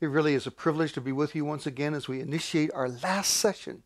It 0.00 0.08
really 0.08 0.32
is 0.32 0.46
a 0.46 0.50
privilege 0.50 0.94
to 0.94 1.00
be 1.02 1.12
with 1.12 1.34
you 1.34 1.44
once 1.44 1.66
again 1.66 1.92
as 1.92 2.08
we 2.08 2.20
initiate 2.20 2.72
our 2.72 2.88
last 2.88 3.32
session 3.32 3.82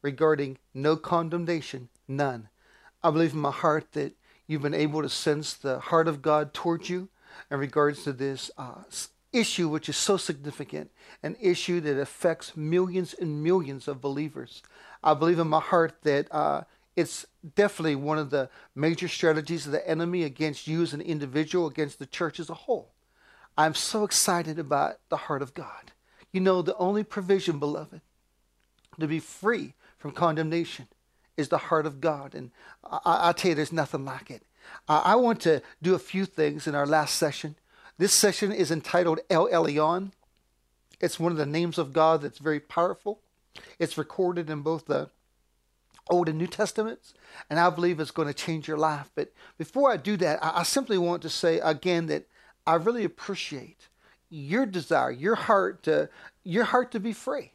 regarding 0.00 0.58
no 0.72 0.96
condemnation, 0.96 1.88
none. 2.06 2.48
I 3.02 3.10
believe 3.10 3.32
in 3.32 3.40
my 3.40 3.50
heart 3.50 3.90
that 3.92 4.14
you've 4.46 4.62
been 4.62 4.74
able 4.74 5.02
to 5.02 5.08
sense 5.08 5.54
the 5.54 5.80
heart 5.80 6.06
of 6.06 6.22
God 6.22 6.54
towards 6.54 6.88
you 6.88 7.08
in 7.50 7.58
regards 7.58 8.04
to 8.04 8.12
this 8.12 8.48
uh, 8.56 8.82
issue, 9.32 9.68
which 9.68 9.88
is 9.88 9.96
so 9.96 10.16
significant, 10.16 10.92
an 11.24 11.36
issue 11.40 11.80
that 11.80 11.98
affects 11.98 12.56
millions 12.56 13.12
and 13.14 13.42
millions 13.42 13.88
of 13.88 14.00
believers. 14.00 14.62
I 15.02 15.14
believe 15.14 15.40
in 15.40 15.48
my 15.48 15.60
heart 15.60 15.96
that 16.02 16.32
uh, 16.32 16.62
it's 16.94 17.26
definitely 17.56 17.96
one 17.96 18.18
of 18.18 18.30
the 18.30 18.50
major 18.76 19.08
strategies 19.08 19.66
of 19.66 19.72
the 19.72 19.88
enemy 19.88 20.22
against 20.22 20.68
you 20.68 20.82
as 20.82 20.94
an 20.94 21.00
individual, 21.00 21.66
against 21.66 21.98
the 21.98 22.06
church 22.06 22.38
as 22.38 22.50
a 22.50 22.54
whole. 22.54 22.92
I'm 23.56 23.74
so 23.74 24.04
excited 24.04 24.58
about 24.58 24.98
the 25.08 25.16
heart 25.16 25.42
of 25.42 25.54
God. 25.54 25.92
You 26.32 26.40
know, 26.40 26.62
the 26.62 26.76
only 26.76 27.04
provision, 27.04 27.58
beloved, 27.58 28.00
to 29.00 29.06
be 29.06 29.20
free 29.20 29.74
from 29.98 30.12
condemnation 30.12 30.88
is 31.36 31.48
the 31.48 31.58
heart 31.58 31.86
of 31.86 32.00
God. 32.00 32.34
And 32.34 32.50
I, 32.84 33.26
will 33.26 33.34
tell 33.34 33.50
you, 33.50 33.54
there's 33.54 33.72
nothing 33.72 34.04
like 34.04 34.30
it. 34.30 34.42
Uh, 34.88 35.02
I 35.04 35.16
want 35.16 35.40
to 35.42 35.62
do 35.80 35.94
a 35.94 35.98
few 35.98 36.24
things 36.24 36.66
in 36.66 36.74
our 36.74 36.86
last 36.86 37.14
session. 37.14 37.56
This 37.98 38.12
session 38.12 38.52
is 38.52 38.70
entitled 38.70 39.20
El 39.30 39.48
Elyon. 39.48 40.12
It's 41.00 41.20
one 41.20 41.32
of 41.32 41.38
the 41.38 41.46
names 41.46 41.78
of 41.78 41.92
God 41.92 42.22
that's 42.22 42.38
very 42.38 42.60
powerful. 42.60 43.20
It's 43.78 43.96
recorded 43.96 44.50
in 44.50 44.60
both 44.60 44.86
the 44.86 45.10
Old 46.08 46.28
and 46.28 46.38
New 46.38 46.46
Testaments, 46.46 47.14
and 47.50 47.58
I 47.58 47.68
believe 47.70 47.98
it's 47.98 48.10
going 48.10 48.28
to 48.28 48.34
change 48.34 48.68
your 48.68 48.76
life. 48.76 49.10
But 49.14 49.32
before 49.58 49.90
I 49.90 49.96
do 49.96 50.16
that, 50.18 50.42
I, 50.42 50.60
I 50.60 50.62
simply 50.62 50.98
want 50.98 51.22
to 51.22 51.30
say 51.30 51.58
again 51.58 52.06
that 52.06 52.26
I 52.66 52.74
really 52.74 53.04
appreciate 53.04 53.88
your 54.28 54.66
desire, 54.66 55.10
your 55.10 55.36
heart 55.36 55.84
to 55.84 56.08
your 56.44 56.64
heart 56.64 56.90
to 56.92 57.00
be 57.00 57.12
free. 57.12 57.52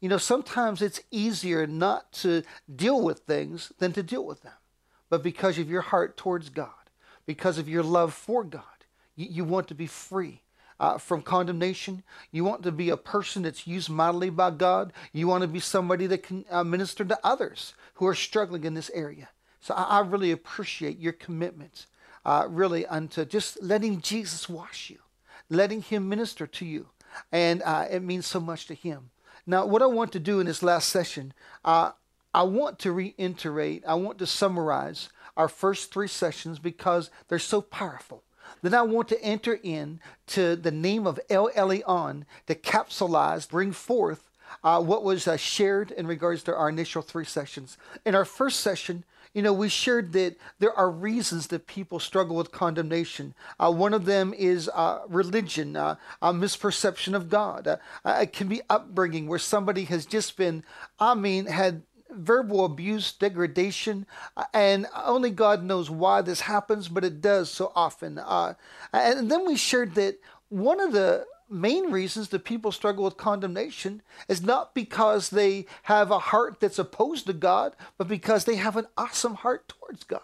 You 0.00 0.08
know, 0.08 0.18
sometimes 0.18 0.82
it's 0.82 1.00
easier 1.10 1.66
not 1.66 2.12
to 2.12 2.42
deal 2.74 3.00
with 3.00 3.20
things 3.20 3.72
than 3.78 3.92
to 3.94 4.02
deal 4.02 4.24
with 4.24 4.42
them. 4.42 4.52
But 5.08 5.22
because 5.22 5.58
of 5.58 5.70
your 5.70 5.80
heart 5.80 6.16
towards 6.16 6.50
God, 6.50 6.90
because 7.26 7.58
of 7.58 7.68
your 7.68 7.82
love 7.82 8.12
for 8.12 8.44
God, 8.44 8.62
you, 9.16 9.26
you 9.30 9.44
want 9.44 9.68
to 9.68 9.74
be 9.74 9.86
free. 9.86 10.40
Uh, 10.80 10.98
from 10.98 11.22
condemnation. 11.22 12.02
You 12.32 12.42
want 12.42 12.64
to 12.64 12.72
be 12.72 12.90
a 12.90 12.96
person 12.96 13.42
that's 13.42 13.64
used 13.64 13.88
mightily 13.88 14.28
by 14.28 14.50
God. 14.50 14.92
You 15.12 15.28
want 15.28 15.42
to 15.42 15.48
be 15.48 15.60
somebody 15.60 16.08
that 16.08 16.24
can 16.24 16.44
uh, 16.50 16.64
minister 16.64 17.04
to 17.04 17.18
others 17.22 17.74
who 17.94 18.08
are 18.08 18.14
struggling 18.14 18.64
in 18.64 18.74
this 18.74 18.90
area. 18.92 19.28
So 19.60 19.72
I, 19.72 19.82
I 19.82 20.00
really 20.00 20.32
appreciate 20.32 20.98
your 20.98 21.12
commitment, 21.12 21.86
uh, 22.24 22.46
really, 22.48 22.86
unto 22.86 23.24
just 23.24 23.62
letting 23.62 24.00
Jesus 24.00 24.48
wash 24.48 24.90
you, 24.90 24.98
letting 25.48 25.82
Him 25.82 26.08
minister 26.08 26.46
to 26.46 26.64
you. 26.64 26.88
And 27.30 27.62
uh, 27.62 27.86
it 27.90 28.02
means 28.02 28.26
so 28.26 28.40
much 28.40 28.66
to 28.66 28.74
Him. 28.74 29.10
Now, 29.46 29.66
what 29.66 29.82
I 29.82 29.86
want 29.86 30.12
to 30.12 30.18
do 30.18 30.40
in 30.40 30.46
this 30.46 30.62
last 30.62 30.88
session, 30.88 31.32
uh, 31.64 31.92
I 32.32 32.42
want 32.42 32.78
to 32.80 32.92
reiterate, 32.92 33.84
I 33.86 33.94
want 33.94 34.18
to 34.18 34.26
summarize 34.26 35.10
our 35.36 35.48
first 35.48 35.92
three 35.92 36.08
sessions 36.08 36.58
because 36.58 37.10
they're 37.28 37.38
so 37.38 37.60
powerful. 37.60 38.22
Then 38.62 38.74
I 38.74 38.82
want 38.82 39.08
to 39.08 39.22
enter 39.22 39.58
in 39.62 40.00
to 40.28 40.56
the 40.56 40.70
name 40.70 41.06
of 41.06 41.20
El 41.28 41.50
Elyon 41.50 42.24
to 42.46 42.54
capsulize, 42.54 43.48
bring 43.48 43.72
forth 43.72 44.30
uh, 44.62 44.80
what 44.80 45.04
was 45.04 45.28
uh, 45.28 45.36
shared 45.36 45.90
in 45.90 46.06
regards 46.06 46.42
to 46.44 46.54
our 46.54 46.68
initial 46.68 47.02
three 47.02 47.24
sessions. 47.24 47.76
In 48.04 48.14
our 48.14 48.24
first 48.24 48.60
session, 48.60 49.04
you 49.34 49.42
know, 49.42 49.52
we 49.52 49.68
shared 49.68 50.12
that 50.12 50.36
there 50.60 50.72
are 50.72 50.90
reasons 50.90 51.48
that 51.48 51.66
people 51.66 51.98
struggle 51.98 52.36
with 52.36 52.52
condemnation. 52.52 53.34
Uh, 53.58 53.72
one 53.72 53.92
of 53.92 54.04
them 54.04 54.32
is 54.32 54.70
uh, 54.72 55.00
religion, 55.08 55.76
uh, 55.76 55.96
a 56.22 56.32
misperception 56.32 57.14
of 57.14 57.28
God. 57.28 57.66
Uh, 57.66 57.76
uh, 58.04 58.20
it 58.22 58.32
can 58.32 58.46
be 58.46 58.62
upbringing 58.70 59.26
where 59.26 59.40
somebody 59.40 59.84
has 59.84 60.06
just 60.06 60.36
been, 60.36 60.62
I 61.00 61.14
mean, 61.14 61.46
had 61.46 61.82
verbal 62.10 62.64
abuse, 62.64 63.12
degradation, 63.12 64.06
uh, 64.36 64.44
and 64.54 64.86
only 64.94 65.30
God 65.30 65.64
knows 65.64 65.90
why 65.90 66.22
this 66.22 66.42
happens, 66.42 66.86
but 66.86 67.04
it 67.04 67.20
does 67.20 67.50
so 67.50 67.72
often. 67.74 68.20
and 68.92 69.30
then 69.30 69.44
we 69.44 69.56
shared 69.56 69.96
that 69.96 70.20
one 70.48 70.78
of 70.78 70.92
the 70.92 71.26
main 71.48 71.90
reasons 71.90 72.28
that 72.28 72.44
people 72.44 72.72
struggle 72.72 73.04
with 73.04 73.16
condemnation 73.16 74.02
is 74.28 74.42
not 74.42 74.74
because 74.74 75.30
they 75.30 75.66
have 75.84 76.10
a 76.10 76.18
heart 76.18 76.60
that's 76.60 76.78
opposed 76.78 77.26
to 77.26 77.32
God, 77.32 77.74
but 77.98 78.08
because 78.08 78.44
they 78.44 78.56
have 78.56 78.76
an 78.76 78.86
awesome 78.96 79.34
heart 79.34 79.68
towards 79.68 80.04
God. 80.04 80.20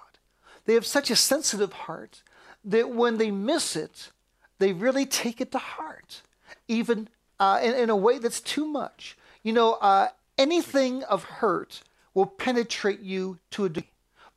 They 0.64 0.74
have 0.74 0.86
such 0.86 1.10
a 1.10 1.16
sensitive 1.16 1.72
heart 1.72 2.22
that 2.64 2.90
when 2.90 3.18
they 3.18 3.30
miss 3.30 3.76
it, 3.76 4.10
they 4.58 4.72
really 4.72 5.06
take 5.06 5.40
it 5.40 5.52
to 5.52 5.58
heart, 5.58 6.22
even 6.68 7.08
uh, 7.38 7.60
in, 7.62 7.74
in, 7.74 7.90
a 7.90 7.96
way 7.96 8.18
that's 8.18 8.40
too 8.40 8.66
much. 8.66 9.16
You 9.42 9.54
know, 9.54 9.74
uh, 9.74 10.08
anything 10.36 11.02
of 11.04 11.24
hurt 11.24 11.82
will 12.12 12.26
penetrate 12.26 13.00
you 13.00 13.38
to 13.52 13.64
a 13.64 13.68
degree. 13.68 13.88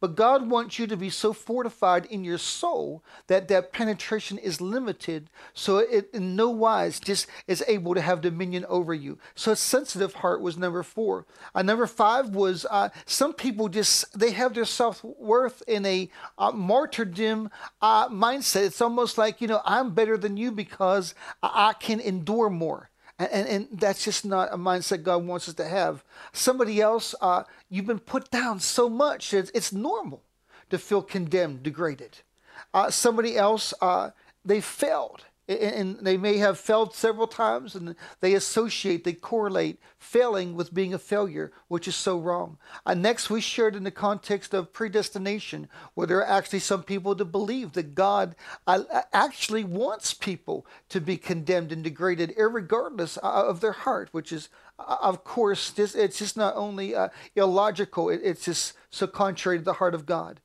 But 0.03 0.17
God 0.17 0.49
wants 0.49 0.79
you 0.79 0.87
to 0.87 0.97
be 0.97 1.09
so 1.09 1.31
fortified 1.31 2.07
in 2.07 2.25
your 2.25 2.37
soul 2.37 3.05
that 3.27 3.47
that 3.47 3.71
penetration 3.71 4.37
is 4.37 4.59
limited, 4.59 5.29
so 5.53 5.77
it 5.77 6.09
in 6.13 6.35
no 6.35 6.49
wise 6.49 6.99
just 6.99 7.25
is 7.47 7.63
able 7.69 7.93
to 7.93 8.01
have 8.01 8.19
dominion 8.19 8.65
over 8.67 8.93
you. 8.93 9.17
So 9.33 9.53
a 9.53 9.55
sensitive 9.55 10.15
heart 10.15 10.41
was 10.41 10.57
number 10.57 10.83
four. 10.83 11.25
Uh, 11.55 11.61
number 11.61 11.87
five 11.87 12.31
was 12.31 12.65
uh, 12.69 12.89
some 13.05 13.31
people 13.31 13.69
just 13.69 14.19
they 14.19 14.31
have 14.31 14.53
their 14.53 14.65
self 14.65 15.01
worth 15.05 15.63
in 15.69 15.85
a 15.85 16.09
uh, 16.37 16.51
martyrdom 16.51 17.49
uh, 17.81 18.09
mindset. 18.09 18.65
It's 18.65 18.81
almost 18.81 19.17
like 19.17 19.39
you 19.39 19.47
know 19.47 19.61
I'm 19.63 19.93
better 19.93 20.17
than 20.17 20.35
you 20.35 20.51
because 20.51 21.15
I, 21.41 21.69
I 21.69 21.73
can 21.79 22.01
endure 22.01 22.49
more. 22.49 22.89
And, 23.19 23.47
and, 23.47 23.68
that's 23.72 24.03
just 24.03 24.25
not 24.25 24.50
a 24.51 24.57
mindset 24.57 25.03
God 25.03 25.25
wants 25.25 25.47
us 25.47 25.53
to 25.56 25.66
have. 25.66 26.03
Somebody 26.31 26.81
else, 26.81 27.13
uh, 27.22 27.44
you've 27.69 27.85
been 27.85 28.00
put 28.00 28.31
down 28.31 28.59
so 28.59 28.90
much, 28.90 29.34
it's, 29.34 29.51
it's 29.53 29.72
normal 29.72 30.24
to 30.72 30.79
feel 30.79 31.03
condemned, 31.03 31.62
degraded. 31.62 32.18
Uh, 32.74 32.90
somebody 32.90 33.38
else, 33.38 33.74
uh, 33.81 34.09
they 34.44 34.59
failed 34.59 35.25
and 35.47 35.99
they 35.99 36.15
may 36.15 36.37
have 36.37 36.57
failed 36.57 36.95
several 36.95 37.27
times 37.27 37.75
and 37.75 37.95
they 38.21 38.33
associate 38.33 39.03
they 39.03 39.13
correlate 39.13 39.77
failing 39.97 40.55
with 40.55 40.73
being 40.73 40.93
a 40.93 40.99
failure 40.99 41.51
which 41.67 41.87
is 41.87 41.95
so 41.95 42.17
wrong. 42.17 42.57
Uh, 42.85 42.93
next 42.93 43.29
we 43.29 43.41
shared 43.41 43.75
in 43.75 43.83
the 43.83 43.91
context 43.91 44.53
of 44.53 44.71
predestination 44.71 45.67
where 45.93 46.07
there 46.07 46.19
are 46.19 46.27
actually 46.27 46.59
some 46.59 46.83
people 46.83 47.13
that 47.13 47.25
believe 47.25 47.73
that 47.73 47.93
god 47.93 48.35
uh, 48.67 48.83
actually 49.11 49.63
wants 49.63 50.13
people 50.13 50.65
to 50.87 51.01
be 51.01 51.17
condemned 51.17 51.71
and 51.71 51.83
degraded 51.83 52.33
regardless 52.37 53.17
uh, 53.17 53.45
of 53.47 53.59
their 53.59 53.73
heart 53.73 54.09
which 54.11 54.31
is 54.31 54.47
of 54.79 55.23
course 55.23 55.71
just, 55.71 55.95
it's 55.95 56.19
just 56.19 56.37
not 56.37 56.55
only 56.55 56.95
illogical 57.35 58.09
it, 58.09 58.21
it's 58.23 58.45
just 58.45 58.73
so 58.89 59.07
contrary 59.07 59.57
to 59.57 59.63
the 59.63 59.73
heart 59.73 59.93
of 59.93 60.05
god. 60.05 60.39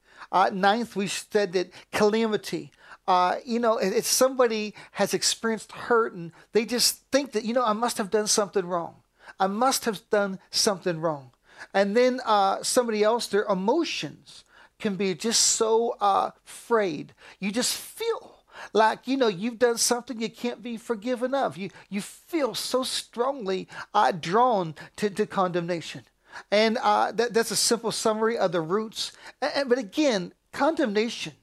Ninth, 0.53 0.97
we 0.97 1.07
said 1.07 1.53
that 1.53 1.71
calamity 1.93 2.73
uh, 3.09 3.37
you 3.43 3.59
know, 3.59 3.79
if 3.79 4.05
somebody 4.05 4.75
has 4.93 5.15
experienced 5.15 5.73
hurt 5.73 6.13
and 6.13 6.31
they 6.53 6.67
just 6.67 7.03
think 7.11 7.33
that, 7.33 7.43
you 7.43 7.55
know, 7.55 7.65
I 7.65 7.73
must 7.73 7.97
have 7.97 8.11
done 8.11 8.27
something 8.27 8.67
wrong. 8.67 8.97
I 9.41 9.47
must 9.47 9.87
have 9.87 10.03
done 10.11 10.39
something 10.51 11.01
wrong. 11.01 11.31
And 11.73 11.97
then 11.97 12.21
uh, 12.27 12.63
somebody 12.63 13.03
else, 13.03 13.27
their 13.27 13.45
emotions 13.45 14.45
can 14.79 14.97
be 14.97 15.15
just 15.15 15.41
so 15.41 15.97
uh, 16.03 16.33
frayed. 16.45 17.15
You 17.41 17.51
just 17.51 17.75
feel 17.75 18.45
like 18.73 19.07
you 19.07 19.17
know 19.17 19.29
you've 19.29 19.59
done 19.59 19.79
something 19.79 20.21
you 20.21 20.29
can't 20.29 20.63
be 20.63 20.77
forgiven 20.77 21.35
of. 21.35 21.57
You 21.57 21.71
you 21.89 22.01
feel 22.01 22.55
so 22.55 22.83
strongly 22.83 23.69
uh, 23.95 24.13
drawn 24.13 24.75
to, 24.97 25.11
to 25.11 25.27
condemnation, 25.27 26.03
and 26.51 26.77
uh, 26.79 27.13
that, 27.13 27.33
that's 27.35 27.53
a 27.53 27.57
simple 27.57 27.93
summary 27.93 28.37
of 28.37 28.53
the 28.53 28.61
roots. 28.61 29.13
And, 29.41 29.69
but 29.69 29.79
again, 29.79 30.33
condemnation 30.53 31.35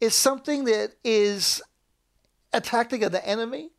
is 0.00 0.14
something 0.14 0.64
that 0.64 0.92
is 1.04 1.62
a 2.52 2.60
tactic 2.60 3.02
of 3.02 3.12
the 3.12 3.26
enemy. 3.26 3.70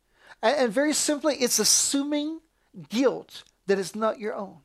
And, 0.42 0.72
very 0.72 0.92
simply, 0.92 1.36
it's 1.36 1.58
assuming 1.58 2.40
guilt 2.88 3.44
that 3.66 3.78
is 3.78 3.94
not 3.94 4.18
your 4.18 4.34
own. 4.34 4.58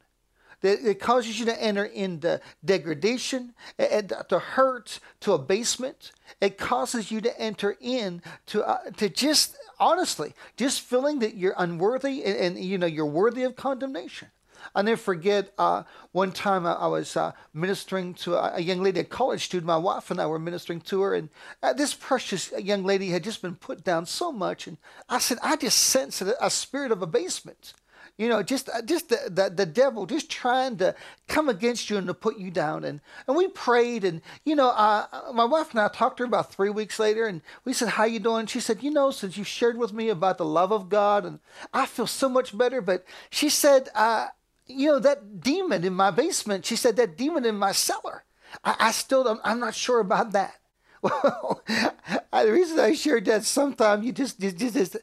That 0.62 0.84
it 0.84 1.00
causes 1.00 1.40
you 1.40 1.46
to 1.46 1.62
enter 1.62 1.86
into 1.86 2.42
degradation, 2.66 3.54
and 3.78 4.12
to 4.30 4.40
hurt, 4.40 5.00
to 5.20 5.34
abasement. 5.34 6.12
It 6.42 6.58
causes 6.58 7.12
you 7.12 7.22
to 7.22 7.40
enter 7.40 7.78
in 7.80 8.24
to, 8.48 8.68
uh, 8.68 8.90
to 8.98 9.08
just 9.08 9.56
honestly, 9.80 10.34
just 10.56 10.82
feeling 10.82 11.20
that 11.20 11.36
you're 11.36 11.54
unworthy 11.58 12.24
and, 12.24 12.58
and 12.58 12.66
you 12.66 12.80
know 12.80 12.88
you're 12.88 13.06
worthy 13.06 13.44
of 13.44 13.56
condemnation. 13.56 14.30
I'll 14.78 14.84
never 14.84 15.02
forget 15.02 15.54
uh, 15.58 15.84
one 16.12 16.32
time 16.32 16.68
I, 16.68 16.74
I 16.74 16.86
was 16.86 17.18
uh, 17.18 17.32
ministering 17.52 18.14
to 18.14 18.36
a, 18.36 18.58
a, 18.58 18.62
young 18.62 18.84
lady, 18.84 19.00
a 19.00 19.04
college 19.04 19.44
student. 19.44 19.66
My 19.66 19.76
wife 19.76 20.12
and 20.12 20.22
I 20.22 20.28
were 20.28 20.38
ministering 20.38 20.82
to 20.82 21.02
her, 21.02 21.16
and 21.16 21.30
uh, 21.64 21.74
this 21.74 21.96
precious 21.96 22.52
young 22.60 22.84
lady 22.84 23.10
had 23.10 23.24
just 23.24 23.42
been 23.42 23.56
put 23.56 23.84
down 23.84 24.06
so 24.06 24.32
much. 24.32 24.68
And 24.68 24.78
I 25.10 25.18
said, 25.18 25.40
I 25.42 25.56
just 25.56 25.80
sensed 25.80 26.22
a, 26.22 26.46
a 26.46 26.52
spirit 26.52 26.92
of 26.92 27.02
abasement. 27.02 27.74
You 28.20 28.30
know, 28.30 28.44
just 28.44 28.70
uh, 28.70 28.84
just 28.84 29.10
the, 29.10 29.18
the, 29.30 29.50
the 29.50 29.66
devil 29.66 30.06
just 30.06 30.30
trying 30.30 30.78
to 30.78 30.94
come 31.28 31.50
against 31.50 31.90
you 31.90 31.98
and 31.98 32.06
to 32.06 32.14
put 32.14 32.38
you 32.38 32.52
down. 32.52 32.84
And 32.84 33.02
and 33.28 33.36
we 33.36 33.48
prayed, 33.48 34.04
and 34.04 34.22
you 34.46 34.56
know, 34.56 34.70
uh, 34.70 35.06
my 35.34 35.46
wife 35.46 35.72
and 35.72 35.80
I 35.80 35.88
talked 35.88 36.18
to 36.18 36.24
her 36.24 36.28
about 36.28 36.52
three 36.52 36.70
weeks 36.70 37.00
later, 37.00 37.26
and 37.26 37.42
we 37.66 37.74
said, 37.74 37.90
"How 37.90 38.06
you 38.06 38.20
doing?" 38.20 38.46
She 38.46 38.60
said, 38.60 38.82
"You 38.82 38.92
know, 38.92 39.10
since 39.10 39.38
you 39.38 39.44
shared 39.44 39.78
with 39.78 39.94
me 39.94 40.10
about 40.10 40.38
the 40.38 40.46
love 40.46 40.72
of 40.72 40.90
God, 40.90 41.26
and 41.26 41.40
I 41.74 41.86
feel 41.88 42.08
so 42.08 42.28
much 42.28 42.58
better." 42.58 42.82
But 42.82 43.06
she 43.30 43.50
said, 43.50 43.90
uh, 43.94 44.30
"You 44.68 44.88
know, 44.88 45.00
that 45.00 45.42
demon 45.42 45.84
in 45.84 45.94
my 45.94 46.12
basement." 46.12 46.66
She 46.66 46.76
said, 46.76 46.96
"That 46.96 47.18
demon 47.18 47.46
in 47.46 47.58
my 47.58 47.72
cellar." 47.72 48.24
I, 48.64 48.76
I 48.80 48.92
still 48.92 49.24
don't, 49.24 49.42
I'm 49.44 49.60
not 49.60 49.76
sure 49.76 50.00
about 50.00 50.32
that. 50.34 50.56
Well, 51.04 51.62
the 51.68 52.52
reason 52.52 52.80
I 52.80 52.94
shared 52.94 53.26
that 53.26 53.44
sometimes 53.44 54.04
you 54.04 54.12
just, 54.12 54.42
you 54.42 54.52
just 54.52 54.98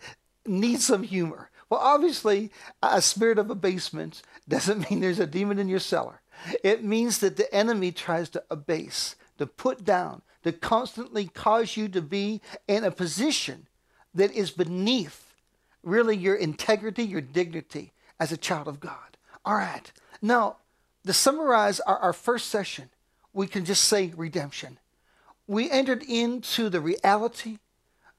need 0.45 0.81
some 0.81 1.05
humor. 1.05 1.51
Well, 1.71 1.81
obviously, 1.81 2.51
a 2.83 3.01
spirit 3.01 3.39
of 3.39 3.49
abasement 3.49 4.23
doesn't 4.49 4.91
mean 4.91 5.01
there's 5.01 5.21
a 5.21 5.27
demon 5.27 5.59
in 5.59 5.69
your 5.69 5.79
cellar. 5.79 6.21
It 6.63 6.85
means 6.85 7.19
that 7.19 7.37
the 7.37 7.53
enemy 7.55 7.93
tries 7.93 8.29
to 8.31 8.43
abase, 8.51 9.15
to 9.39 9.47
put 9.47 9.85
down, 9.85 10.23
to 10.43 10.53
constantly 10.53 11.27
cause 11.27 11.77
you 11.77 11.89
to 11.89 12.03
be 12.03 12.43
in 12.67 12.85
a 12.85 12.91
position 12.91 13.69
that 14.15 14.33
is 14.33 14.51
beneath 14.51 15.33
really 15.83 16.17
your 16.17 16.35
integrity, 16.35 17.05
your 17.05 17.21
dignity 17.21 17.93
as 18.21 18.33
a 18.33 18.37
child 18.37 18.69
of 18.69 18.81
God. 18.81 19.14
All 19.45 19.55
right. 19.55 19.93
Now, 20.23 20.57
to 21.07 21.13
summarize 21.13 21.81
our, 21.81 21.99
our 21.99 22.13
first 22.13 22.49
session, 22.49 22.91
we 23.33 23.47
can 23.47 23.65
just 23.65 23.85
say 23.85 24.13
redemption. 24.17 24.79
We 25.47 25.71
entered 25.71 26.03
into 26.03 26.71
the 26.71 26.81
reality, 26.81 27.59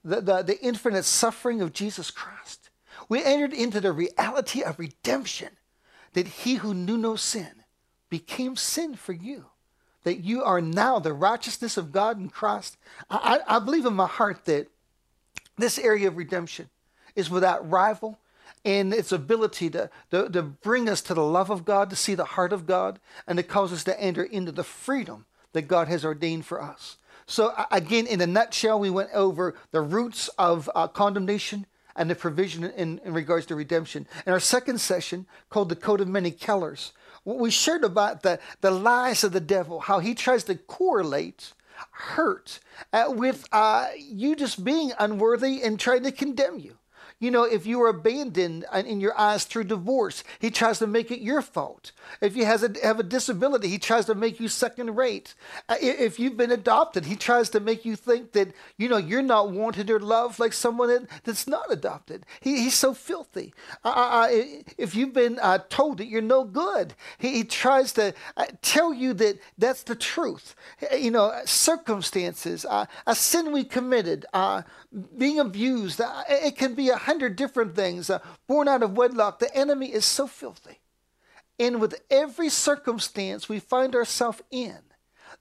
the, 0.04 0.22
the, 0.22 0.42
the 0.44 0.60
infinite 0.62 1.06
suffering 1.06 1.62
of 1.62 1.74
Jesus 1.74 2.12
Christ. 2.12 2.70
We 3.10 3.24
entered 3.24 3.54
into 3.54 3.82
the 3.82 3.92
reality 3.92 4.62
of 4.62 4.80
redemption, 4.80 5.50
that 6.14 6.28
he 6.28 6.56
who 6.56 6.74
knew 6.74 6.98
no 6.98 7.16
sin 7.16 7.64
became 8.10 8.56
sin 8.56 8.96
for 8.96 9.14
you, 9.14 9.46
that 10.04 10.24
you 10.24 10.44
are 10.44 10.62
now 10.62 11.00
the 11.00 11.14
righteousness 11.14 11.78
of 11.78 11.92
God 11.92 12.20
in 12.20 12.30
Christ. 12.30 12.78
I, 13.10 13.40
I 13.48 13.60
believe 13.60 13.86
in 13.86 13.94
my 13.96 14.08
heart 14.08 14.46
that 14.46 14.68
this 15.58 15.80
area 15.80 16.08
of 16.08 16.18
redemption 16.18 16.70
is 17.16 17.30
without 17.30 17.70
rival 17.70 18.20
in 18.66 18.92
its 18.92 19.12
ability 19.12 19.70
to, 19.70 19.90
to, 20.12 20.28
to 20.28 20.42
bring 20.42 20.90
us 20.90 21.00
to 21.04 21.14
the 21.14 21.24
love 21.24 21.50
of 21.50 21.64
God, 21.64 21.90
to 21.92 21.96
see 21.96 22.16
the 22.16 22.26
heart 22.26 22.52
of 22.52 22.66
God, 22.66 23.00
and 23.28 23.38
to 23.38 23.44
cause 23.44 23.72
us 23.72 23.84
to 23.86 23.98
enter 24.02 24.24
into 24.24 24.52
the 24.52 24.64
freedom 24.64 25.26
that 25.54 25.70
God 25.70 25.88
has 25.88 26.04
ordained 26.04 26.46
for 26.46 26.62
us. 26.62 26.98
So, 27.28 27.54
again, 27.72 28.08
in 28.08 28.22
a 28.22 28.28
nutshell, 28.28 28.80
we 28.80 28.90
went 28.90 29.10
over 29.14 29.56
the 29.72 29.82
roots 29.82 30.28
of 30.38 30.70
uh, 30.76 30.88
condemnation 30.88 31.66
and 31.96 32.10
the 32.10 32.16
provision 32.16 32.66
in, 32.66 33.00
in 33.06 33.14
regards 33.14 33.46
to 33.48 33.56
redemption. 33.56 34.08
In 34.26 34.34
our 34.34 34.40
second 34.40 34.82
session, 34.82 35.26
called 35.50 35.70
The 35.70 35.76
Coat 35.76 36.02
of 36.02 36.08
Many 36.08 36.32
Colors, 36.32 36.92
we 37.24 37.50
shared 37.50 37.84
about 37.84 38.22
the, 38.22 38.40
the 38.62 38.72
lies 38.72 39.24
of 39.24 39.32
the 39.32 39.40
devil, 39.40 39.80
how 39.80 40.00
he 40.00 40.14
tries 40.14 40.44
to 40.46 40.56
correlate 40.56 41.54
hurt 41.92 42.60
uh, 42.94 43.06
with 43.10 43.48
uh, 43.52 43.88
you 43.98 44.36
just 44.36 44.64
being 44.64 44.92
unworthy 45.00 45.62
and 45.62 45.80
trying 45.80 46.04
to 46.04 46.12
condemn 46.12 46.60
you. 46.60 46.78
You 47.20 47.32
know, 47.32 47.44
if 47.44 47.66
you 47.66 47.80
were 47.80 47.88
abandoned 47.88 48.66
in 48.74 49.00
your 49.00 49.18
eyes 49.18 49.46
through 49.46 49.66
divorce, 49.66 50.24
he 50.40 50.52
tries 50.52 50.80
to 50.80 50.88
make 50.88 51.12
it 51.12 51.22
your 51.22 51.42
fault. 51.42 51.94
If 52.20 52.36
you 52.36 52.44
has 52.46 52.62
a, 52.62 52.74
have 52.84 53.00
a 53.00 53.04
disability, 53.04 53.70
he 53.70 53.78
tries 53.78 54.06
to 54.06 54.16
make 54.16 54.40
you 54.40 54.50
second 54.50 54.96
rate. 54.96 55.34
Uh, 55.70 55.78
if 55.80 56.20
you've 56.20 56.36
been 56.36 56.52
adopted, 56.52 57.06
he 57.06 57.16
tries 57.16 57.50
to 57.52 57.62
make 57.62 57.86
you 57.86 57.96
think 57.96 58.34
that, 58.34 58.50
you 58.78 58.90
know, 58.90 58.98
you're 58.98 59.22
not 59.22 59.52
wanted 59.52 59.90
or 59.90 60.00
loved 60.00 60.40
like 60.40 60.52
someone 60.52 61.08
that's 61.24 61.48
not 61.48 61.72
adopted. 61.72 62.26
He, 62.42 62.64
he's 62.64 62.76
so 62.76 62.94
filthy. 62.94 63.54
Uh, 63.84 63.90
uh, 63.90 64.28
uh 64.28 64.46
if 64.78 64.94
you've 64.94 65.14
been 65.14 65.40
uh, 65.42 65.60
told 65.70 66.00
that 66.00 66.08
you're 66.08 66.22
no 66.22 66.44
good, 66.44 66.96
he, 67.18 67.32
he 67.32 67.44
tries 67.46 67.94
to 67.94 68.14
uh, 68.36 68.46
tell 68.62 68.94
you 68.94 69.14
that 69.14 69.40
that's 69.58 69.84
the 69.84 69.96
truth. 69.96 70.54
You 70.94 71.12
know, 71.12 71.34
circumstances, 71.46 72.66
a 72.66 73.16
sin 73.16 73.54
we 73.54 73.64
committed, 73.64 74.26
being 75.18 75.40
abused, 75.40 76.02
it 76.30 76.56
can 76.58 76.74
be 76.74 76.90
a 76.90 76.96
hundred 76.96 77.36
different 77.36 77.76
things, 77.76 78.10
uh, 78.10 78.20
born 78.48 78.68
out 78.68 78.84
of 78.84 78.98
wedlock. 78.98 79.40
The 79.40 79.54
enemy 79.56 79.92
is 79.92 80.06
so 80.06 80.28
filthy. 80.28 80.80
And 81.60 81.80
with 81.80 82.02
every 82.10 82.50
circumstance 82.50 83.48
we 83.48 83.60
find 83.60 83.96
ourselves 83.96 84.42
in 84.52 84.78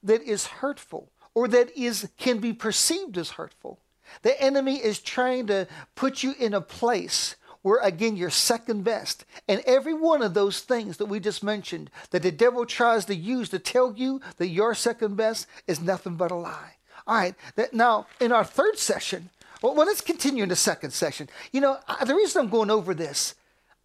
that 0.03 0.23
is 0.23 0.47
hurtful 0.47 1.11
or 1.35 1.49
that 1.49 1.77
is 1.77 2.09
can 2.17 2.39
be 2.39 2.53
perceived 2.53 3.19
as 3.19 3.31
hurtful, 3.31 3.79
the 4.23 4.41
enemy 4.41 4.77
is 4.77 5.01
trying 5.01 5.47
to 5.49 5.67
put 5.95 6.23
you 6.23 6.35
in 6.39 6.55
a 6.55 6.61
place 6.61 7.37
where 7.63 7.81
again 7.81 8.17
you're 8.17 8.31
second 8.31 8.85
best. 8.85 9.25
And 9.49 9.63
every 9.67 9.95
one 9.95 10.23
of 10.23 10.35
those 10.35 10.61
things 10.61 10.99
that 10.99 11.07
we 11.07 11.19
just 11.19 11.43
mentioned 11.43 11.91
that 12.11 12.23
the 12.23 12.31
devil 12.31 12.67
tries 12.67 13.07
to 13.07 13.15
use 13.15 13.49
to 13.49 13.59
tell 13.59 13.95
you 13.97 14.21
that 14.37 14.49
you're 14.49 14.75
second 14.75 15.17
best 15.17 15.47
is 15.67 15.81
nothing 15.81 16.17
but 16.17 16.31
a 16.31 16.35
lie. 16.37 16.75
All 17.07 17.17
right, 17.17 17.35
now 17.73 18.07
in 18.21 18.33
our 18.33 18.45
third 18.45 18.79
session, 18.79 19.31
well, 19.65 19.75
well, 19.75 19.87
let's 19.87 20.03
continue 20.03 20.43
in 20.43 20.51
the 20.51 20.57
second 20.57 20.91
session. 20.91 21.27
You 21.51 21.63
know, 21.63 21.79
I, 21.89 22.05
the 22.05 22.15
reason 22.15 22.43
I'm 22.43 22.51
going 22.51 22.71
over 22.71 22.93
this, 22.93 23.35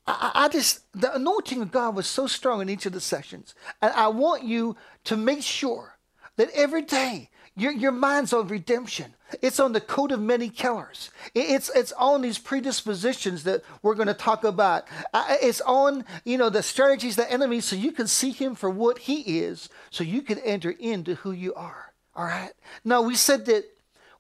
I, 0.06 0.32
I, 0.36 0.50
just, 0.50 0.82
the 0.92 1.16
anointing 1.16 1.62
of 1.62 1.72
God 1.72 1.96
was 1.96 2.06
so 2.06 2.28
strong 2.28 2.62
in 2.62 2.68
each 2.68 2.86
of 2.86 2.92
the 2.92 3.00
sessions. 3.00 3.56
And 3.82 3.94
I 3.94 4.10
want 4.10 4.44
you 4.44 4.76
to 5.06 5.16
make 5.16 5.42
sure 5.42 5.98
that 6.36 6.50
every 6.54 6.82
day 6.82 7.30
your, 7.56 7.72
your 7.72 7.94
mind's 7.94 8.34
on 8.34 8.50
redemption. 8.50 9.16
It's 9.42 9.58
on 9.58 9.72
the 9.72 9.80
coat 9.80 10.12
of 10.12 10.20
many 10.20 10.50
colors. 10.50 11.12
It's, 11.34 11.70
it's 11.74 11.94
on 11.94 12.24
these 12.24 12.40
predispositions 12.40 13.46
that 13.46 13.62
we're 13.82 13.96
going 13.96 14.08
to 14.10 14.14
talk 14.14 14.44
about. 14.44 14.86
It's 15.14 15.62
on, 15.62 16.04
you 16.26 16.38
know, 16.38 16.50
the 16.50 16.62
strategies, 16.62 17.16
the 17.16 17.32
enemy, 17.32 17.62
so 17.62 17.78
you 17.78 17.94
can 17.94 18.08
see 18.08 18.32
him 18.32 18.54
for 18.54 18.70
what 18.70 18.98
he 18.98 19.40
is, 19.40 19.70
so 19.92 20.04
you 20.04 20.24
can 20.24 20.40
enter 20.40 20.72
into 20.72 21.16
who 21.16 21.32
you 21.32 21.54
are. 21.54 21.94
All 22.18 22.26
right. 22.26 22.52
Now, 22.84 23.02
we 23.02 23.16
said 23.16 23.46
that 23.46 23.64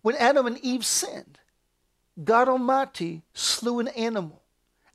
when 0.01 0.15
Adam 0.15 0.47
and 0.47 0.57
Eve 0.59 0.85
sinned, 0.85 1.38
God 2.23 2.49
Almighty 2.49 3.23
slew 3.33 3.79
an 3.79 3.87
animal. 3.89 4.41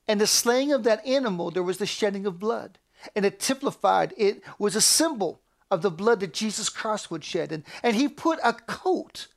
And 0.06 0.20
the 0.20 0.26
slaying 0.26 0.72
of 0.72 0.84
that 0.84 1.04
animal, 1.06 1.50
there 1.50 1.62
was 1.62 1.78
the 1.78 1.86
shedding 1.86 2.26
of 2.26 2.38
blood. 2.38 2.78
And 3.16 3.24
it 3.24 3.40
typified, 3.40 4.12
it 4.16 4.42
was 4.58 4.76
a 4.76 4.80
symbol 4.80 5.40
of 5.70 5.82
the 5.82 5.90
blood 5.90 6.20
that 6.20 6.34
Jesus 6.34 6.68
Christ 6.68 7.10
would 7.10 7.24
shed. 7.24 7.52
And, 7.52 7.64
and 7.82 7.96
he 7.96 8.08
put 8.08 8.38
a 8.42 8.52
coat 8.52 9.28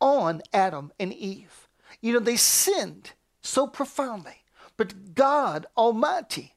on 0.00 0.42
Adam 0.52 0.92
and 1.00 1.12
Eve. 1.12 1.68
You 2.00 2.12
know, 2.12 2.18
they 2.18 2.36
sinned 2.36 3.12
so 3.40 3.66
profoundly. 3.66 4.42
But 4.76 5.14
God 5.14 5.66
Almighty 5.76 6.54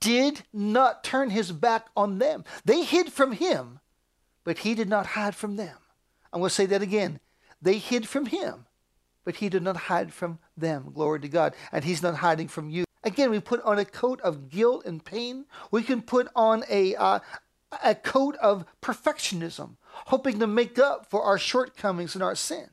did 0.00 0.42
not 0.52 1.04
turn 1.04 1.30
his 1.30 1.52
back 1.52 1.86
on 1.96 2.18
them. 2.18 2.44
They 2.64 2.84
hid 2.84 3.12
from 3.12 3.32
him, 3.32 3.80
but 4.44 4.58
he 4.58 4.74
did 4.74 4.88
not 4.88 5.06
hide 5.06 5.34
from 5.34 5.56
them. 5.56 5.76
I'm 6.32 6.40
going 6.40 6.48
to 6.48 6.54
say 6.54 6.66
that 6.66 6.82
again. 6.82 7.20
They 7.62 7.78
hid 7.78 8.08
from 8.08 8.26
him, 8.26 8.66
but 9.24 9.36
he 9.36 9.48
did 9.48 9.62
not 9.62 9.76
hide 9.76 10.12
from 10.12 10.38
them. 10.56 10.90
Glory 10.94 11.20
to 11.20 11.28
God. 11.28 11.54
And 11.72 11.84
he's 11.84 12.02
not 12.02 12.16
hiding 12.16 12.48
from 12.48 12.70
you. 12.70 12.84
Again, 13.02 13.30
we 13.30 13.40
put 13.40 13.62
on 13.62 13.78
a 13.78 13.84
coat 13.84 14.20
of 14.20 14.50
guilt 14.50 14.84
and 14.84 15.04
pain. 15.04 15.46
We 15.70 15.82
can 15.82 16.02
put 16.02 16.28
on 16.36 16.64
a, 16.68 16.94
uh, 16.96 17.20
a 17.82 17.94
coat 17.94 18.36
of 18.36 18.64
perfectionism, 18.82 19.76
hoping 20.06 20.38
to 20.38 20.46
make 20.46 20.78
up 20.78 21.08
for 21.08 21.22
our 21.22 21.38
shortcomings 21.38 22.14
and 22.14 22.22
our 22.22 22.34
sin. 22.34 22.68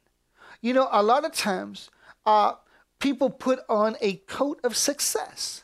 You 0.61 0.73
know, 0.73 0.89
a 0.91 1.03
lot 1.03 1.23
of 1.23 1.33
times 1.33 1.89
uh, 2.25 2.53
people 2.99 3.29
put 3.29 3.59
on 3.69 3.95
a 4.01 4.15
coat 4.27 4.59
of 4.63 4.75
success. 4.75 5.63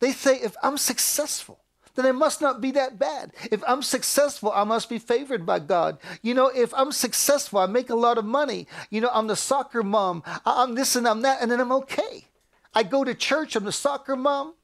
They 0.00 0.12
say, 0.12 0.36
if 0.36 0.56
I'm 0.62 0.78
successful, 0.78 1.59
then 2.00 2.14
it 2.14 2.18
must 2.18 2.40
not 2.40 2.60
be 2.60 2.70
that 2.72 2.98
bad. 2.98 3.32
If 3.50 3.62
I'm 3.66 3.82
successful, 3.82 4.50
I 4.52 4.64
must 4.64 4.88
be 4.88 4.98
favored 4.98 5.44
by 5.44 5.58
God. 5.58 5.98
You 6.22 6.34
know, 6.34 6.48
if 6.48 6.72
I'm 6.74 6.92
successful, 6.92 7.58
I 7.58 7.66
make 7.66 7.90
a 7.90 7.94
lot 7.94 8.18
of 8.18 8.24
money. 8.24 8.66
You 8.90 9.00
know, 9.00 9.10
I'm 9.12 9.26
the 9.26 9.36
soccer 9.36 9.82
mom. 9.82 10.22
I'm 10.44 10.74
this 10.74 10.96
and 10.96 11.06
I'm 11.06 11.22
that, 11.22 11.42
and 11.42 11.50
then 11.50 11.60
I'm 11.60 11.72
okay. 11.72 12.28
I 12.74 12.82
go 12.82 13.04
to 13.04 13.14
church, 13.14 13.56
I'm 13.56 13.64
the 13.64 13.72
soccer 13.72 14.16
mom. 14.16 14.54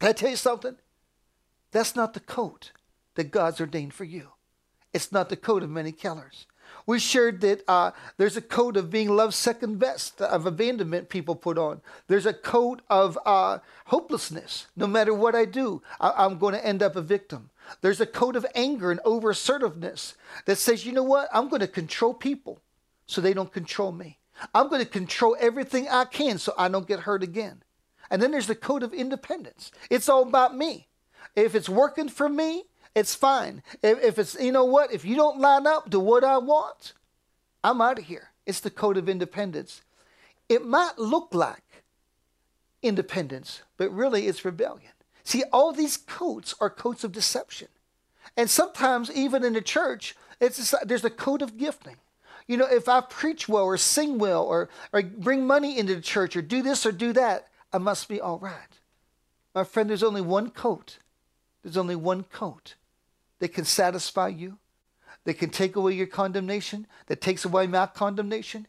Can 0.00 0.10
I 0.10 0.12
tell 0.12 0.30
you 0.30 0.36
something? 0.36 0.76
That's 1.70 1.94
not 1.94 2.14
the 2.14 2.20
coat 2.20 2.72
that 3.14 3.30
God's 3.30 3.60
ordained 3.60 3.94
for 3.94 4.04
you. 4.04 4.28
It's 4.92 5.12
not 5.12 5.28
the 5.28 5.36
coat 5.36 5.62
of 5.62 5.70
many 5.70 5.92
colors. 5.92 6.46
We 6.88 6.98
shared 6.98 7.42
that 7.42 7.62
uh, 7.68 7.90
there's 8.16 8.38
a 8.38 8.40
code 8.40 8.78
of 8.78 8.88
being 8.88 9.14
loved 9.14 9.34
second 9.34 9.78
best, 9.78 10.22
of 10.22 10.46
abandonment 10.46 11.10
people 11.10 11.36
put 11.36 11.58
on. 11.58 11.82
There's 12.06 12.24
a 12.24 12.32
code 12.32 12.80
of 12.88 13.18
uh, 13.26 13.58
hopelessness. 13.88 14.68
No 14.74 14.86
matter 14.86 15.12
what 15.12 15.34
I 15.34 15.44
do, 15.44 15.82
I- 16.00 16.24
am 16.24 16.38
going 16.38 16.54
to 16.54 16.64
end 16.64 16.82
up 16.82 16.96
a 16.96 17.02
victim. 17.02 17.50
There's 17.82 18.00
a 18.00 18.06
code 18.06 18.36
of 18.36 18.46
anger 18.54 18.90
and 18.90 19.00
over 19.04 19.28
assertiveness 19.28 20.14
that 20.46 20.56
says, 20.56 20.86
you 20.86 20.92
know 20.92 21.02
what? 21.02 21.28
I'm 21.30 21.50
going 21.50 21.60
to 21.60 21.68
control 21.68 22.14
people 22.14 22.58
so 23.04 23.20
they 23.20 23.34
don't 23.34 23.52
control 23.52 23.92
me. 23.92 24.16
I'm 24.54 24.70
going 24.70 24.82
to 24.82 24.90
control 24.90 25.36
everything 25.38 25.88
I 25.90 26.06
can 26.06 26.38
so 26.38 26.54
I 26.56 26.70
don't 26.70 26.88
get 26.88 27.00
hurt 27.00 27.22
again. 27.22 27.62
And 28.10 28.22
then 28.22 28.30
there's 28.30 28.46
the 28.46 28.54
code 28.54 28.82
of 28.82 28.94
independence. 28.94 29.72
It's 29.90 30.08
all 30.08 30.22
about 30.22 30.56
me. 30.56 30.88
If 31.36 31.54
it's 31.54 31.68
working 31.68 32.08
for 32.08 32.30
me, 32.30 32.64
it's 32.98 33.14
fine. 33.14 33.62
If, 33.82 34.02
if 34.02 34.18
it's, 34.18 34.34
you 34.40 34.52
know 34.52 34.64
what, 34.64 34.92
if 34.92 35.04
you 35.04 35.16
don't 35.16 35.40
line 35.40 35.66
up 35.66 35.90
to 35.90 36.00
what 36.00 36.24
I 36.24 36.38
want, 36.38 36.92
I'm 37.62 37.80
out 37.80 37.98
of 37.98 38.04
here. 38.04 38.30
It's 38.46 38.60
the 38.60 38.70
code 38.70 38.96
of 38.96 39.08
independence. 39.08 39.82
It 40.48 40.64
might 40.64 40.98
look 40.98 41.34
like 41.34 41.84
independence, 42.82 43.62
but 43.76 43.92
really 43.92 44.26
it's 44.26 44.44
rebellion. 44.44 44.92
See, 45.22 45.44
all 45.52 45.72
these 45.72 45.96
coats 45.96 46.54
are 46.60 46.70
coats 46.70 47.04
of 47.04 47.12
deception. 47.12 47.68
And 48.36 48.48
sometimes, 48.48 49.10
even 49.10 49.44
in 49.44 49.52
the 49.52 49.60
church, 49.60 50.16
it's 50.40 50.74
there's 50.84 51.04
a 51.04 51.10
code 51.10 51.42
of 51.42 51.56
gifting. 51.58 51.96
You 52.46 52.56
know, 52.56 52.66
if 52.66 52.88
I 52.88 53.00
preach 53.02 53.48
well 53.48 53.64
or 53.64 53.76
sing 53.76 54.18
well 54.18 54.44
or, 54.44 54.70
or 54.92 55.02
bring 55.02 55.46
money 55.46 55.78
into 55.78 55.94
the 55.94 56.00
church 56.00 56.34
or 56.36 56.42
do 56.42 56.62
this 56.62 56.86
or 56.86 56.92
do 56.92 57.12
that, 57.12 57.48
I 57.72 57.78
must 57.78 58.08
be 58.08 58.20
all 58.20 58.38
right. 58.38 58.78
My 59.54 59.64
friend, 59.64 59.90
there's 59.90 60.02
only 60.02 60.22
one 60.22 60.50
coat. 60.50 60.98
There's 61.62 61.76
only 61.76 61.96
one 61.96 62.24
coat 62.24 62.76
that 63.38 63.54
can 63.54 63.64
satisfy 63.64 64.28
you, 64.28 64.58
that 65.24 65.34
can 65.34 65.50
take 65.50 65.76
away 65.76 65.92
your 65.92 66.06
condemnation, 66.06 66.86
that 67.06 67.20
takes 67.20 67.44
away 67.44 67.66
my 67.66 67.86
condemnation, 67.86 68.66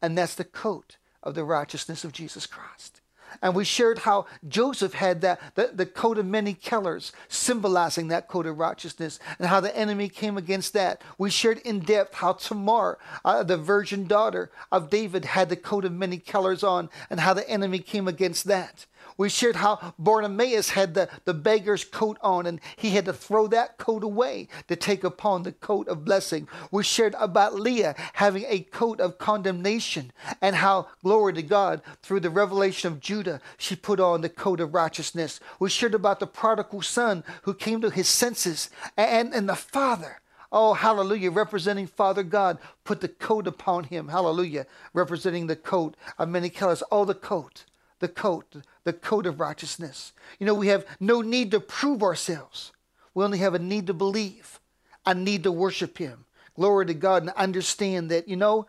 and 0.00 0.16
that's 0.18 0.34
the 0.34 0.44
coat 0.44 0.96
of 1.22 1.34
the 1.34 1.44
righteousness 1.44 2.04
of 2.04 2.12
Jesus 2.12 2.46
Christ. 2.46 3.00
And 3.40 3.54
we 3.54 3.64
shared 3.64 4.00
how 4.00 4.26
Joseph 4.46 4.94
had 4.94 5.22
that 5.22 5.40
the, 5.54 5.70
the 5.72 5.86
coat 5.86 6.18
of 6.18 6.26
many 6.26 6.52
colors, 6.52 7.12
symbolizing 7.28 8.08
that 8.08 8.28
coat 8.28 8.46
of 8.46 8.58
righteousness, 8.58 9.18
and 9.38 9.48
how 9.48 9.60
the 9.60 9.74
enemy 9.76 10.08
came 10.08 10.36
against 10.36 10.74
that. 10.74 11.00
We 11.16 11.30
shared 11.30 11.58
in 11.58 11.80
depth 11.80 12.16
how 12.16 12.34
Tamar, 12.34 12.98
uh, 13.24 13.42
the 13.42 13.56
virgin 13.56 14.06
daughter 14.06 14.50
of 14.70 14.90
David, 14.90 15.24
had 15.24 15.48
the 15.48 15.56
coat 15.56 15.84
of 15.84 15.92
many 15.92 16.18
colors 16.18 16.62
on, 16.62 16.90
and 17.08 17.20
how 17.20 17.32
the 17.32 17.48
enemy 17.48 17.78
came 17.78 18.06
against 18.06 18.44
that. 18.46 18.86
We 19.16 19.28
shared 19.28 19.56
how 19.56 19.94
Bartimaeus 19.98 20.70
had 20.70 20.94
the, 20.94 21.08
the 21.24 21.34
beggar's 21.34 21.84
coat 21.84 22.18
on 22.22 22.46
and 22.46 22.60
he 22.76 22.90
had 22.90 23.04
to 23.06 23.12
throw 23.12 23.46
that 23.48 23.78
coat 23.78 24.02
away 24.04 24.48
to 24.68 24.76
take 24.76 25.04
upon 25.04 25.42
the 25.42 25.52
coat 25.52 25.88
of 25.88 26.04
blessing. 26.04 26.48
We 26.70 26.82
shared 26.82 27.14
about 27.18 27.54
Leah 27.54 27.94
having 28.14 28.44
a 28.48 28.60
coat 28.60 29.00
of 29.00 29.18
condemnation 29.18 30.12
and 30.40 30.56
how, 30.56 30.88
glory 31.02 31.34
to 31.34 31.42
God, 31.42 31.82
through 32.02 32.20
the 32.20 32.30
revelation 32.30 32.92
of 32.92 33.00
Judah, 33.00 33.40
she 33.58 33.76
put 33.76 34.00
on 34.00 34.20
the 34.20 34.28
coat 34.28 34.60
of 34.60 34.74
righteousness. 34.74 35.40
We 35.58 35.70
shared 35.70 35.94
about 35.94 36.20
the 36.20 36.26
prodigal 36.26 36.82
son 36.82 37.24
who 37.42 37.54
came 37.54 37.80
to 37.82 37.90
his 37.90 38.08
senses 38.08 38.70
and, 38.96 39.34
and 39.34 39.48
the 39.48 39.56
father. 39.56 40.20
Oh, 40.50 40.74
hallelujah, 40.74 41.30
representing 41.30 41.86
Father 41.86 42.22
God, 42.22 42.58
put 42.84 43.00
the 43.00 43.08
coat 43.08 43.46
upon 43.46 43.84
him. 43.84 44.08
Hallelujah, 44.08 44.66
representing 44.92 45.46
the 45.46 45.56
coat 45.56 45.96
of 46.18 46.28
many 46.28 46.50
colors. 46.50 46.82
Oh, 46.90 47.06
the 47.06 47.14
coat 47.14 47.64
the 48.02 48.08
coat, 48.08 48.56
the 48.84 48.92
coat 48.92 49.24
of 49.24 49.40
righteousness. 49.40 50.12
You 50.38 50.46
know, 50.46 50.54
we 50.54 50.68
have 50.68 50.84
no 51.00 51.22
need 51.22 51.52
to 51.52 51.60
prove 51.60 52.02
ourselves. 52.02 52.72
We 53.14 53.24
only 53.24 53.38
have 53.38 53.54
a 53.54 53.58
need 53.58 53.86
to 53.86 53.94
believe, 53.94 54.60
a 55.06 55.14
need 55.14 55.44
to 55.44 55.52
worship 55.52 55.96
Him. 55.96 56.26
Glory 56.54 56.86
to 56.86 56.94
God 56.94 57.22
and 57.22 57.30
understand 57.30 58.10
that, 58.10 58.28
you 58.28 58.36
know, 58.36 58.66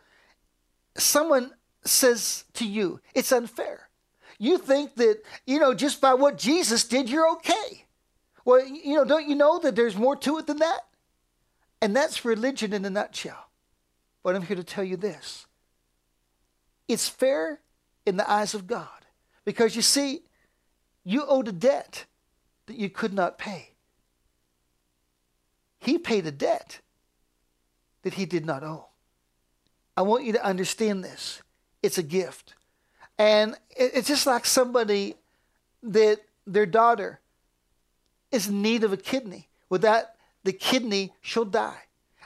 someone 0.95 1.51
says 1.83 2.45
to 2.53 2.65
you, 2.65 3.01
it's 3.13 3.31
unfair. 3.31 3.89
You 4.37 4.57
think 4.57 4.95
that, 4.95 5.21
you 5.45 5.59
know, 5.59 5.73
just 5.73 5.99
by 5.99 6.13
what 6.13 6.37
Jesus 6.37 6.85
did, 6.85 7.09
you're 7.09 7.29
okay. 7.33 7.85
Well, 8.45 8.65
you 8.65 8.95
know, 8.95 9.05
don't 9.05 9.27
you 9.27 9.35
know 9.35 9.59
that 9.59 9.75
there's 9.75 9.95
more 9.95 10.15
to 10.17 10.37
it 10.37 10.47
than 10.47 10.59
that? 10.59 10.81
And 11.81 11.95
that's 11.95 12.23
religion 12.23 12.71
in 12.71 12.85
a 12.85 12.89
nutshell. 12.89 13.49
But 14.21 14.35
I'm 14.35 14.43
here 14.43 14.55
to 14.55 14.63
tell 14.63 14.83
you 14.83 14.95
this 14.95 15.47
it's 16.87 17.09
fair 17.09 17.59
in 18.05 18.17
the 18.17 18.29
eyes 18.29 18.53
of 18.53 18.67
God. 18.67 19.02
Because 19.45 19.75
you 19.75 19.81
see, 19.81 20.21
you 21.03 21.25
owed 21.25 21.47
a 21.47 21.51
debt 21.51 22.05
that 22.67 22.77
you 22.77 22.89
could 22.89 23.13
not 23.13 23.37
pay. 23.37 23.69
He 25.79 25.97
paid 25.97 26.25
a 26.25 26.31
debt 26.31 26.79
that 28.03 28.13
he 28.13 28.25
did 28.25 28.45
not 28.45 28.63
owe. 28.63 28.87
I 29.97 30.01
want 30.01 30.23
you 30.23 30.33
to 30.33 30.43
understand 30.43 31.03
this. 31.03 31.41
It's 31.81 31.97
a 31.97 32.03
gift. 32.03 32.55
And 33.17 33.55
it's 33.69 34.07
just 34.07 34.25
like 34.25 34.45
somebody 34.45 35.15
that 35.83 36.19
their 36.47 36.65
daughter 36.65 37.19
is 38.31 38.47
in 38.47 38.61
need 38.61 38.83
of 38.83 38.93
a 38.93 38.97
kidney. 38.97 39.49
Without 39.69 40.05
the 40.43 40.53
kidney, 40.53 41.13
she'll 41.21 41.45
die. 41.45 41.83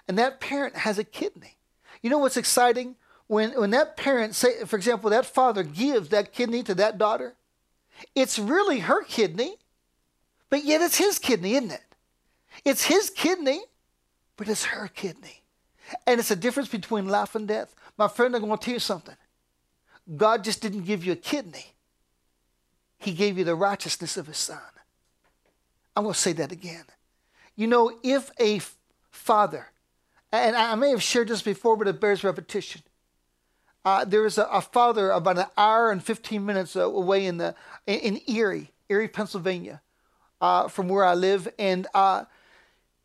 And 0.08 0.18
that 0.18 0.40
parent 0.40 0.78
has 0.78 0.98
a 0.98 1.04
kidney. 1.04 1.58
You 2.02 2.10
know 2.10 2.20
what's 2.20 2.38
exciting? 2.38 2.96
When, 3.28 3.52
when 3.60 3.72
that 3.72 3.98
parent, 3.98 4.36
say, 4.36 4.64
for 4.66 4.78
example, 4.78 5.10
that 5.10 5.26
father 5.26 5.64
gives 5.64 6.10
that 6.10 6.34
kidney 6.34 6.64
to 6.64 6.76
that 6.76 6.98
daughter, 6.98 7.36
it's 8.16 8.40
really 8.40 8.80
her 8.80 9.04
kidney, 9.04 9.56
but 10.50 10.64
yet 10.64 10.82
it's 10.82 10.98
his 10.98 11.20
kidney, 11.20 11.56
isn't 11.56 11.72
it? 11.72 11.84
It's 12.64 12.86
his 12.86 13.10
kidney, 13.10 13.62
but 14.38 14.48
it's 14.48 14.66
her 14.66 14.88
kidney. 14.88 15.44
And 16.06 16.20
it's 16.20 16.32
a 16.32 16.36
difference 16.36 16.70
between 16.70 17.08
life 17.08 17.36
and 17.36 17.48
death. 17.48 17.74
My 17.98 18.08
friend, 18.08 18.36
I'm 18.36 18.44
going 18.44 18.58
to 18.58 18.64
tell 18.64 18.74
you 18.74 18.80
something. 18.80 19.16
God 20.16 20.44
just 20.44 20.62
didn't 20.62 20.84
give 20.84 21.04
you 21.04 21.12
a 21.12 21.18
kidney, 21.18 21.74
He 22.98 23.12
gave 23.14 23.38
you 23.38 23.44
the 23.44 23.56
righteousness 23.56 24.16
of 24.16 24.28
His 24.28 24.38
Son. 24.38 24.60
I'm 25.96 26.04
going 26.04 26.14
to 26.14 26.20
say 26.20 26.34
that 26.34 26.52
again. 26.52 26.86
You 27.56 27.68
know, 27.68 27.92
if 28.04 28.32
a 28.40 28.62
father, 29.10 29.68
and 30.32 30.56
I 30.56 30.76
may 30.76 30.92
have 30.92 31.04
shared 31.04 31.28
this 31.28 31.42
before, 31.42 31.76
but 31.76 31.88
it 31.88 32.00
bears 32.00 32.24
repetition 32.24 32.84
uh, 33.88 34.06
a, 34.38 34.42
a, 34.58 34.62
father 34.62 35.12
about 35.12 35.38
an 35.38 35.46
hour 35.58 35.92
and 35.92 36.04
15 36.04 36.46
minutes 36.46 36.76
away 36.76 37.26
in 37.26 37.38
the 37.38 37.56
in, 37.86 38.00
in 38.00 38.22
Erie, 38.28 38.72
Erie, 38.90 39.08
Pennsylvania, 39.08 39.82
uh, 40.42 40.68
from 40.68 40.90
where 40.90 41.06
I 41.06 41.14
live, 41.14 41.48
and 41.58 41.88
uh, 41.94 42.26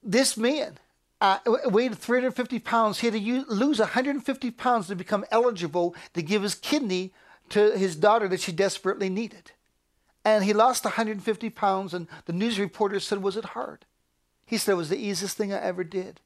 this 0.03 0.37
man 0.37 0.79
uh, 1.21 1.39
weighed 1.67 1.97
350 1.97 2.59
pounds. 2.59 2.99
He 2.99 3.07
had 3.07 3.15
to 3.15 3.21
use, 3.21 3.47
lose 3.49 3.79
150 3.79 4.51
pounds 4.51 4.89
to 4.89 4.97
become 4.97 5.25
eligible 5.31 5.95
to 6.15 6.23
give 6.23 6.43
his 6.43 6.57
kidney 6.57 7.13
to 7.51 7.77
his 7.79 7.95
daughter 7.95 8.27
that 8.27 8.41
she 8.41 8.51
desperately 8.51 9.09
needed, 9.09 9.53
and 10.25 10.43
he 10.43 10.53
lost 10.53 10.85
150 10.85 11.49
pounds. 11.51 11.95
And 11.95 12.09
the 12.25 12.33
news 12.33 12.59
reporter 12.59 12.99
said, 12.99 13.23
"Was 13.23 13.37
it 13.37 13.45
hard?" 13.45 13.85
He 14.45 14.59
said, 14.59 14.73
"It 14.73 14.77
was 14.83 14.89
the 14.89 14.99
easiest 14.99 15.37
thing 15.37 15.53
I 15.53 15.61
ever 15.61 15.85
did." 15.85 16.21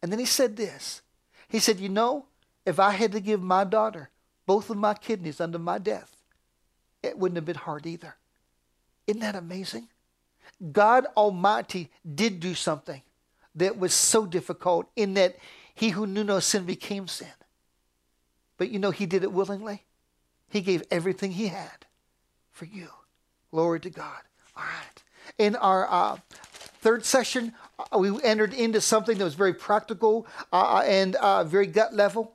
And 0.00 0.12
then 0.12 0.20
he 0.20 0.26
said 0.26 0.56
this. 0.56 1.02
He 1.48 1.58
said, 1.58 1.80
"You 1.80 1.88
know." 1.88 2.27
If 2.68 2.78
I 2.78 2.90
had 2.90 3.12
to 3.12 3.20
give 3.20 3.42
my 3.42 3.64
daughter 3.64 4.10
both 4.44 4.68
of 4.68 4.76
my 4.76 4.92
kidneys 4.92 5.40
under 5.40 5.58
my 5.58 5.78
death, 5.78 6.14
it 7.02 7.16
wouldn't 7.16 7.36
have 7.36 7.46
been 7.46 7.56
hard 7.56 7.86
either. 7.86 8.14
Isn't 9.06 9.22
that 9.22 9.34
amazing? 9.34 9.88
God 10.70 11.06
Almighty 11.16 11.90
did 12.14 12.40
do 12.40 12.54
something 12.54 13.00
that 13.54 13.78
was 13.78 13.94
so 13.94 14.26
difficult 14.26 14.86
in 14.96 15.14
that 15.14 15.38
he 15.74 15.88
who 15.88 16.06
knew 16.06 16.24
no 16.24 16.40
sin 16.40 16.64
became 16.64 17.08
sin. 17.08 17.32
But 18.58 18.68
you 18.68 18.78
know, 18.78 18.90
he 18.90 19.06
did 19.06 19.22
it 19.22 19.32
willingly. 19.32 19.86
He 20.50 20.60
gave 20.60 20.82
everything 20.90 21.32
he 21.32 21.48
had 21.48 21.86
for 22.50 22.66
you. 22.66 22.88
Glory 23.50 23.80
to 23.80 23.88
God. 23.88 24.20
All 24.54 24.62
right. 24.62 25.02
In 25.38 25.56
our 25.56 25.90
uh, 25.90 26.18
third 26.82 27.06
session, 27.06 27.54
uh, 27.78 27.96
we 27.96 28.22
entered 28.22 28.52
into 28.52 28.82
something 28.82 29.16
that 29.16 29.24
was 29.24 29.34
very 29.34 29.54
practical 29.54 30.26
uh, 30.52 30.82
and 30.84 31.16
uh, 31.16 31.44
very 31.44 31.66
gut 31.66 31.94
level 31.94 32.34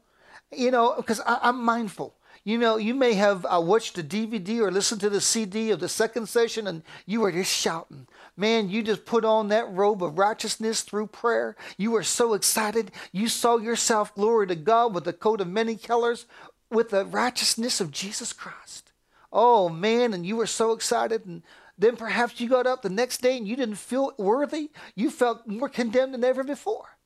you 0.57 0.71
know, 0.71 0.95
because 0.97 1.21
I'm 1.25 1.63
mindful. 1.63 2.15
You 2.45 2.57
know, 2.57 2.75
you 2.75 2.93
may 2.93 3.13
have 3.13 3.45
uh, 3.45 3.61
watched 3.61 3.95
the 3.95 4.03
DVD 4.03 4.59
or 4.59 4.69
listened 4.69 4.99
to 5.01 5.09
the 5.09 5.21
CD 5.21 5.71
of 5.71 5.79
the 5.79 5.87
second 5.87 6.27
session 6.27 6.67
and 6.67 6.83
you 7.05 7.21
were 7.21 7.31
just 7.31 7.55
shouting. 7.55 8.05
Man, 8.35 8.69
you 8.69 8.83
just 8.83 9.05
put 9.05 9.23
on 9.23 9.47
that 9.47 9.71
robe 9.71 10.03
of 10.03 10.17
righteousness 10.17 10.81
through 10.81 11.07
prayer. 11.07 11.55
You 11.77 11.91
were 11.91 12.03
so 12.03 12.33
excited. 12.33 12.91
You 13.13 13.29
saw 13.29 13.57
yourself, 13.57 14.13
glory 14.13 14.47
to 14.47 14.55
God, 14.55 14.93
with 14.93 15.07
a 15.07 15.13
coat 15.13 15.39
of 15.39 15.47
many 15.47 15.77
colors, 15.77 16.25
with 16.69 16.89
the 16.89 17.05
righteousness 17.05 17.79
of 17.79 17.91
Jesus 17.91 18.33
Christ. 18.33 18.91
Oh, 19.31 19.69
man, 19.69 20.13
and 20.13 20.25
you 20.25 20.35
were 20.35 20.47
so 20.47 20.73
excited. 20.73 21.25
And 21.25 21.43
then 21.77 21.95
perhaps 21.95 22.41
you 22.41 22.49
got 22.49 22.67
up 22.67 22.81
the 22.81 22.89
next 22.89 23.21
day 23.21 23.37
and 23.37 23.47
you 23.47 23.55
didn't 23.55 23.75
feel 23.75 24.13
worthy. 24.17 24.69
You 24.95 25.11
felt 25.11 25.47
more 25.47 25.69
condemned 25.69 26.13
than 26.13 26.25
ever 26.25 26.43
before. 26.43 26.97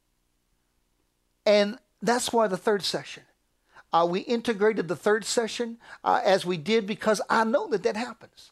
And 1.45 1.77
that's 2.01 2.33
why 2.33 2.47
the 2.47 2.57
third 2.57 2.83
session 2.83 3.23
uh, 3.93 4.07
we 4.09 4.21
integrated 4.21 4.87
the 4.87 4.95
third 4.95 5.25
session 5.25 5.77
uh, 6.03 6.21
as 6.23 6.45
we 6.45 6.57
did 6.57 6.85
because 6.85 7.21
I 7.29 7.43
know 7.43 7.67
that 7.69 7.83
that 7.83 7.95
happens. 7.95 8.51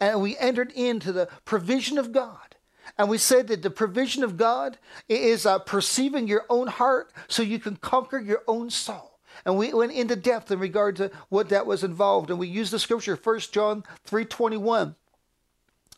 And 0.00 0.20
we 0.20 0.36
entered 0.38 0.72
into 0.72 1.12
the 1.12 1.28
provision 1.44 1.98
of 1.98 2.12
God. 2.12 2.56
And 2.98 3.08
we 3.08 3.18
said 3.18 3.48
that 3.48 3.62
the 3.62 3.70
provision 3.70 4.24
of 4.24 4.36
God 4.36 4.78
is 5.08 5.46
uh, 5.46 5.58
perceiving 5.60 6.26
your 6.26 6.44
own 6.50 6.66
heart 6.66 7.12
so 7.28 7.42
you 7.42 7.58
can 7.58 7.76
conquer 7.76 8.18
your 8.18 8.42
own 8.48 8.70
soul. 8.70 9.18
And 9.44 9.56
we 9.56 9.72
went 9.72 9.92
into 9.92 10.16
depth 10.16 10.50
in 10.50 10.58
regard 10.58 10.96
to 10.96 11.10
what 11.28 11.48
that 11.50 11.66
was 11.66 11.84
involved. 11.84 12.30
And 12.30 12.38
we 12.38 12.48
used 12.48 12.72
the 12.72 12.78
scripture, 12.78 13.18
1 13.22 13.40
John 13.52 13.84
3.21, 14.08 14.94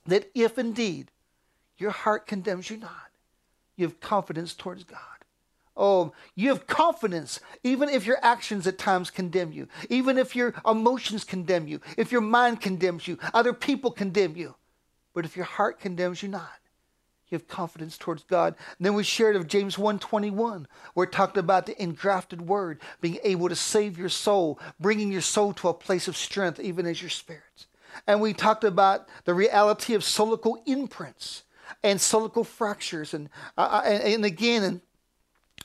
that 0.07 0.31
if 0.35 0.59
indeed 0.59 1.11
your 1.78 1.90
heart 1.90 2.26
condemns 2.26 2.71
you 2.71 2.76
not, 2.76 3.11
you 3.76 3.87
have 3.87 4.00
confidence 4.00 4.54
towards 4.54 4.85
God. 4.85 5.13
Oh, 5.76 6.12
you 6.37 6.50
have 6.50 6.66
confidence, 6.69 7.40
even 7.64 7.88
if 7.88 8.07
your 8.07 8.19
actions 8.23 8.66
at 8.66 8.78
times 8.78 9.11
condemn 9.11 9.52
you, 9.52 9.66
even 9.90 10.19
if 10.19 10.37
your 10.37 10.54
emotions 10.64 11.25
condemn 11.25 11.66
you, 11.66 11.81
if 11.97 12.12
your 12.12 12.21
mind 12.21 12.61
condemns 12.61 13.09
you, 13.09 13.19
other 13.33 13.52
people 13.52 13.90
condemn 13.90 14.37
you. 14.37 14.54
But 15.14 15.25
if 15.25 15.37
your 15.37 15.47
heart 15.47 15.81
condemns 15.81 16.23
you 16.23 16.28
not, 16.28 16.59
you 17.28 17.38
have 17.38 17.49
confidence 17.49 17.99
towards 17.99 18.23
God. 18.23 18.54
And 18.78 18.87
then 18.87 18.95
we 18.95 19.02
shared 19.02 19.35
of 19.35 19.49
James 19.49 19.76
1:21, 19.76 20.66
where 20.95 21.04
it 21.04 21.12
talked 21.12 21.37
about 21.37 21.66
the 21.66 21.81
engrafted 21.83 22.43
word 22.43 22.81
being 23.00 23.19
able 23.25 23.49
to 23.49 23.57
save 23.57 23.99
your 23.99 24.09
soul, 24.09 24.61
bringing 24.78 25.11
your 25.11 25.23
soul 25.23 25.52
to 25.54 25.69
a 25.69 25.75
place 25.75 26.07
of 26.07 26.16
strength, 26.16 26.61
even 26.61 26.87
as 26.87 27.02
your 27.02 27.11
spirits. 27.11 27.66
And 28.07 28.21
we 28.21 28.33
talked 28.33 28.64
about 28.64 29.09
the 29.25 29.35
reality 29.35 29.95
of 29.95 30.02
solical 30.02 30.62
imprints 30.66 31.43
and 31.83 31.99
solical 31.99 32.47
fractures. 32.47 33.14
And, 33.14 33.28
uh, 33.57 33.83
and, 33.85 34.02
and 34.02 34.25
again, 34.25 34.62
and 34.62 34.81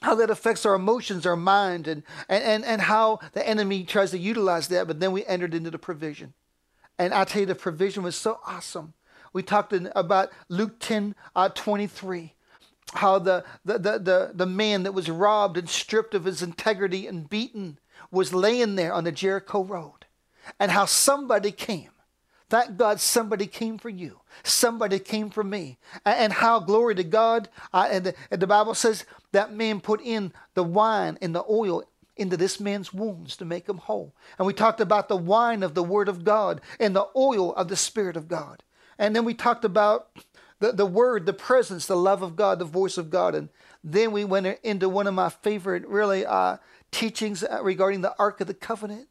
how 0.01 0.15
that 0.15 0.29
affects 0.29 0.65
our 0.65 0.75
emotions, 0.75 1.25
our 1.25 1.35
mind, 1.35 1.87
and, 1.87 2.03
and, 2.29 2.63
and 2.63 2.81
how 2.81 3.19
the 3.33 3.47
enemy 3.47 3.83
tries 3.83 4.11
to 4.11 4.17
utilize 4.17 4.67
that. 4.69 4.87
But 4.87 4.99
then 4.99 5.11
we 5.11 5.25
entered 5.25 5.53
into 5.53 5.71
the 5.71 5.79
provision. 5.79 6.33
And 6.97 7.13
I 7.13 7.23
tell 7.23 7.41
you, 7.41 7.45
the 7.45 7.55
provision 7.55 8.03
was 8.03 8.15
so 8.15 8.39
awesome. 8.45 8.93
We 9.33 9.43
talked 9.43 9.73
in, 9.73 9.91
about 9.95 10.31
Luke 10.47 10.79
10 10.79 11.15
uh, 11.35 11.49
23, 11.49 12.33
how 12.93 13.19
the, 13.19 13.43
the, 13.63 13.77
the, 13.77 13.99
the, 13.99 14.31
the 14.33 14.45
man 14.45 14.83
that 14.83 14.93
was 14.93 15.09
robbed 15.09 15.57
and 15.57 15.69
stripped 15.69 16.15
of 16.15 16.25
his 16.25 16.41
integrity 16.41 17.07
and 17.07 17.29
beaten 17.29 17.77
was 18.11 18.33
laying 18.33 18.75
there 18.75 18.93
on 18.93 19.03
the 19.03 19.11
Jericho 19.11 19.63
road, 19.63 20.05
and 20.59 20.71
how 20.71 20.85
somebody 20.85 21.51
came. 21.51 21.91
Thank 22.49 22.77
God 22.77 22.99
somebody 22.99 23.45
came 23.45 23.77
for 23.77 23.89
you. 23.89 24.21
Somebody 24.43 24.97
came 24.97 25.29
for 25.29 25.43
me. 25.43 25.77
And, 26.03 26.33
how, 26.33 26.59
glory 26.59 26.95
to 26.95 27.03
God, 27.03 27.47
uh, 27.71 27.87
and, 27.91 28.05
the, 28.05 28.15
and 28.31 28.41
the 28.41 28.47
Bible 28.47 28.73
says 28.73 29.05
that 29.31 29.53
man 29.53 29.79
put 29.81 30.01
in 30.01 30.33
the 30.53 30.63
wine 30.63 31.17
and 31.21 31.35
the 31.35 31.43
oil 31.49 31.83
into 32.19 32.35
this 32.35 32.59
man's 32.59 32.93
wounds 32.93 33.37
to 33.37 33.45
make 33.45 33.67
him 33.67 33.77
whole. 33.77 34.13
And 34.37 34.45
we 34.45 34.53
talked 34.53 34.81
about 34.81 35.07
the 35.07 35.17
wine 35.17 35.63
of 35.63 35.73
the 35.73 35.83
Word 35.83 36.09
of 36.09 36.23
God 36.23 36.61
and 36.79 36.95
the 36.95 37.07
oil 37.15 37.53
of 37.53 37.69
the 37.69 37.77
Spirit 37.77 38.17
of 38.17 38.27
God. 38.27 38.63
And 38.97 39.15
then 39.15 39.23
we 39.23 39.33
talked 39.33 39.63
about 39.63 40.09
the, 40.59 40.73
the 40.73 40.85
Word, 40.85 41.25
the 41.25 41.33
presence, 41.33 41.85
the 41.85 41.95
love 41.95 42.21
of 42.21 42.35
God, 42.35 42.59
the 42.59 42.65
voice 42.65 42.97
of 42.97 43.09
God. 43.09 43.35
And 43.35 43.49
then 43.83 44.11
we 44.11 44.25
went 44.25 44.59
into 44.63 44.89
one 44.89 45.07
of 45.07 45.13
my 45.13 45.29
favorite, 45.29 45.87
really, 45.87 46.25
uh, 46.25 46.57
teachings 46.91 47.43
uh, 47.43 47.59
regarding 47.63 48.01
the 48.01 48.15
Ark 48.19 48.41
of 48.41 48.47
the 48.47 48.53
Covenant. 48.53 49.07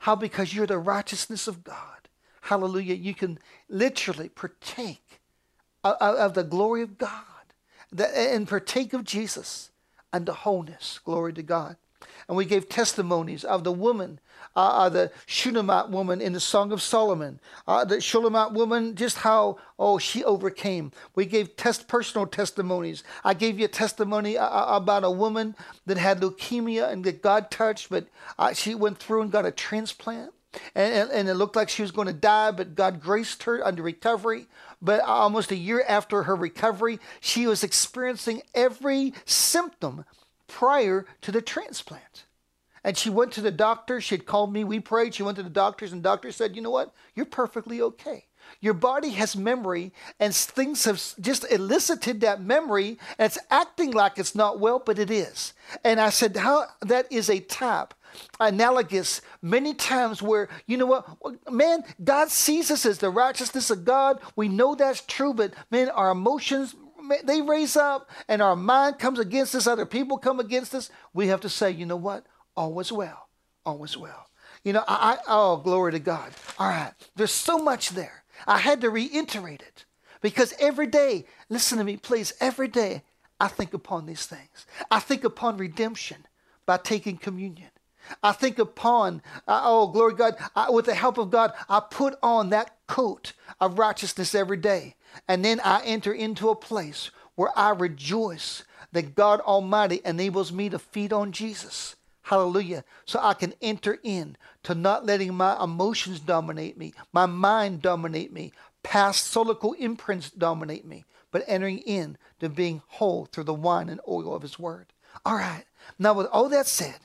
How, 0.00 0.14
because 0.14 0.54
you're 0.54 0.66
the 0.66 0.78
righteousness 0.78 1.46
of 1.46 1.64
God, 1.64 2.08
hallelujah, 2.42 2.94
you 2.94 3.14
can 3.14 3.38
literally 3.68 4.28
partake 4.28 5.20
of, 5.84 5.94
of 6.00 6.34
the 6.34 6.44
glory 6.44 6.82
of 6.82 6.98
God 6.98 7.24
and 7.96 8.48
partake 8.48 8.92
of 8.92 9.04
Jesus 9.04 9.70
unto 10.12 10.32
wholeness. 10.32 11.00
Glory 11.04 11.32
to 11.34 11.42
God. 11.42 11.76
And 12.28 12.36
we 12.36 12.44
gave 12.44 12.68
testimonies 12.68 13.42
of 13.42 13.64
the 13.64 13.72
woman, 13.72 14.20
uh, 14.54 14.60
uh, 14.60 14.88
the 14.88 15.10
Shunammite 15.26 15.90
woman 15.90 16.20
in 16.20 16.32
the 16.32 16.40
Song 16.40 16.70
of 16.70 16.80
Solomon. 16.80 17.40
Uh, 17.66 17.84
the 17.84 18.00
Shunammite 18.00 18.52
woman, 18.52 18.94
just 18.94 19.18
how, 19.18 19.58
oh, 19.78 19.98
she 19.98 20.22
overcame. 20.22 20.92
We 21.16 21.26
gave 21.26 21.56
test 21.56 21.88
personal 21.88 22.26
testimonies. 22.26 23.02
I 23.24 23.34
gave 23.34 23.58
you 23.58 23.64
a 23.64 23.68
testimony 23.68 24.38
uh, 24.38 24.46
uh 24.46 24.76
about 24.76 25.04
a 25.04 25.10
woman 25.10 25.56
that 25.86 25.98
had 25.98 26.20
leukemia 26.20 26.88
and 26.88 27.04
that 27.04 27.20
God 27.20 27.50
touched, 27.50 27.90
but 27.90 28.06
uh, 28.38 28.52
she 28.52 28.74
went 28.74 28.98
through 28.98 29.22
and 29.22 29.32
got 29.32 29.44
a 29.44 29.50
transplant. 29.50 30.32
And, 30.74 30.92
and, 30.92 31.10
and, 31.10 31.28
it 31.28 31.34
looked 31.34 31.54
like 31.54 31.68
she 31.68 31.82
was 31.82 31.92
going 31.92 32.08
to 32.08 32.12
die, 32.12 32.50
but 32.50 32.74
God 32.74 33.00
graced 33.00 33.44
her 33.44 33.64
under 33.64 33.82
recovery. 33.82 34.46
But 34.82 35.00
almost 35.00 35.50
a 35.50 35.56
year 35.56 35.84
after 35.86 36.22
her 36.22 36.34
recovery, 36.34 36.98
she 37.20 37.46
was 37.46 37.62
experiencing 37.62 38.42
every 38.54 39.12
symptom 39.24 40.04
prior 40.46 41.06
to 41.22 41.32
the 41.32 41.42
transplant. 41.42 42.24
And 42.82 42.96
she 42.96 43.10
went 43.10 43.32
to 43.32 43.42
the 43.42 43.50
doctor. 43.50 44.00
She 44.00 44.14
had 44.14 44.26
called 44.26 44.52
me. 44.52 44.64
We 44.64 44.80
prayed. 44.80 45.14
She 45.14 45.22
went 45.22 45.36
to 45.36 45.42
the 45.42 45.50
doctors, 45.50 45.92
and 45.92 46.02
the 46.02 46.08
doctor 46.08 46.32
said, 46.32 46.56
You 46.56 46.62
know 46.62 46.70
what? 46.70 46.94
You're 47.14 47.26
perfectly 47.26 47.82
okay. 47.82 48.24
Your 48.60 48.74
body 48.74 49.10
has 49.10 49.36
memory, 49.36 49.92
and 50.18 50.34
things 50.34 50.84
have 50.84 51.00
just 51.20 51.50
elicited 51.50 52.22
that 52.22 52.40
memory, 52.40 52.98
and 53.18 53.26
it's 53.26 53.38
acting 53.50 53.92
like 53.92 54.18
it's 54.18 54.34
not 54.34 54.58
well, 54.58 54.82
but 54.84 54.98
it 54.98 55.10
is. 55.10 55.52
And 55.84 56.00
I 56.00 56.08
said, 56.08 56.36
How 56.36 56.66
that 56.80 57.10
is 57.12 57.28
a 57.28 57.40
type 57.40 57.92
analogous 58.38 59.20
many 59.42 59.74
times 59.74 60.22
where 60.22 60.48
you 60.66 60.76
know 60.76 60.86
what 60.86 61.52
man 61.52 61.82
god 62.02 62.28
sees 62.30 62.70
us 62.70 62.84
as 62.86 62.98
the 62.98 63.10
righteousness 63.10 63.70
of 63.70 63.84
god 63.84 64.20
we 64.36 64.48
know 64.48 64.74
that's 64.74 65.02
true 65.02 65.32
but 65.34 65.52
man 65.70 65.88
our 65.90 66.10
emotions 66.10 66.74
they 67.24 67.42
raise 67.42 67.76
up 67.76 68.10
and 68.28 68.42
our 68.42 68.56
mind 68.56 68.98
comes 68.98 69.18
against 69.18 69.54
us, 69.54 69.66
other 69.66 69.86
people 69.86 70.18
come 70.18 70.40
against 70.40 70.74
us, 70.74 70.90
we 71.12 71.28
have 71.28 71.40
to 71.40 71.48
say, 71.48 71.70
you 71.70 71.86
know 71.86 71.96
what? 71.96 72.26
All 72.56 72.72
was 72.72 72.92
well. 72.92 73.28
All 73.64 73.78
was 73.78 73.96
well. 73.96 74.26
You 74.64 74.72
know, 74.74 74.84
I, 74.86 75.14
I 75.14 75.18
oh, 75.28 75.56
glory 75.56 75.92
to 75.92 75.98
God. 75.98 76.32
All 76.58 76.68
right. 76.68 76.92
There's 77.16 77.32
so 77.32 77.58
much 77.58 77.90
there. 77.90 78.24
I 78.46 78.58
had 78.58 78.80
to 78.82 78.90
reiterate 78.90 79.62
it 79.62 79.84
because 80.20 80.54
every 80.58 80.86
day, 80.86 81.24
listen 81.48 81.78
to 81.78 81.84
me, 81.84 81.96
please, 81.96 82.32
every 82.40 82.68
day 82.68 83.02
I 83.38 83.48
think 83.48 83.72
upon 83.72 84.06
these 84.06 84.26
things. 84.26 84.66
I 84.90 85.00
think 85.00 85.24
upon 85.24 85.56
redemption 85.56 86.26
by 86.66 86.76
taking 86.76 87.16
communion. 87.16 87.70
I 88.22 88.32
think 88.32 88.58
upon, 88.58 89.22
oh, 89.46 89.88
glory 89.88 90.14
God, 90.14 90.36
I, 90.54 90.70
with 90.70 90.86
the 90.86 90.94
help 90.94 91.18
of 91.18 91.30
God, 91.30 91.52
I 91.68 91.80
put 91.80 92.16
on 92.22 92.50
that 92.50 92.76
coat 92.86 93.32
of 93.60 93.78
righteousness 93.78 94.34
every 94.34 94.56
day. 94.56 94.96
And 95.28 95.44
then 95.44 95.60
I 95.60 95.82
enter 95.84 96.12
into 96.12 96.50
a 96.50 96.56
place 96.56 97.10
where 97.34 97.56
I 97.56 97.70
rejoice 97.70 98.64
that 98.92 99.14
God 99.14 99.40
Almighty 99.40 100.00
enables 100.04 100.52
me 100.52 100.68
to 100.68 100.78
feed 100.78 101.12
on 101.12 101.32
Jesus. 101.32 101.96
Hallelujah. 102.22 102.84
So 103.06 103.18
I 103.22 103.34
can 103.34 103.54
enter 103.60 103.98
in 104.02 104.36
to 104.64 104.74
not 104.74 105.06
letting 105.06 105.34
my 105.34 105.62
emotions 105.62 106.20
dominate 106.20 106.76
me, 106.76 106.92
my 107.12 107.26
mind 107.26 107.82
dominate 107.82 108.32
me, 108.32 108.52
past 108.82 109.32
solical 109.32 109.74
imprints 109.78 110.30
dominate 110.30 110.84
me, 110.84 111.04
but 111.30 111.44
entering 111.46 111.78
in 111.78 112.18
to 112.40 112.48
being 112.48 112.82
whole 112.86 113.26
through 113.26 113.44
the 113.44 113.54
wine 113.54 113.88
and 113.88 114.00
oil 114.06 114.34
of 114.34 114.42
His 114.42 114.58
Word. 114.58 114.92
All 115.24 115.34
right. 115.34 115.64
Now, 115.98 116.14
with 116.14 116.26
all 116.26 116.48
that 116.50 116.66
said, 116.66 116.98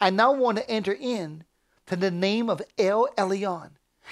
I 0.00 0.10
now 0.10 0.32
want 0.32 0.58
to 0.58 0.70
enter 0.70 0.92
in 0.92 1.44
to 1.86 1.96
the 1.96 2.10
name 2.10 2.50
of 2.50 2.62
El 2.78 3.08
Elyon. 3.16 3.70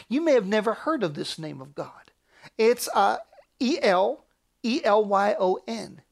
You 0.09 0.21
may 0.21 0.33
have 0.33 0.47
never 0.47 0.75
heard 0.75 1.03
of 1.03 1.15
this 1.15 1.39
name 1.39 1.61
of 1.61 1.75
God. 1.75 2.11
It's 2.59 2.89
uh, 2.95 3.19
E 3.61 3.79
L 3.83 4.25
E 4.63 4.81
L 4.85 5.05
Y 5.05 5.37
O 5.39 5.61
N. 5.67 6.03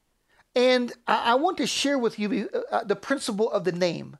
And 0.55 0.93
I, 1.07 1.31
I, 1.31 1.35
want 1.35 1.57
to 1.57 1.67
share 1.67 1.97
with 1.97 2.19
you 2.19 2.49
uh, 2.53 2.75
uh, 2.75 2.83
the 2.83 2.95
principle 2.95 3.51
of 3.51 3.63
the 3.63 3.71
name 3.71 4.17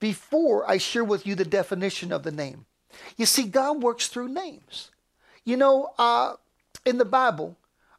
before 0.00 0.68
I 0.68 0.76
share 0.76 1.04
with 1.04 1.26
you 1.26 1.34
the 1.34 1.44
definition 1.44 2.12
of 2.12 2.24
the 2.24 2.32
name. 2.32 2.66
You 3.16 3.26
see, 3.26 3.44
God 3.44 3.82
works 3.82 4.08
through 4.08 4.28
names. 4.28 4.90
You 5.44 5.56
know, 5.56 5.92
uh, 5.98 6.34
in 6.84 6.98
the 6.98 7.04
Bible, 7.04 7.56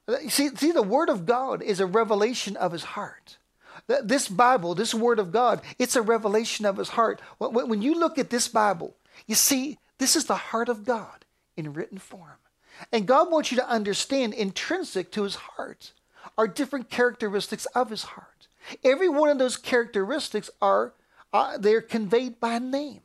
uh, 0.08 0.18
see, 0.28 0.50
see, 0.50 0.72
the 0.72 0.84
Word 0.84 1.10
of 1.10 1.26
God 1.26 1.62
is 1.62 1.80
a 1.80 1.86
revelation 1.86 2.58
of 2.58 2.74
His 2.74 2.84
heart. 2.84 3.38
This 4.04 4.28
Bible, 4.28 4.76
this 4.76 4.94
Word 4.94 5.20
of 5.20 5.32
God, 5.32 5.62
it's 5.78 5.96
a 5.96 6.02
revelation 6.02 6.66
of 6.66 6.78
His 6.78 6.90
heart. 6.90 7.22
When 7.40 7.82
you 7.82 8.00
look 8.00 8.18
at 8.18 8.30
this 8.30 8.48
Bible, 8.48 8.96
you 9.26 9.36
see, 9.36 9.78
this 9.98 10.16
is 10.16 10.26
the 10.26 10.36
heart 10.36 10.70
of 10.70 10.86
God 10.86 11.26
in 11.58 11.74
written 11.74 11.98
form. 11.98 12.38
And 12.92 13.08
God 13.08 13.32
wants 13.32 13.52
you 13.52 13.58
to 13.58 13.70
understand 13.70 14.34
intrinsic 14.34 15.12
to 15.12 15.24
his 15.24 15.36
heart 15.36 15.92
are 16.38 16.48
different 16.48 16.90
characteristics 16.90 17.66
of 17.68 17.90
his 17.90 18.04
heart. 18.04 18.48
Every 18.84 19.10
one 19.10 19.30
of 19.30 19.40
those 19.40 19.58
characteristics 19.58 20.50
are 20.62 20.94
uh, 21.32 21.58
they're 21.58 21.82
conveyed 21.82 22.40
by 22.40 22.58
name. 22.60 23.02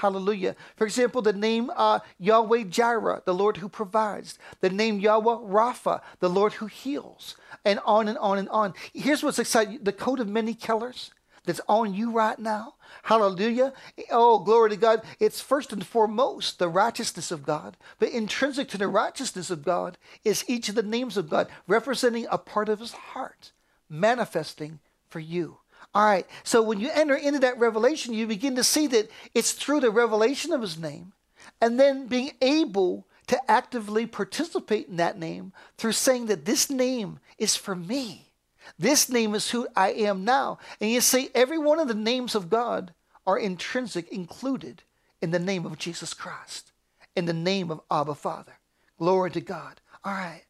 Hallelujah. 0.00 0.56
For 0.76 0.86
example, 0.86 1.20
the 1.20 1.34
name 1.34 1.70
uh, 1.76 1.98
Yahweh 2.18 2.64
Jireh, 2.64 3.20
the 3.26 3.34
Lord 3.34 3.58
who 3.58 3.68
provides. 3.68 4.38
The 4.62 4.70
name 4.70 4.98
Yahweh 4.98 5.46
Rapha, 5.46 6.00
the 6.20 6.30
Lord 6.30 6.54
who 6.54 6.68
heals. 6.68 7.36
And 7.66 7.80
on 7.84 8.08
and 8.08 8.16
on 8.16 8.38
and 8.38 8.48
on. 8.48 8.72
Here's 8.94 9.22
what's 9.22 9.38
exciting 9.38 9.80
the 9.82 9.92
coat 9.92 10.18
of 10.18 10.26
many 10.26 10.54
colors 10.54 11.10
that's 11.44 11.60
on 11.68 11.92
you 11.92 12.12
right 12.12 12.38
now. 12.38 12.76
Hallelujah. 13.02 13.74
Oh, 14.10 14.38
glory 14.38 14.70
to 14.70 14.76
God. 14.76 15.02
It's 15.18 15.42
first 15.42 15.70
and 15.70 15.86
foremost 15.86 16.58
the 16.58 16.70
righteousness 16.70 17.30
of 17.30 17.44
God. 17.44 17.76
But 17.98 18.08
intrinsic 18.08 18.70
to 18.70 18.78
the 18.78 18.88
righteousness 18.88 19.50
of 19.50 19.62
God 19.62 19.98
is 20.24 20.46
each 20.48 20.70
of 20.70 20.76
the 20.76 20.82
names 20.82 21.18
of 21.18 21.28
God, 21.28 21.48
representing 21.68 22.26
a 22.30 22.38
part 22.38 22.70
of 22.70 22.80
his 22.80 22.92
heart, 22.92 23.52
manifesting 23.90 24.78
for 25.10 25.20
you. 25.20 25.58
All 25.94 26.04
right. 26.04 26.26
So 26.44 26.62
when 26.62 26.80
you 26.80 26.90
enter 26.92 27.16
into 27.16 27.40
that 27.40 27.58
revelation, 27.58 28.14
you 28.14 28.26
begin 28.26 28.56
to 28.56 28.64
see 28.64 28.86
that 28.88 29.10
it's 29.34 29.52
through 29.52 29.80
the 29.80 29.90
revelation 29.90 30.52
of 30.52 30.62
his 30.62 30.78
name 30.78 31.12
and 31.60 31.78
then 31.78 32.06
being 32.06 32.32
able 32.40 33.06
to 33.26 33.50
actively 33.50 34.06
participate 34.06 34.88
in 34.88 34.96
that 34.96 35.18
name 35.18 35.52
through 35.76 35.92
saying 35.92 36.26
that 36.26 36.44
this 36.44 36.70
name 36.70 37.20
is 37.38 37.56
for 37.56 37.74
me. 37.74 38.32
This 38.78 39.08
name 39.08 39.34
is 39.34 39.50
who 39.50 39.68
I 39.76 39.92
am 39.92 40.24
now. 40.24 40.58
And 40.80 40.90
you 40.90 41.00
see, 41.00 41.30
every 41.34 41.58
one 41.58 41.78
of 41.78 41.88
the 41.88 41.94
names 41.94 42.34
of 42.34 42.50
God 42.50 42.92
are 43.26 43.38
intrinsic, 43.38 44.08
included 44.08 44.82
in 45.20 45.30
the 45.30 45.38
name 45.38 45.66
of 45.66 45.78
Jesus 45.78 46.14
Christ, 46.14 46.72
in 47.14 47.26
the 47.26 47.32
name 47.32 47.70
of 47.70 47.80
Abba 47.90 48.14
Father. 48.14 48.58
Glory 48.98 49.30
to 49.32 49.40
God. 49.40 49.80
All 50.04 50.12
right. 50.12 50.42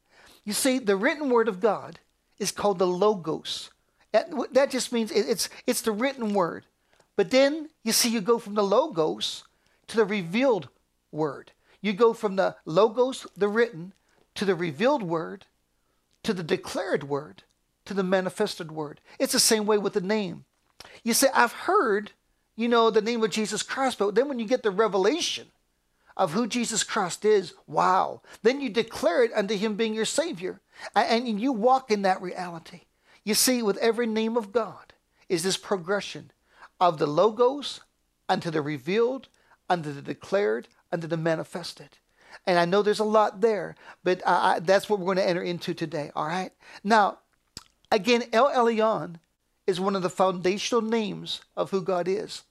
You 0.44 0.52
see, 0.52 0.78
the 0.78 0.96
written 0.96 1.30
word 1.30 1.48
of 1.48 1.60
God 1.60 1.98
is 2.38 2.52
called 2.52 2.78
the 2.78 2.86
Logos. 2.86 3.70
That, 4.12 4.70
just 4.70 4.92
means 4.92 5.10
it's, 5.12 5.48
it's 5.66 5.82
the 5.82 5.92
written 5.92 6.34
word. 6.34 6.66
But 7.16 7.30
then 7.30 7.68
you 7.84 7.92
see, 7.92 8.08
you 8.08 8.20
go 8.20 8.38
from 8.38 8.54
the 8.54 8.64
Logos 8.64 9.44
to 9.88 9.96
the 9.96 10.04
revealed 10.04 10.68
word. 11.12 11.52
You 11.80 11.92
go 11.92 12.12
from 12.12 12.36
the 12.36 12.56
Logos, 12.64 13.26
the 13.36 13.48
written, 13.48 13.92
to 14.34 14.44
the 14.44 14.54
revealed 14.54 15.02
word, 15.02 15.46
to 16.22 16.34
the 16.34 16.42
declared 16.42 17.04
word, 17.04 17.42
to 17.84 17.94
the 17.94 18.02
manifested 18.02 18.72
word. 18.72 19.00
It's 19.18 19.32
the 19.32 19.40
same 19.40 19.66
way 19.66 19.78
with 19.78 19.94
the 19.94 20.00
name. 20.00 20.44
You 21.02 21.14
say, 21.14 21.28
I've 21.34 21.52
heard, 21.52 22.12
you 22.56 22.68
know, 22.68 22.90
the 22.90 23.00
name 23.00 23.22
of 23.22 23.30
Jesus 23.30 23.62
Christ, 23.62 23.98
but 23.98 24.14
then 24.14 24.28
when 24.28 24.38
you 24.38 24.46
get 24.46 24.62
the 24.62 24.70
revelation 24.70 25.46
of 26.16 26.32
who 26.32 26.46
Jesus 26.46 26.82
Christ 26.82 27.24
is, 27.24 27.54
wow. 27.66 28.20
Then 28.42 28.60
you 28.60 28.68
declare 28.68 29.24
it 29.24 29.32
unto 29.34 29.56
him 29.56 29.76
being 29.76 29.94
your 29.94 30.04
Savior. 30.04 30.60
And 30.94 31.40
you 31.40 31.52
walk 31.52 31.90
in 31.90 32.02
that 32.02 32.20
reality. 32.20 32.82
You 33.24 33.34
see, 33.34 33.62
with 33.62 33.76
every 33.78 34.06
name 34.06 34.36
of 34.36 34.52
God 34.52 34.92
is 35.28 35.42
this 35.42 35.56
progression 35.56 36.30
of 36.80 36.98
the 36.98 37.06
logos 37.06 37.80
unto 38.28 38.50
the 38.50 38.62
revealed, 38.62 39.28
unto 39.68 39.92
the 39.92 40.02
declared, 40.02 40.68
unto 40.90 41.06
the 41.06 41.16
manifested. 41.16 41.98
And 42.46 42.58
I 42.58 42.64
know 42.64 42.82
there's 42.82 43.00
a 43.00 43.04
lot 43.04 43.40
there, 43.40 43.74
but 44.02 44.22
uh, 44.24 44.60
that's 44.60 44.88
what 44.88 44.98
we're 44.98 45.06
going 45.06 45.18
to 45.18 45.28
enter 45.28 45.42
into 45.42 45.74
today. 45.74 46.10
All 46.14 46.26
right. 46.26 46.52
Now, 46.82 47.18
again, 47.92 48.24
El 48.32 48.48
Elyon 48.48 49.16
is 49.66 49.80
one 49.80 49.96
of 49.96 50.02
the 50.02 50.10
foundational 50.10 50.82
names 50.82 51.40
of 51.56 51.70
who 51.70 51.82
God 51.82 52.08
is. 52.08 52.42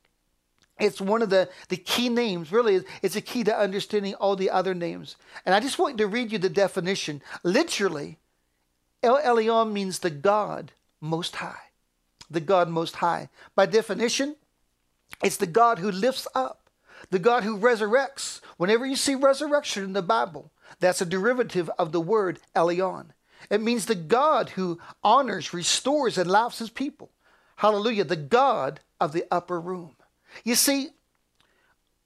It's 0.80 1.02
one 1.02 1.22
of 1.22 1.30
the, 1.30 1.50
the 1.68 1.76
key 1.76 2.08
names, 2.08 2.52
really, 2.52 2.82
it's 3.02 3.18
a 3.18 3.22
key 3.22 3.44
to 3.44 3.58
understanding 3.58 4.14
all 4.16 4.38
the 4.38 4.50
other 4.50 4.74
names. 4.74 5.18
And 5.46 5.54
I 5.54 5.60
just 5.60 5.78
want 5.78 5.98
to 5.98 6.08
read 6.08 6.32
you 6.32 6.38
the 6.38 6.50
definition. 6.50 7.22
Literally, 7.44 8.18
El 9.02 9.18
Elyon 9.18 9.72
means 9.72 10.00
the 10.00 10.10
God 10.10 10.72
Most 11.00 11.38
High. 11.38 11.72
The 12.30 12.42
God 12.42 12.70
Most 12.70 12.98
High. 12.98 13.30
By 13.56 13.66
definition, 13.66 14.36
it's 15.24 15.38
the 15.38 15.48
God 15.48 15.80
who 15.80 15.92
lifts 15.92 16.28
up, 16.36 16.70
the 17.10 17.20
God 17.20 17.44
who 17.44 17.58
resurrects. 17.58 18.42
Whenever 18.58 18.86
you 18.86 18.96
see 18.96 19.16
resurrection 19.16 19.84
in 19.84 19.94
the 19.94 20.02
Bible, 20.02 20.52
that's 20.80 21.02
a 21.02 21.06
derivative 21.06 21.70
of 21.80 21.92
the 21.92 22.02
word 22.02 22.40
Elyon. 22.56 23.08
It 23.50 23.62
means 23.62 23.86
the 23.86 23.96
God 23.96 24.50
who 24.50 24.80
honors, 25.04 25.54
restores, 25.54 26.18
and 26.18 26.30
laughs 26.30 26.60
his 26.60 26.70
people. 26.70 27.10
Hallelujah. 27.56 28.04
The 28.04 28.16
God 28.16 28.80
of 29.00 29.12
the 29.12 29.26
upper 29.32 29.60
room. 29.60 29.96
You 30.44 30.56
see, 30.56 30.90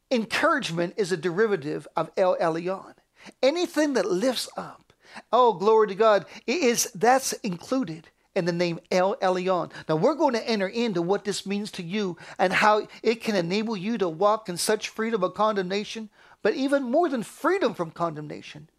encouragement 0.09 0.93
is 0.97 1.11
a 1.11 1.17
derivative 1.17 1.87
of 1.95 2.11
El 2.17 2.37
Elyon. 2.37 2.93
Anything 3.41 3.93
that 3.93 4.05
lifts 4.05 4.49
up, 4.57 4.82
oh, 5.31 5.53
glory 5.53 5.87
to 5.89 5.95
God, 5.95 6.25
It 6.47 6.57
is 6.57 6.91
that's 6.93 7.33
included 7.33 8.09
in 8.35 8.45
the 8.45 8.51
name 8.51 8.79
El 8.91 9.15
Elyon. 9.17 9.71
Now 9.87 9.95
we're 9.95 10.15
going 10.15 10.33
to 10.33 10.47
enter 10.47 10.67
into 10.67 11.01
what 11.01 11.23
this 11.23 11.45
means 11.45 11.71
to 11.71 11.83
you 11.83 12.17
and 12.39 12.53
how 12.53 12.87
it 13.01 13.21
can 13.21 13.35
enable 13.35 13.77
you 13.77 13.97
to 13.97 14.09
walk 14.09 14.49
in 14.49 14.57
such 14.57 14.89
freedom 14.89 15.23
of 15.23 15.33
condemnation, 15.33 16.09
but 16.41 16.55
even 16.55 16.83
more 16.83 17.09
than 17.09 17.23
freedom 17.23 17.73
from 17.73 17.91
condemnation, 17.91 18.69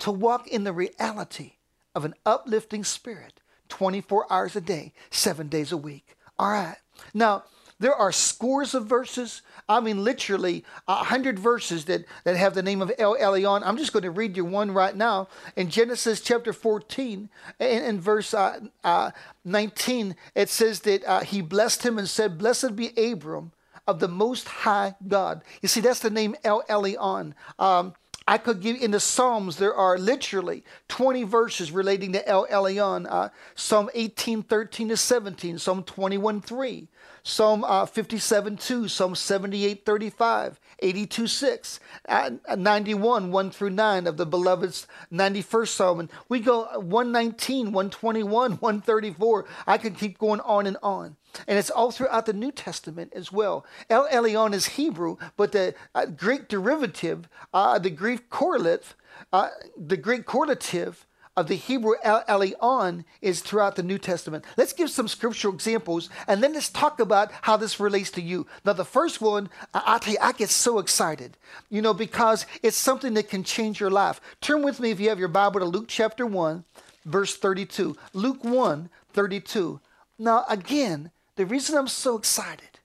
to 0.00 0.10
walk 0.10 0.46
in 0.46 0.64
the 0.64 0.72
reality 0.72 1.54
of 1.94 2.04
an 2.04 2.14
uplifting 2.24 2.84
spirit 2.84 3.40
24 3.68 4.32
hours 4.32 4.56
a 4.56 4.60
day, 4.60 4.92
seven 5.10 5.48
days 5.48 5.72
a 5.72 5.76
week. 5.76 6.16
All 6.38 6.50
right. 6.50 6.76
Now, 7.12 7.44
there 7.80 7.94
are 7.94 8.10
scores 8.10 8.74
of 8.74 8.86
verses. 8.86 9.42
I 9.68 9.80
mean, 9.80 10.02
literally 10.02 10.64
a 10.88 11.04
hundred 11.04 11.38
verses 11.38 11.84
that, 11.84 12.04
that 12.24 12.36
have 12.36 12.54
the 12.54 12.62
name 12.62 12.82
of 12.82 12.92
El 12.98 13.16
Elyon. 13.16 13.62
I'm 13.64 13.76
just 13.76 13.92
going 13.92 14.02
to 14.02 14.10
read 14.10 14.36
you 14.36 14.44
one 14.44 14.72
right 14.72 14.96
now. 14.96 15.28
In 15.56 15.68
Genesis 15.70 16.20
chapter 16.20 16.52
14 16.52 17.28
and, 17.60 18.00
verse 18.00 18.34
uh, 18.34 18.60
uh, 18.82 19.10
19, 19.44 20.16
it 20.34 20.48
says 20.48 20.80
that 20.80 21.04
uh, 21.04 21.20
he 21.20 21.40
blessed 21.40 21.84
him 21.84 21.98
and 21.98 22.08
said, 22.08 22.38
Blessed 22.38 22.74
be 22.74 22.88
Abram 22.96 23.52
of 23.86 24.00
the 24.00 24.08
Most 24.08 24.48
High 24.48 24.94
God. 25.06 25.42
You 25.62 25.68
see, 25.68 25.80
that's 25.80 26.00
the 26.00 26.10
name 26.10 26.36
El 26.44 26.62
Elyon. 26.68 27.34
Um, 27.58 27.94
I 28.28 28.36
could 28.36 28.60
give 28.60 28.76
in 28.76 28.90
the 28.90 29.00
Psalms, 29.00 29.56
there 29.56 29.74
are 29.74 29.96
literally 29.96 30.62
20 30.88 31.22
verses 31.22 31.72
relating 31.72 32.12
to 32.12 32.28
El 32.28 32.46
Elyon. 32.48 33.06
Uh, 33.08 33.30
Psalm 33.54 33.88
18, 33.94 34.42
13 34.42 34.90
to 34.90 34.96
17, 34.98 35.58
Psalm 35.58 35.82
21, 35.82 36.42
3, 36.42 36.88
Psalm 37.22 37.64
uh, 37.64 37.86
57 37.86 38.56
2, 38.56 38.88
Psalm 38.88 39.14
78 39.14 39.84
35, 39.84 40.60
82 40.80 41.26
6, 41.26 41.80
uh, 42.08 42.30
91 42.56 43.32
1 43.32 43.50
through 43.50 43.70
9 43.70 44.06
of 44.06 44.16
the 44.16 44.26
beloved's 44.26 44.86
91st 45.12 45.68
Psalm. 45.68 46.00
And 46.00 46.10
we 46.28 46.40
go 46.40 46.64
119, 46.78 47.72
121, 47.72 48.52
134. 48.60 49.46
I 49.66 49.78
can 49.78 49.94
keep 49.94 50.18
going 50.18 50.40
on 50.40 50.66
and 50.66 50.76
on. 50.82 51.16
And 51.46 51.58
it's 51.58 51.70
all 51.70 51.90
throughout 51.90 52.26
the 52.26 52.32
New 52.32 52.52
Testament 52.52 53.12
as 53.14 53.30
well. 53.30 53.64
El 53.90 54.08
Elyon 54.08 54.54
is 54.54 54.66
Hebrew, 54.66 55.16
but 55.36 55.52
the 55.52 55.74
uh, 55.94 56.06
Greek 56.06 56.48
derivative, 56.48 57.28
uh, 57.52 57.78
the 57.78 57.90
Greek 57.90 58.30
correlative, 58.30 58.96
uh, 59.32 59.48
the 59.76 59.96
Greek 59.96 60.24
correlative 60.24 61.06
of 61.38 61.46
the 61.46 61.54
Hebrew 61.54 61.94
El 62.02 62.24
Elyon 62.24 63.04
is 63.22 63.40
throughout 63.40 63.76
the 63.76 63.82
New 63.84 63.96
Testament. 63.96 64.44
Let's 64.56 64.72
give 64.72 64.90
some 64.90 65.06
scriptural 65.06 65.54
examples 65.54 66.10
and 66.26 66.42
then 66.42 66.52
let's 66.52 66.68
talk 66.68 66.98
about 66.98 67.30
how 67.42 67.56
this 67.56 67.78
relates 67.78 68.10
to 68.12 68.20
you. 68.20 68.48
Now, 68.64 68.72
the 68.72 68.84
first 68.84 69.20
one, 69.20 69.48
I 69.72 69.98
tell 69.98 70.14
you, 70.14 70.18
I 70.20 70.32
get 70.32 70.50
so 70.50 70.80
excited, 70.80 71.36
you 71.70 71.80
know, 71.80 71.94
because 71.94 72.44
it's 72.64 72.76
something 72.76 73.14
that 73.14 73.28
can 73.28 73.44
change 73.44 73.78
your 73.78 73.90
life. 73.90 74.20
Turn 74.40 74.64
with 74.64 74.80
me, 74.80 74.90
if 74.90 74.98
you 74.98 75.10
have 75.10 75.20
your 75.20 75.28
Bible, 75.28 75.60
to 75.60 75.66
Luke 75.66 75.86
chapter 75.86 76.26
1, 76.26 76.64
verse 77.04 77.36
32. 77.36 77.96
Luke 78.14 78.42
1, 78.42 78.90
32. 79.12 79.80
Now, 80.18 80.44
again, 80.48 81.12
the 81.36 81.46
reason 81.46 81.78
I'm 81.78 81.86
so 81.86 82.18
excited 82.18 82.80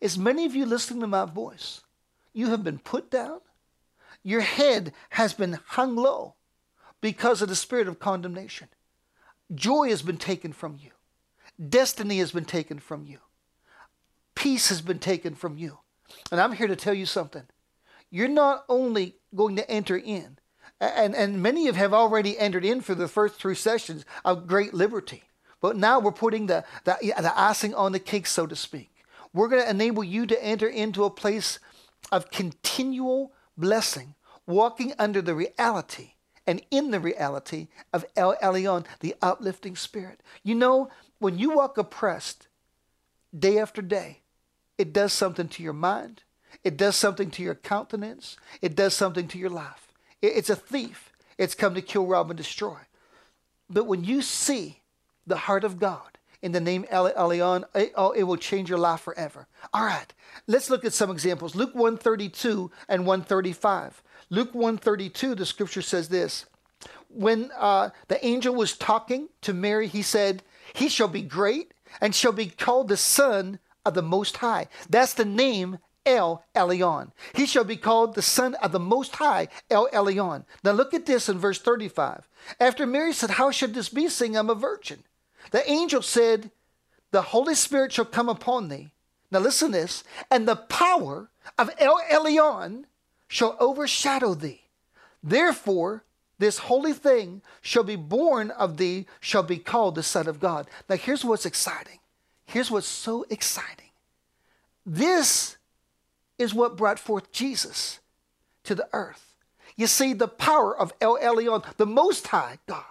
is 0.00 0.18
many 0.18 0.44
of 0.44 0.56
you 0.56 0.66
listening 0.66 1.02
to 1.02 1.06
my 1.06 1.24
voice, 1.24 1.82
you 2.32 2.48
have 2.48 2.64
been 2.64 2.80
put 2.80 3.12
down, 3.12 3.38
your 4.24 4.40
head 4.40 4.92
has 5.10 5.32
been 5.34 5.60
hung 5.66 5.94
low 5.94 6.34
because 7.02 7.42
of 7.42 7.50
the 7.50 7.56
spirit 7.56 7.88
of 7.88 7.98
condemnation. 7.98 8.68
Joy 9.54 9.90
has 9.90 10.00
been 10.00 10.16
taken 10.16 10.54
from 10.54 10.78
you. 10.80 10.92
Destiny 11.68 12.18
has 12.20 12.32
been 12.32 12.46
taken 12.46 12.78
from 12.78 13.04
you. 13.04 13.18
Peace 14.34 14.70
has 14.70 14.80
been 14.80 14.98
taken 14.98 15.34
from 15.34 15.58
you. 15.58 15.80
And 16.30 16.40
I'm 16.40 16.52
here 16.52 16.68
to 16.68 16.76
tell 16.76 16.94
you 16.94 17.04
something. 17.04 17.42
You're 18.10 18.28
not 18.28 18.64
only 18.68 19.16
going 19.34 19.56
to 19.56 19.70
enter 19.70 19.96
in, 19.96 20.38
and, 20.80 21.14
and 21.14 21.42
many 21.42 21.68
of 21.68 21.76
have 21.76 21.92
already 21.92 22.38
entered 22.38 22.64
in 22.64 22.80
for 22.80 22.94
the 22.94 23.08
first 23.08 23.34
three 23.34 23.54
sessions 23.54 24.04
of 24.24 24.46
great 24.46 24.72
liberty. 24.72 25.24
But 25.60 25.76
now 25.76 26.00
we're 26.00 26.12
putting 26.12 26.46
the, 26.46 26.64
the, 26.84 26.96
the 27.00 27.32
icing 27.38 27.74
on 27.74 27.92
the 27.92 27.98
cake, 27.98 28.26
so 28.26 28.46
to 28.46 28.56
speak. 28.56 28.90
We're 29.32 29.48
going 29.48 29.62
to 29.62 29.70
enable 29.70 30.04
you 30.04 30.26
to 30.26 30.44
enter 30.44 30.68
into 30.68 31.04
a 31.04 31.10
place 31.10 31.58
of 32.10 32.30
continual 32.30 33.32
blessing, 33.56 34.14
walking 34.46 34.92
under 34.98 35.22
the 35.22 35.34
reality 35.34 36.12
and 36.46 36.62
in 36.70 36.90
the 36.90 37.00
reality 37.00 37.68
of 37.92 38.04
El 38.16 38.36
Elyon, 38.36 38.84
the 39.00 39.14
uplifting 39.22 39.76
spirit. 39.76 40.20
You 40.42 40.54
know, 40.54 40.90
when 41.18 41.38
you 41.38 41.50
walk 41.50 41.78
oppressed 41.78 42.48
day 43.36 43.58
after 43.58 43.82
day, 43.82 44.20
it 44.78 44.92
does 44.92 45.12
something 45.12 45.48
to 45.48 45.62
your 45.62 45.72
mind, 45.72 46.22
it 46.64 46.76
does 46.76 46.96
something 46.96 47.30
to 47.32 47.42
your 47.42 47.54
countenance, 47.54 48.36
it 48.60 48.74
does 48.74 48.94
something 48.94 49.28
to 49.28 49.38
your 49.38 49.50
life. 49.50 49.92
It's 50.20 50.50
a 50.50 50.56
thief, 50.56 51.12
it's 51.38 51.54
come 51.54 51.74
to 51.74 51.82
kill, 51.82 52.06
rob, 52.06 52.30
and 52.30 52.36
destroy. 52.36 52.78
But 53.70 53.86
when 53.86 54.04
you 54.04 54.22
see 54.22 54.80
the 55.26 55.36
heart 55.36 55.64
of 55.64 55.78
God 55.78 56.18
in 56.42 56.52
the 56.52 56.60
name 56.60 56.84
El 56.90 57.10
Elyon, 57.12 57.64
it, 57.74 57.92
oh, 57.96 58.10
it 58.10 58.24
will 58.24 58.36
change 58.36 58.68
your 58.68 58.78
life 58.78 59.00
forever. 59.00 59.46
All 59.72 59.84
right, 59.84 60.12
let's 60.46 60.70
look 60.70 60.84
at 60.84 60.92
some 60.92 61.10
examples. 61.10 61.54
Luke 61.54 61.74
132 61.74 62.70
and 62.88 63.06
135. 63.06 64.02
Luke 64.30 64.54
132, 64.54 65.34
the 65.34 65.46
scripture 65.46 65.82
says 65.82 66.08
this. 66.08 66.46
When 67.08 67.50
uh, 67.58 67.90
the 68.08 68.24
angel 68.24 68.54
was 68.54 68.76
talking 68.76 69.28
to 69.42 69.52
Mary, 69.52 69.86
he 69.86 70.02
said, 70.02 70.42
He 70.72 70.88
shall 70.88 71.08
be 71.08 71.22
great 71.22 71.74
and 72.00 72.14
shall 72.14 72.32
be 72.32 72.46
called 72.46 72.88
the 72.88 72.96
Son 72.96 73.58
of 73.84 73.94
the 73.94 74.02
Most 74.02 74.38
High. 74.38 74.68
That's 74.88 75.14
the 75.14 75.24
name 75.24 75.78
El 76.04 76.44
Elyon. 76.54 77.12
He 77.34 77.46
shall 77.46 77.64
be 77.64 77.76
called 77.76 78.14
the 78.14 78.22
Son 78.22 78.54
of 78.56 78.72
the 78.72 78.80
Most 78.80 79.16
High, 79.16 79.48
El 79.70 79.88
Elyon. 79.90 80.44
Now 80.64 80.72
look 80.72 80.94
at 80.94 81.06
this 81.06 81.28
in 81.28 81.38
verse 81.38 81.60
35. 81.60 82.28
After 82.58 82.86
Mary 82.86 83.12
said, 83.12 83.30
How 83.30 83.50
should 83.50 83.74
this 83.74 83.88
be, 83.88 84.08
seeing 84.08 84.36
I'm 84.36 84.50
a 84.50 84.54
virgin? 84.54 85.04
The 85.50 85.68
angel 85.70 86.02
said, 86.02 86.50
The 87.10 87.22
Holy 87.22 87.54
Spirit 87.54 87.92
shall 87.92 88.04
come 88.04 88.28
upon 88.28 88.68
thee. 88.68 88.92
Now 89.30 89.40
listen 89.40 89.70
this. 89.70 90.04
And 90.30 90.46
the 90.46 90.56
power 90.56 91.30
of 91.58 91.70
El 91.78 92.00
Elyon 92.10 92.84
shall 93.32 93.56
overshadow 93.60 94.34
thee. 94.34 94.60
Therefore, 95.22 96.04
this 96.38 96.58
holy 96.58 96.92
thing 96.92 97.40
shall 97.62 97.82
be 97.82 97.96
born 97.96 98.50
of 98.50 98.76
thee, 98.76 99.06
shall 99.20 99.42
be 99.42 99.56
called 99.56 99.94
the 99.94 100.02
Son 100.02 100.28
of 100.28 100.38
God. 100.38 100.68
Now, 100.86 100.96
here's 100.96 101.24
what's 101.24 101.46
exciting. 101.46 101.98
Here's 102.44 102.70
what's 102.70 102.86
so 102.86 103.24
exciting. 103.30 103.88
This 104.84 105.56
is 106.36 106.52
what 106.52 106.76
brought 106.76 106.98
forth 106.98 107.32
Jesus 107.32 108.00
to 108.64 108.74
the 108.74 108.86
earth. 108.92 109.34
You 109.76 109.86
see, 109.86 110.12
the 110.12 110.28
power 110.28 110.78
of 110.78 110.92
El 111.00 111.16
Elyon, 111.16 111.64
the 111.78 111.86
Most 111.86 112.26
High 112.28 112.58
God, 112.66 112.84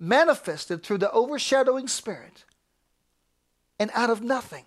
manifested 0.00 0.82
through 0.82 0.98
the 0.98 1.12
overshadowing 1.12 1.86
Spirit. 1.86 2.42
And 3.78 3.92
out 3.94 4.10
of 4.10 4.20
nothing, 4.20 4.64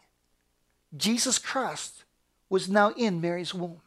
Jesus 0.95 1.37
Christ 1.39 2.05
was 2.47 2.69
now 2.69 2.91
in 2.91 3.19
Mary's 3.19 3.53
womb. 3.53 3.81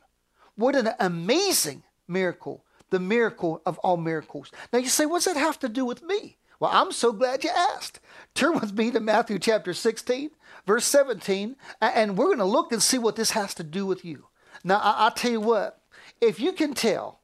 What 0.56 0.76
an 0.76 0.90
amazing 1.00 1.82
miracle, 2.06 2.64
the 2.90 3.00
miracle 3.00 3.62
of 3.66 3.78
all 3.78 3.96
miracles. 3.96 4.50
Now 4.72 4.78
you 4.78 4.88
say, 4.88 5.06
what's 5.06 5.24
that 5.24 5.36
have 5.36 5.58
to 5.60 5.68
do 5.68 5.84
with 5.84 6.02
me? 6.02 6.36
Well, 6.60 6.70
I'm 6.72 6.92
so 6.92 7.12
glad 7.12 7.42
you 7.44 7.50
asked. 7.50 8.00
Turn 8.34 8.54
with 8.54 8.72
me 8.72 8.90
to 8.92 9.00
Matthew 9.00 9.38
chapter 9.38 9.74
16, 9.74 10.30
verse 10.66 10.84
17, 10.84 11.56
and 11.80 12.16
we're 12.16 12.26
going 12.26 12.38
to 12.38 12.44
look 12.44 12.72
and 12.72 12.82
see 12.82 12.98
what 12.98 13.16
this 13.16 13.32
has 13.32 13.54
to 13.54 13.64
do 13.64 13.84
with 13.84 14.04
you. 14.04 14.26
Now, 14.62 14.78
I, 14.78 15.04
will 15.04 15.10
tell 15.10 15.30
you 15.32 15.40
what, 15.40 15.80
if 16.20 16.38
you 16.38 16.52
can 16.52 16.74
tell, 16.74 17.20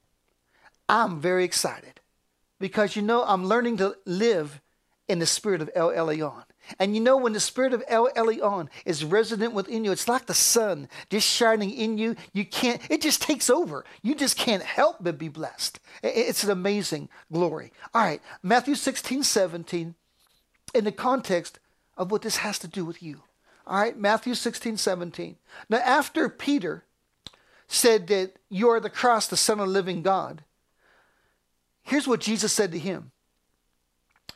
I'm 0.89 1.21
very 1.21 1.45
excited 1.45 2.01
because 2.59 2.97
you 2.97 3.03
know 3.03 3.25
I'm 3.25 3.47
learning 3.47 3.77
to 3.79 3.97
live 4.05 4.61
in 5.09 5.21
the 5.21 5.27
spirit 5.27 5.63
of 5.63 5.71
El 5.75 5.91
Elyon. 5.91 6.45
And 6.79 6.95
you 6.95 7.01
know, 7.01 7.17
when 7.17 7.33
the 7.33 7.41
spirit 7.41 7.73
of 7.73 7.83
El 7.89 8.11
Elyon 8.11 8.69
is 8.85 9.05
resident 9.05 9.53
within 9.53 9.85
you, 9.85 9.93
it's 9.93 10.09
like 10.09 10.27
the 10.27 10.35
sun 10.35 10.89
just 11.09 11.27
shining 11.27 11.71
in 11.71 11.99
you. 11.99 12.17
You 12.33 12.45
can't, 12.45 12.81
it 12.91 13.01
just 13.01 13.23
takes 13.23 13.51
over. 13.51 13.85
You 14.03 14.15
just 14.15 14.37
can't 14.37 14.63
help 14.63 14.99
but 15.01 15.19
be 15.19 15.29
blessed. 15.29 15.81
It's 16.03 16.45
an 16.45 16.51
amazing 16.51 17.09
glory. 17.33 17.73
All 17.95 18.03
right, 18.03 18.23
Matthew 18.43 18.75
16, 18.75 19.23
17, 19.23 19.95
in 20.75 20.85
the 20.85 20.93
context 20.93 21.59
of 21.97 22.11
what 22.11 22.23
this 22.23 22.39
has 22.39 22.59
to 22.61 22.69
do 22.69 22.85
with 22.85 23.03
you. 23.03 23.23
All 23.67 23.79
right, 23.79 23.97
Matthew 23.97 24.35
16, 24.35 24.77
17. 24.77 25.37
Now, 25.69 25.79
after 25.79 26.29
Peter 26.29 26.85
said 27.69 28.09
that 28.09 28.33
you 28.49 28.69
are 28.69 28.81
the 28.81 28.91
Christ, 28.91 29.31
the 29.31 29.37
Son 29.37 29.61
of 29.61 29.67
the 29.67 29.73
living 29.73 30.03
God, 30.03 30.43
here's 31.83 32.09
what 32.09 32.21
Jesus 32.21 32.53
said 32.53 32.73
to 32.73 32.79
him 32.79 33.13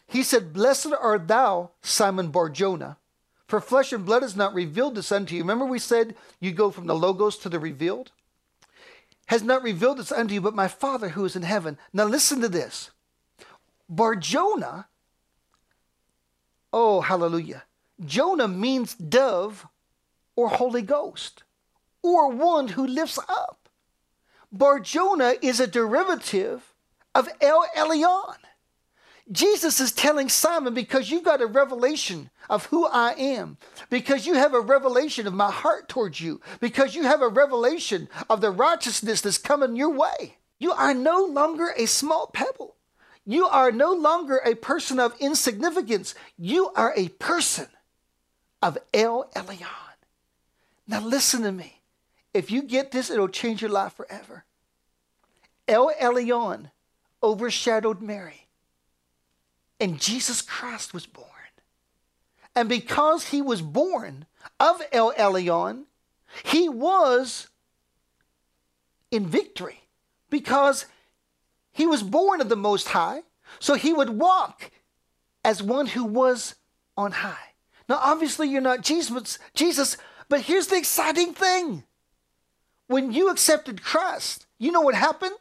he 0.07 0.23
said, 0.23 0.53
Blessed 0.53 0.93
art 1.01 1.29
thou, 1.29 1.71
Simon 1.83 2.29
Barjona, 2.29 2.99
for 3.47 3.61
flesh 3.61 3.93
and 3.93 4.07
blood 4.07 4.23
has 4.23 4.37
not 4.37 4.55
revealed 4.55 4.95
this 4.95 5.13
unto 5.13 5.35
you. 5.35 5.43
Remember, 5.43 5.65
we 5.65 5.79
said 5.79 6.15
you 6.41 6.53
go 6.53 6.71
from 6.71 6.87
the 6.87 6.95
logos 6.95 7.37
to 7.39 7.49
the 7.49 7.59
revealed? 7.59 8.13
Has 9.27 9.43
not 9.43 9.63
revealed 9.63 9.99
this 9.99 10.13
unto 10.13 10.35
you, 10.35 10.41
but 10.41 10.55
my 10.55 10.69
Father 10.69 11.11
who 11.11 11.25
is 11.25 11.37
in 11.37 11.43
heaven. 11.43 11.79
Now 11.93 12.05
listen 12.05 12.41
to 12.41 12.49
this. 12.49 12.91
Barjona, 13.89 14.89
oh, 16.73 17.01
hallelujah. 17.01 17.65
Jonah 18.05 18.49
means 18.49 18.95
dove 18.95 19.67
or 20.37 20.49
Holy 20.49 20.83
Ghost 20.83 21.43
or 22.03 22.31
one 22.31 22.69
who 22.69 22.87
lifts 22.87 23.19
up. 23.29 23.69
Barjona 24.53 25.35
is 25.43 25.59
a 25.59 25.67
derivative 25.67 26.75
of 27.15 27.29
El 27.41 27.67
Elyon. 27.77 28.37
Jesus 29.33 29.81
is 29.81 29.91
telling 29.93 30.29
Simon, 30.29 30.75
because 30.75 31.11
you've 31.11 31.25
got 31.25 31.41
a 31.41 31.47
revelation 31.47 32.31
of 32.51 32.67
who 32.67 32.87
I 32.87 33.15
am, 33.15 33.57
because 33.89 34.27
you 34.27 34.35
have 34.35 34.53
a 34.53 34.61
revelation 34.61 35.27
of 35.27 35.33
my 35.33 35.51
heart 35.51 35.89
towards 35.89 36.21
you, 36.21 36.43
because 36.61 36.95
you 36.95 37.05
have 37.05 37.23
a 37.23 37.29
revelation 37.29 38.09
of 38.29 38.43
the 38.43 38.51
righteousness 38.51 39.23
that's 39.23 39.39
coming 39.39 39.77
your 39.77 39.91
way. 39.91 40.37
You 40.59 40.73
are 40.73 40.93
no 40.93 41.25
longer 41.25 41.73
a 41.77 41.87
small 41.87 42.27
pebble. 42.27 42.77
You 43.25 43.47
are 43.47 43.73
no 43.73 43.93
longer 43.93 44.43
a 44.45 44.55
person 44.55 45.01
of 45.01 45.15
insignificance. 45.19 46.15
You 46.37 46.71
are 46.77 46.93
a 46.95 47.09
person 47.09 47.69
of 48.63 48.77
El 48.93 49.31
Elyon. 49.35 49.69
Now, 50.87 51.01
listen 51.01 51.43
to 51.43 51.53
me. 51.53 51.81
If 52.35 52.51
you 52.51 52.63
get 52.63 52.91
this, 52.91 53.11
it'll 53.11 53.29
change 53.29 53.63
your 53.63 53.71
life 53.71 53.95
forever. 53.95 54.45
El 55.67 55.91
Elyon 55.95 56.71
overshadowed 57.23 58.03
Mary 58.03 58.44
and 59.81 60.01
Jesus 60.01 60.41
Christ 60.43 60.95
was 60.95 61.07
born. 61.07 61.29
And 62.55 62.69
because 62.69 63.29
he 63.29 63.43
was 63.43 63.63
born 63.63 64.27
of 64.61 64.81
El 64.93 65.13
Elyon, 65.15 65.85
he 66.45 66.69
was 66.69 67.49
in 69.11 69.27
victory 69.27 69.81
because 70.31 70.87
he 71.73 71.87
was 71.87 72.03
born 72.03 72.41
of 72.41 72.49
the 72.49 72.57
Most 72.57 72.89
High. 72.89 73.23
So 73.59 73.75
he 73.75 73.93
would 73.93 74.11
walk 74.11 74.71
as 75.45 75.63
one 75.63 75.87
who 75.87 76.05
was 76.05 76.55
on 76.97 77.13
high. 77.13 77.53
Now, 77.89 78.01
obviously, 78.03 78.49
you're 78.49 78.61
not 78.61 78.81
Jesus, 78.81 79.39
Jesus, 79.55 79.97
but 80.29 80.43
here's 80.43 80.69
the 80.69 80.77
exciting 80.77 81.35
thing. 81.35 81.85
When 82.87 83.13
you 83.13 83.31
accepted 83.31 83.83
Christ, 83.83 84.47
you 84.59 84.73
know 84.73 84.81
what 84.81 84.95
happened? 84.95 85.35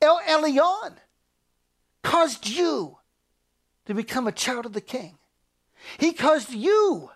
El 0.00 0.20
Elyon 0.20 0.96
caused 2.02 2.46
you 2.46 2.98
to 3.86 3.94
become 3.94 4.26
a 4.26 4.32
child 4.32 4.66
of 4.66 4.72
the 4.72 4.80
king. 4.80 5.18
He 5.98 6.12
caused 6.12 6.52
you 6.52 7.10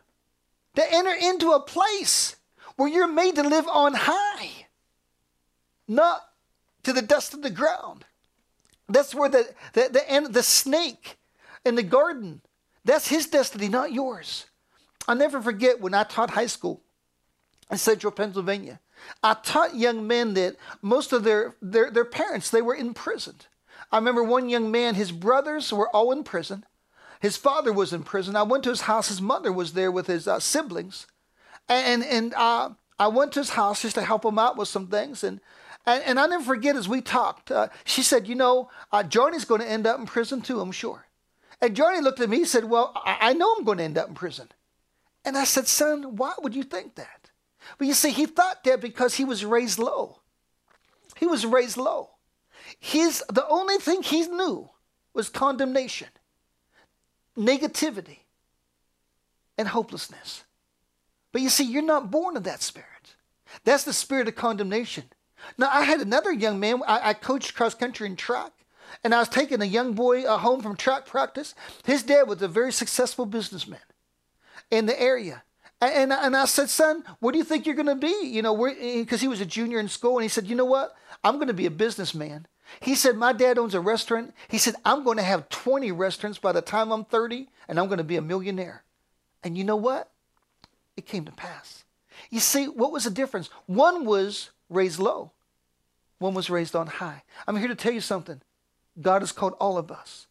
to 0.75 0.93
enter 0.93 1.13
into 1.13 1.53
a 1.53 1.61
place 1.61 2.37
where 2.77 2.89
you're 2.89 3.09
made 3.09 3.35
to 3.37 3.43
live 3.43 3.67
on 3.67 3.95
high, 3.95 4.67
not 5.87 6.21
to 6.85 6.93
the 6.93 7.03
dust 7.03 7.35
of 7.35 7.43
the 7.43 7.51
ground. 7.51 8.05
That's 8.89 9.15
where 9.15 9.29
the, 9.29 9.49
the, 9.73 9.89
the, 9.93 10.29
the 10.31 10.43
snake 10.43 11.19
in 11.65 11.75
the 11.75 11.83
garden, 11.83 12.41
that's 12.85 13.09
his 13.09 13.27
destiny, 13.27 13.69
not 13.69 13.93
yours. 13.93 14.47
I'll 15.07 15.17
never 15.17 15.43
forget 15.43 15.81
when 15.81 15.95
I 15.95 16.05
taught 16.05 16.31
high 16.31 16.47
school 16.47 16.81
in 17.71 17.79
central 17.79 18.13
Pennsylvania. 18.13 18.81
I 19.23 19.35
taught 19.35 19.77
young 19.77 20.07
men 20.07 20.35
that 20.35 20.57
most 20.83 21.13
of 21.13 21.25
their, 21.25 21.57
their, 21.61 21.91
their 21.91 22.05
parents, 22.05 22.51
they 22.51 22.63
were 22.63 22.77
imprisoned. 22.77 23.47
I 23.91 23.97
remember 23.97 24.23
one 24.23 24.49
young 24.49 24.71
man, 24.71 24.95
his 24.95 25.13
brothers 25.13 25.73
were 25.73 25.89
all 25.95 26.13
in 26.13 26.25
prison. 26.25 26.65
His 27.21 27.37
father 27.37 27.73
was 27.73 27.93
in 27.93 28.05
prison. 28.05 28.37
I 28.37 28.43
went 28.43 28.65
to 28.65 28.71
his 28.71 28.83
house. 28.83 29.09
His 29.09 29.21
mother 29.21 29.53
was 29.53 29.73
there 29.73 29.91
with 29.91 30.07
his 30.07 30.29
uh, 30.29 30.41
siblings. 30.41 31.07
And, 31.69 32.05
and 32.05 32.35
uh, 32.35 32.71
I 32.99 33.09
went 33.09 33.33
to 33.33 33.41
his 33.41 33.51
house 33.51 33.83
just 33.83 33.95
to 33.97 34.03
help 34.03 34.25
him 34.25 34.39
out 34.39 34.57
with 34.57 34.69
some 34.69 34.87
things. 34.87 35.25
And, 35.25 35.41
and, 35.85 36.03
and 36.05 36.21
I 36.21 36.27
never 36.27 36.45
forget 36.45 36.77
as 36.77 36.89
we 36.89 37.01
talked, 37.01 37.51
uh, 37.51 37.69
she 37.85 38.03
said, 38.03 38.29
You 38.29 38.35
know, 38.35 38.71
uh, 38.93 39.03
Johnny's 39.03 39.45
going 39.45 39.61
to 39.61 39.69
end 39.69 39.87
up 39.87 39.99
in 39.99 40.07
prison 40.07 40.43
too, 40.43 40.61
I'm 40.61 40.73
sure. 40.73 41.07
And 41.61 41.75
Johnny 41.75 42.01
looked 42.01 42.21
at 42.21 42.29
me 42.29 42.39
and 42.39 42.49
said, 42.49 42.65
Well, 42.65 42.93
I, 42.95 43.31
I 43.31 43.33
know 43.33 43.55
I'm 43.57 43.65
going 43.65 43.79
to 43.79 43.85
end 43.85 43.99
up 43.99 44.09
in 44.09 44.15
prison. 44.15 44.49
And 45.25 45.37
I 45.37 45.45
said, 45.45 45.67
Son, 45.67 46.17
why 46.17 46.35
would 46.41 46.55
you 46.55 46.63
think 46.63 46.95
that? 46.95 47.31
But 47.77 47.87
you 47.87 47.95
see, 47.95 48.11
he 48.11 48.27
thought 48.27 48.65
that 48.65 48.81
because 48.81 49.15
he 49.15 49.25
was 49.25 49.45
raised 49.45 49.79
low. 49.79 50.21
He 51.17 51.27
was 51.27 51.45
raised 51.45 51.77
low. 51.77 52.11
His 52.79 53.23
the 53.29 53.47
only 53.49 53.77
thing 53.79 54.03
he 54.03 54.27
knew 54.27 54.71
was 55.15 55.29
condemnation, 55.29 56.09
negativity, 57.37 58.19
and 59.57 59.69
hopelessness. 59.69 60.45
But 61.33 61.43
you 61.43 61.49
see, 61.49 61.65
you're 61.65 61.83
not 61.83 62.11
born 62.11 62.37
of 62.37 62.45
that 62.45 62.63
spirit. 62.63 62.89
That's 63.65 63.85
the 63.85 63.93
spirit 63.93 64.29
of 64.29 64.37
condemnation. 64.37 65.05
Now, 65.57 65.71
I 65.73 65.83
had 65.83 66.01
another 66.01 66.33
young 66.33 66.61
man, 66.61 66.83
I, 66.87 67.11
I 67.11 67.15
coached 67.15 67.55
cross 67.55 67.75
country 67.75 68.07
and 68.07 68.19
track, 68.19 68.53
and 69.05 69.15
I 69.15 69.19
was 69.19 69.29
taking 69.29 69.63
a 69.63 69.67
young 69.67 69.93
boy 69.93 70.25
uh, 70.25 70.39
home 70.39 70.61
from 70.63 70.77
track 70.77 71.07
practice. 71.07 71.55
His 71.85 72.03
dad 72.03 72.29
was 72.29 72.43
a 72.43 72.49
very 72.49 72.73
successful 72.73 73.27
businessman 73.27 73.81
in 74.71 74.87
the 74.87 75.01
area. 75.01 75.43
And, 75.81 76.13
and 76.13 76.37
I 76.37 76.45
said, 76.47 76.71
son, 76.71 77.05
what 77.21 77.33
do 77.33 77.39
you 77.39 77.45
think 77.45 77.65
you're 77.65 77.77
going 77.77 77.87
to 77.87 77.95
be? 77.95 78.27
You 78.27 78.43
know, 78.43 78.57
because 78.57 79.21
he 79.21 79.29
was 79.29 79.41
a 79.41 79.47
junior 79.47 79.79
in 79.79 79.89
school. 79.89 80.17
And 80.19 80.25
he 80.25 80.29
said, 80.29 80.49
you 80.49 80.57
know 80.57 80.65
what? 80.65 80.97
I'm 81.23 81.37
going 81.37 81.49
to 81.49 81.55
be 81.55 81.67
a 81.67 81.71
businessman. 81.71 82.47
He 82.81 82.95
said, 82.95 83.17
My 83.17 83.33
dad 83.33 83.59
owns 83.59 83.75
a 83.75 83.81
restaurant. 83.81 84.35
He 84.49 84.59
said, 84.59 84.75
I'm 84.85 85.05
going 85.05 85.17
to 85.17 85.23
have 85.23 85.49
20 85.49 85.93
restaurants 85.93 86.39
by 86.39 86.53
the 86.53 86.63
time 86.63 86.93
I'm 86.93 87.05
30, 87.05 87.49
and 87.69 87.79
I'm 87.79 87.87
going 87.87 87.99
to 87.99 88.05
be 88.05 88.17
a 88.17 88.23
millionaire. 88.23 88.85
And 89.43 89.57
you 89.57 89.65
know 89.65 89.77
what? 89.77 90.11
It 90.97 91.07
came 91.07 91.25
to 91.25 91.33
pass. 91.33 91.85
You 92.31 92.41
see, 92.41 92.67
what 92.67 92.93
was 92.93 93.05
the 93.05 93.11
difference? 93.11 93.51
One 93.67 94.05
was 94.05 94.51
raised 94.69 94.99
low, 94.99 95.33
one 96.19 96.35
was 96.35 96.51
raised 96.51 96.75
on 96.75 96.87
high. 96.87 97.23
I'm 97.47 97.57
here 97.57 97.69
to 97.69 97.75
tell 97.75 97.93
you 97.93 98.01
something. 98.01 98.41
God 99.01 99.23
has 99.23 99.33
called 99.33 99.55
all 99.61 99.79
of 99.79 99.93
us 99.93 100.27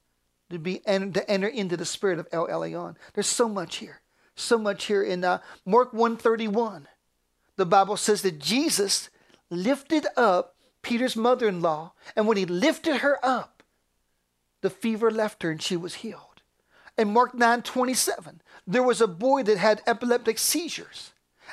to 0.49 0.59
be 0.59 0.81
and 0.85 1.13
to 1.13 1.29
enter 1.29 1.47
into 1.47 1.77
the 1.77 1.85
spirit 1.85 2.19
of 2.19 2.27
El 2.31 2.47
Elyon. 2.47 2.95
There's 3.13 3.27
so 3.27 3.47
much 3.47 3.77
here, 3.77 4.01
so 4.35 4.57
much 4.57 4.85
here 4.85 5.03
in 5.03 5.23
uh, 5.23 5.39
Mark 5.65 5.93
131. 5.93 6.87
The 7.55 7.65
Bible 7.65 7.97
says 7.97 8.21
that 8.21 8.39
Jesus 8.39 9.09
lifted 9.49 10.05
up 10.15 10.56
Peter's 10.87 11.17
mother 11.17 11.49
in 11.49 11.61
law, 11.61 11.91
and 12.15 12.27
when 12.27 12.37
he 12.37 12.45
lifted 12.45 12.97
her 12.97 13.19
up, 13.21 13.61
the 14.61 14.69
fever 14.69 15.11
left 15.11 15.43
her 15.43 15.51
and 15.51 15.61
she 15.61 15.75
was 15.75 15.95
healed. 15.95 16.41
In 16.97 17.11
Mark 17.11 17.35
9 17.35 17.61
27, 17.61 18.41
there 18.65 18.81
was 18.81 19.01
a 19.01 19.07
boy 19.07 19.43
that 19.43 19.57
had 19.57 19.81
epileptic 19.85 20.37
seizures. 20.39 21.11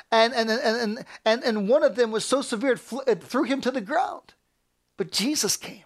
And, 0.09 0.33
and, 0.33 0.49
and, 0.49 1.05
and, 1.25 1.43
and, 1.43 1.67
one 1.67 1.83
of 1.83 1.97
them 1.97 2.11
was 2.11 2.23
so 2.23 2.41
severe 2.41 2.79
it 3.07 3.23
threw 3.23 3.43
him 3.43 3.59
to 3.61 3.71
the 3.71 3.81
ground. 3.81 4.35
But 4.95 5.11
Jesus 5.11 5.57
came 5.57 5.83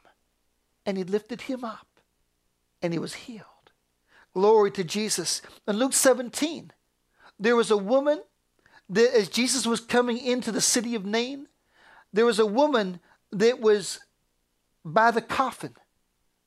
and 0.86 0.96
he 0.96 1.04
lifted 1.04 1.42
him 1.42 1.64
up 1.64 1.88
and 2.84 2.94
he 2.94 3.00
was 3.00 3.16
healed. 3.16 3.46
Glory 4.36 4.70
to 4.72 4.84
Jesus. 4.84 5.42
In 5.68 5.78
Luke 5.78 5.94
17, 5.94 6.72
there 7.40 7.56
was 7.56 7.72
a 7.72 7.78
woman 7.78 8.22
that 8.90 9.16
as 9.16 9.28
Jesus 9.28 9.66
was 9.66 9.82
coming 9.82 10.20
into 10.20 10.52
the 10.52 10.62
city 10.62 10.94
of 10.94 11.04
Nain, 11.04 11.48
there 12.14 12.26
was 12.26 12.40
a 12.40 12.46
woman 12.46 13.00
that 13.32 13.60
was 13.60 14.00
by 14.84 15.12
the 15.12 15.22
coffin 15.22 15.76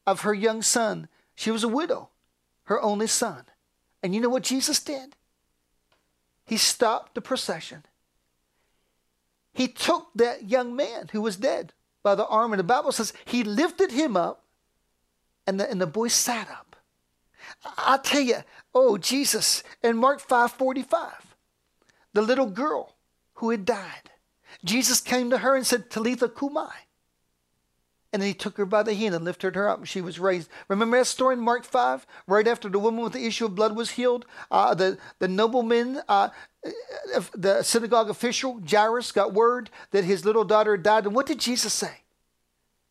of 0.07 0.23
her 0.23 0.35
young 0.35 0.63
son. 0.63 1.09
She 1.35 1.51
was 1.51 1.65
a 1.65 1.69
widow, 1.69 2.11
her 2.65 2.81
only 2.81 3.07
son. 3.07 3.45
And 4.03 4.15
you 4.15 4.21
know 4.21 4.29
what 4.29 4.43
Jesus 4.43 4.83
did? 4.83 5.17
He 6.45 6.57
stopped 6.57 7.15
the 7.15 7.21
procession. 7.21 7.85
He 9.53 9.69
took 9.69 10.09
that 10.15 10.49
young 10.49 10.75
man 10.75 11.09
who 11.13 11.21
was 11.21 11.37
dead 11.37 11.73
by 12.03 12.15
the 12.15 12.27
arm, 12.27 12.53
and 12.53 12.61
the 12.61 12.65
Bible 12.65 12.91
says 12.91 13.13
he 13.25 13.45
lifted 13.45 13.93
him 13.93 14.17
up, 14.17 14.45
and 15.47 15.61
the, 15.61 15.71
and 15.71 15.81
the 15.81 15.87
boy 15.87 16.09
sat 16.09 16.51
up. 16.51 16.77
I 17.77 17.99
tell 17.99 18.21
you, 18.21 18.39
oh 18.75 18.99
Jesus, 18.99 19.63
in 19.83 19.97
Mark 19.97 20.21
5 20.21 20.53
45, 20.53 21.37
the 22.13 22.23
little 22.23 22.47
girl 22.47 22.97
who 23.35 23.51
had 23.51 23.65
died 23.65 24.11
Jesus 24.65 25.01
came 25.01 25.31
to 25.31 25.39
her 25.39 25.57
and 25.57 25.67
said, 25.67 25.91
Talitha 25.91 26.29
Kumai. 26.29 26.73
And 28.13 28.21
then 28.21 28.29
he 28.29 28.35
took 28.35 28.59
her 28.59 28.67
by 28.67 28.83
the 28.83 28.95
hand 28.95 29.15
and 29.15 29.25
lifted 29.25 29.57
her 29.57 29.71
up, 29.71 29.79
and 29.79 29.89
she 29.89 30.03
was 30.03 30.19
raised. 30.19 30.51
Remember 30.69 30.99
that 30.99 31.07
story 31.07 31.35
in 31.35 31.41
Mark 31.41 31.65
5? 31.65 32.07
Right 32.27 32.47
after 32.47 32.69
the 32.69 32.79
woman 32.79 33.03
with 33.03 33.15
the 33.15 33.25
issue 33.25 33.47
of 33.47 33.55
blood 33.55 33.75
was 33.75 33.93
healed, 33.93 34.27
uh, 34.51 34.75
the, 34.75 34.99
the 35.19 35.29
nobleman, 35.29 36.03
uh, 36.09 36.29
the 37.35 37.63
synagogue 37.63 38.11
official, 38.11 38.61
Jairus, 38.71 39.13
got 39.13 39.33
word 39.33 39.71
that 39.93 40.05
his 40.05 40.27
little 40.27 40.45
daughter 40.45 40.73
had 40.73 40.83
died. 40.83 41.07
And 41.07 41.15
what 41.15 41.27
did 41.27 41.39
Jesus 41.39 41.73
say? 41.73 42.03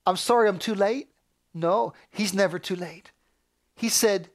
I'm 0.07 0.17
sorry, 0.17 0.49
I'm 0.49 0.57
too 0.57 0.73
late? 0.73 1.09
No, 1.53 1.93
he's 2.09 2.33
never 2.33 2.57
too 2.57 2.75
late. 2.75 3.11
He 3.75 3.89
said, 3.89 4.29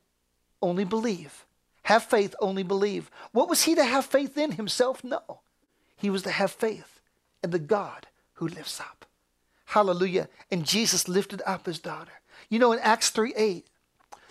only 0.62 0.84
believe. 0.84 1.46
Have 1.82 2.04
faith, 2.04 2.36
only 2.40 2.62
believe. 2.62 3.10
What 3.32 3.48
was 3.48 3.64
he 3.64 3.74
to 3.74 3.84
have 3.84 4.04
faith 4.04 4.38
in 4.38 4.52
himself? 4.52 5.02
No. 5.02 5.40
He 5.96 6.10
was 6.10 6.22
to 6.22 6.30
have 6.30 6.52
faith 6.52 6.95
in 7.46 7.52
the 7.52 7.58
God 7.60 8.08
who 8.34 8.48
lifts 8.48 8.80
up. 8.80 9.06
Hallelujah. 9.66 10.28
And 10.50 10.66
Jesus 10.66 11.08
lifted 11.08 11.42
up 11.46 11.66
his 11.66 11.78
daughter. 11.78 12.12
You 12.48 12.58
know, 12.58 12.72
in 12.72 12.80
Acts 12.80 13.10
3 13.10 13.32
8, 13.36 13.66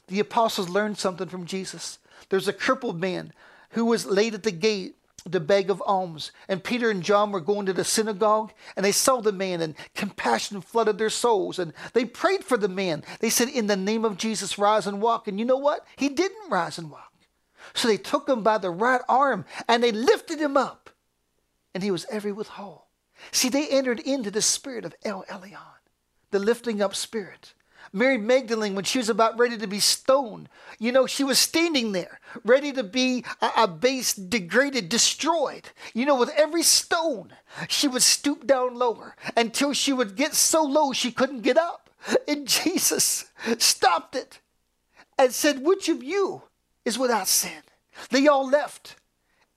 the 0.08 0.20
apostles 0.20 0.70
learned 0.70 0.98
something 0.98 1.30
from 1.30 1.46
Jesus. 1.46 1.98
There's 2.30 2.50
a 2.50 2.54
crippled 2.54 3.00
man 3.00 3.32
who 3.72 3.86
was 3.86 4.06
laid 4.06 4.34
at 4.34 4.44
the 4.44 4.52
gate 4.52 4.98
to 5.32 5.40
beg 5.40 5.70
of 5.70 5.82
alms. 5.86 6.32
And 6.50 6.64
Peter 6.64 6.90
and 6.90 7.02
John 7.02 7.32
were 7.32 7.40
going 7.40 7.66
to 7.68 7.74
the 7.74 7.86
synagogue 7.86 8.52
and 8.76 8.86
they 8.86 8.92
saw 8.92 9.22
the 9.22 9.32
man 9.32 9.62
and 9.62 9.76
compassion 9.96 10.60
flooded 10.60 10.98
their 10.98 11.10
souls. 11.10 11.58
And 11.58 11.74
they 11.94 12.04
prayed 12.04 12.44
for 12.44 12.58
the 12.58 12.68
man. 12.68 13.04
They 13.22 13.30
said, 13.30 13.48
In 13.48 13.68
the 13.68 13.78
name 13.78 14.04
of 14.04 14.18
Jesus, 14.18 14.60
rise 14.60 14.88
and 14.88 15.02
walk. 15.02 15.28
And 15.30 15.40
you 15.40 15.46
know 15.46 15.58
what? 15.58 15.88
He 15.96 16.10
didn't 16.10 16.52
rise 16.52 16.78
and 16.78 16.92
walk. 16.92 17.14
So 17.74 17.88
they 17.88 17.98
took 17.98 18.28
him 18.28 18.44
by 18.44 18.58
the 18.58 18.70
right 18.70 19.02
arm 19.08 19.46
and 19.70 19.82
they 19.82 19.94
lifted 19.94 20.40
him 20.40 20.58
up. 20.58 20.90
And 21.74 21.82
he 21.82 21.92
was 21.92 22.06
every 22.12 22.34
with 22.34 22.50
whole. 22.50 22.85
See, 23.32 23.50
they 23.50 23.68
entered 23.68 24.00
into 24.00 24.32
the 24.32 24.42
spirit 24.42 24.86
of 24.86 24.96
El 25.04 25.24
Elyon, 25.30 25.60
the 26.32 26.40
lifting 26.40 26.82
up 26.82 26.96
spirit. 26.96 27.54
Mary 27.94 28.18
Magdalene, 28.18 28.76
when 28.76 28.84
she 28.84 28.98
was 28.98 29.10
about 29.10 29.38
ready 29.40 29.58
to 29.58 29.68
be 29.68 29.80
stoned, 29.80 30.50
you 30.80 30.92
know, 30.92 31.08
she 31.08 31.24
was 31.24 31.40
standing 31.40 31.92
there, 31.92 32.20
ready 32.44 32.72
to 32.74 32.84
be 32.84 33.24
abased, 33.56 34.30
degraded, 34.30 34.90
destroyed. 34.90 35.70
You 35.94 36.06
know, 36.06 36.16
with 36.20 36.32
every 36.36 36.64
stone, 36.64 37.32
she 37.70 37.88
would 37.88 38.04
stoop 38.04 38.46
down 38.46 38.76
lower 38.76 39.16
until 39.38 39.72
she 39.72 39.94
would 39.94 40.16
get 40.16 40.34
so 40.34 40.64
low 40.64 40.92
she 40.92 41.12
couldn't 41.12 41.42
get 41.42 41.58
up. 41.58 41.90
And 42.28 42.48
Jesus 42.64 43.26
stopped 43.58 44.16
it 44.16 44.40
and 45.18 45.32
said, 45.32 45.64
Which 45.64 45.88
of 45.90 46.04
you 46.04 46.44
is 46.84 47.00
without 47.00 47.28
sin? 47.28 47.64
They 48.10 48.28
all 48.28 48.48
left. 48.48 48.98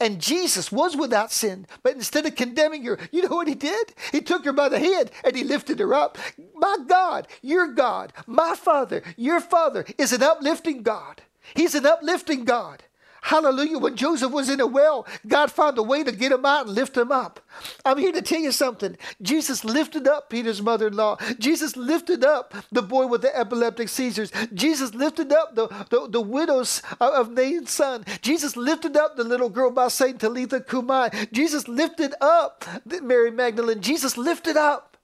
And 0.01 0.21
Jesus 0.21 0.71
was 0.71 0.97
without 0.97 1.33
sin, 1.33 1.67
but 1.83 1.95
instead 1.95 2.25
of 2.25 2.37
condemning 2.37 2.85
her, 2.85 2.99
you 3.11 3.23
know 3.23 3.35
what 3.35 3.49
he 3.49 3.55
did? 3.55 3.95
He 4.13 4.21
took 4.21 4.45
her 4.45 4.53
by 4.53 4.69
the 4.69 4.79
hand 4.79 5.11
and 5.25 5.35
he 5.35 5.43
lifted 5.43 5.81
her 5.81 5.93
up. 5.93 6.17
My 6.55 6.77
God, 6.87 7.27
your 7.43 7.69
God, 7.69 8.13
my 8.27 8.55
Father, 8.55 9.03
your 9.17 9.41
Father 9.41 9.85
is 9.97 10.13
an 10.13 10.23
uplifting 10.23 10.83
God. 10.83 11.23
He's 11.55 11.75
an 11.75 11.87
uplifting 11.87 12.45
God. 12.45 12.85
Hallelujah. 13.23 13.79
When 13.79 13.97
Joseph 13.97 14.33
was 14.33 14.49
in 14.49 14.61
a 14.61 14.67
well, 14.67 15.07
God 15.27 15.51
found 15.51 15.77
a 15.79 15.83
way 15.83 16.05
to 16.05 16.13
get 16.13 16.33
him 16.33 16.47
out 16.47 16.67
and 16.67 16.75
lift 16.75 16.97
him 16.97 17.13
up. 17.13 17.41
I'm 17.85 17.99
here 17.99 18.13
to 18.13 18.23
tell 18.23 18.41
you 18.41 18.53
something. 18.53 18.97
Jesus 19.21 19.65
lifted 19.65 20.07
up 20.07 20.31
Peter's 20.31 20.63
mother 20.63 20.89
in 20.89 20.97
law. 20.97 21.17
Jesus 21.39 21.77
lifted 21.77 22.25
up 22.25 22.55
the 22.71 22.83
boy 22.83 23.07
with 23.07 23.23
the 23.23 23.37
epileptic 23.37 23.89
seizures. 23.89 24.31
Jesus 24.55 24.95
lifted 24.95 25.33
up 25.33 25.55
the, 25.55 25.69
the, 25.91 26.09
the 26.09 26.21
widows 26.21 26.83
of 27.01 27.33
Nain's 27.33 27.71
son. 27.71 28.05
Jesus 28.23 28.57
lifted 28.57 28.97
up 28.97 29.17
the 29.17 29.25
little 29.25 29.49
girl 29.49 29.71
by 29.71 29.89
saying 29.89 30.19
Talitha 30.19 30.61
Kumai. 30.61 31.33
Jesus 31.33 31.69
lifted 31.69 32.15
up 32.21 32.65
Mary 33.03 33.31
Magdalene. 33.31 33.81
Jesus 33.81 34.17
lifted 34.17 34.57
up. 34.57 34.97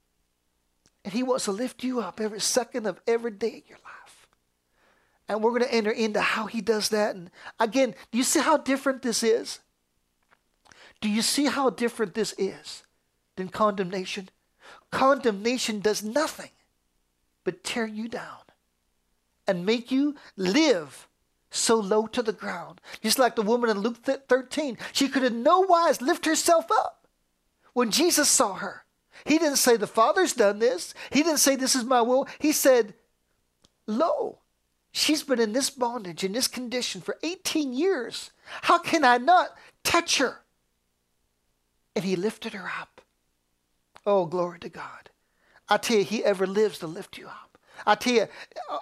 And 1.05 1.13
he 1.13 1.23
wants 1.23 1.45
to 1.45 1.53
lift 1.53 1.85
you 1.85 2.01
up 2.01 2.21
every 2.21 2.41
second 2.41 2.87
of 2.87 3.01
every 3.07 3.31
day 3.31 3.59
of 3.59 3.69
your 3.69 3.79
life. 3.79 3.84
And 5.29 5.43
we're 5.43 5.51
going 5.51 5.63
to 5.63 5.75
enter 5.75 5.91
into 5.91 6.21
how 6.21 6.47
he 6.47 6.61
does 6.61 6.91
that. 6.91 7.15
And 7.17 7.31
again, 7.59 7.95
do 8.13 8.19
you 8.19 8.25
see 8.25 8.41
how 8.41 8.59
different 8.59 9.03
this 9.03 9.23
is? 9.23 9.61
Do 11.01 11.09
you 11.09 11.23
see 11.23 11.47
how 11.47 11.71
different 11.71 12.15
this 12.15 12.35
is 12.39 12.83
than 13.37 13.49
condemnation? 13.49 14.29
Condemnation 14.91 15.81
does 15.81 16.03
nothing 16.03 16.51
but 17.43 17.65
tear 17.65 17.87
you 17.87 18.09
down 18.09 18.39
and 19.47 19.67
make 19.67 19.91
you 19.91 20.15
live 20.37 21.09
so 21.51 21.77
low 21.77 22.07
to 22.09 22.23
the 22.23 22.33
ground. 22.33 22.81
Just 23.03 23.19
like 23.19 23.37
the 23.37 23.43
woman 23.43 23.71
in 23.71 23.79
Luke 23.79 23.99
13, 24.05 24.79
she 24.93 25.09
could 25.09 25.23
in 25.23 25.43
no 25.43 25.61
wise 25.61 26.01
lift 26.01 26.27
herself 26.27 26.67
up. 26.71 27.07
When 27.73 27.91
Jesus 27.91 28.29
saw 28.29 28.55
her, 28.55 28.85
he 29.25 29.39
didn't 29.39 29.57
say, 29.57 29.77
The 29.77 29.87
Father's 29.87 30.33
done 30.33 30.59
this. 30.59 30.95
He 31.11 31.23
didn't 31.23 31.39
say, 31.39 31.57
This 31.57 31.75
is 31.75 31.85
my 31.85 32.03
will. 32.03 32.27
He 32.39 32.53
said, 32.53 32.95
Lo, 33.87 34.39
She's 34.97 35.25
been 35.25 35.41
in 35.41 35.53
this 35.53 35.71
bondage, 35.71 36.23
in 36.23 36.31
this 36.31 36.47
condition 36.47 37.01
for 37.01 37.19
18 37.25 37.73
years. 37.73 38.31
How 38.63 38.79
can 38.79 39.03
I 39.03 39.19
not 39.19 39.49
touch 39.83 40.19
her? 40.19 40.37
And 41.97 42.05
he 42.05 42.15
lifted 42.15 42.53
her 42.53 42.71
up. 42.81 43.01
Oh, 44.07 44.25
glory 44.27 44.61
to 44.61 44.69
God. 44.69 45.11
I 45.69 45.79
tell 45.79 45.97
you, 45.97 46.05
he 46.05 46.25
ever 46.25 46.47
lives 46.47 46.79
to 46.79 46.87
lift 46.87 47.19
you 47.19 47.27
up. 47.27 47.59
I 47.85 47.97
tell 47.97 48.13
you, 48.13 48.29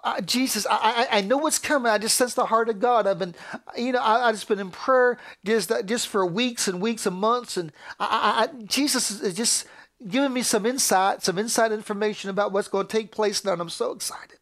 uh, 0.04 0.20
Jesus, 0.20 0.66
I, 0.66 1.06
I, 1.10 1.18
I 1.18 1.20
know 1.22 1.38
what's 1.38 1.58
coming. 1.58 1.90
I 1.90 1.96
just 1.96 2.18
sense 2.18 2.34
the 2.34 2.44
heart 2.44 2.68
of 2.68 2.78
God. 2.78 3.06
I've 3.06 3.18
been, 3.18 3.34
you 3.74 3.92
know, 3.92 4.02
I, 4.02 4.28
I 4.28 4.32
just 4.32 4.48
been 4.48 4.60
in 4.60 4.70
prayer 4.70 5.16
just 5.46 5.72
uh, 5.72 5.80
just 5.82 6.08
for 6.08 6.26
weeks 6.26 6.68
and 6.68 6.82
weeks 6.82 7.06
and 7.06 7.16
months, 7.16 7.56
and 7.56 7.72
I, 7.98 8.50
I, 8.52 8.62
Jesus 8.64 9.22
is 9.22 9.34
just 9.34 9.64
giving 10.06 10.34
me 10.34 10.42
some 10.42 10.66
insight, 10.66 11.22
some 11.22 11.38
inside 11.38 11.72
information 11.72 12.28
about 12.28 12.52
what's 12.52 12.68
going 12.68 12.86
to 12.86 12.92
take 12.92 13.12
place 13.12 13.46
now, 13.46 13.54
and 13.54 13.62
I'm 13.62 13.70
so 13.70 13.92
excited. 13.92 14.41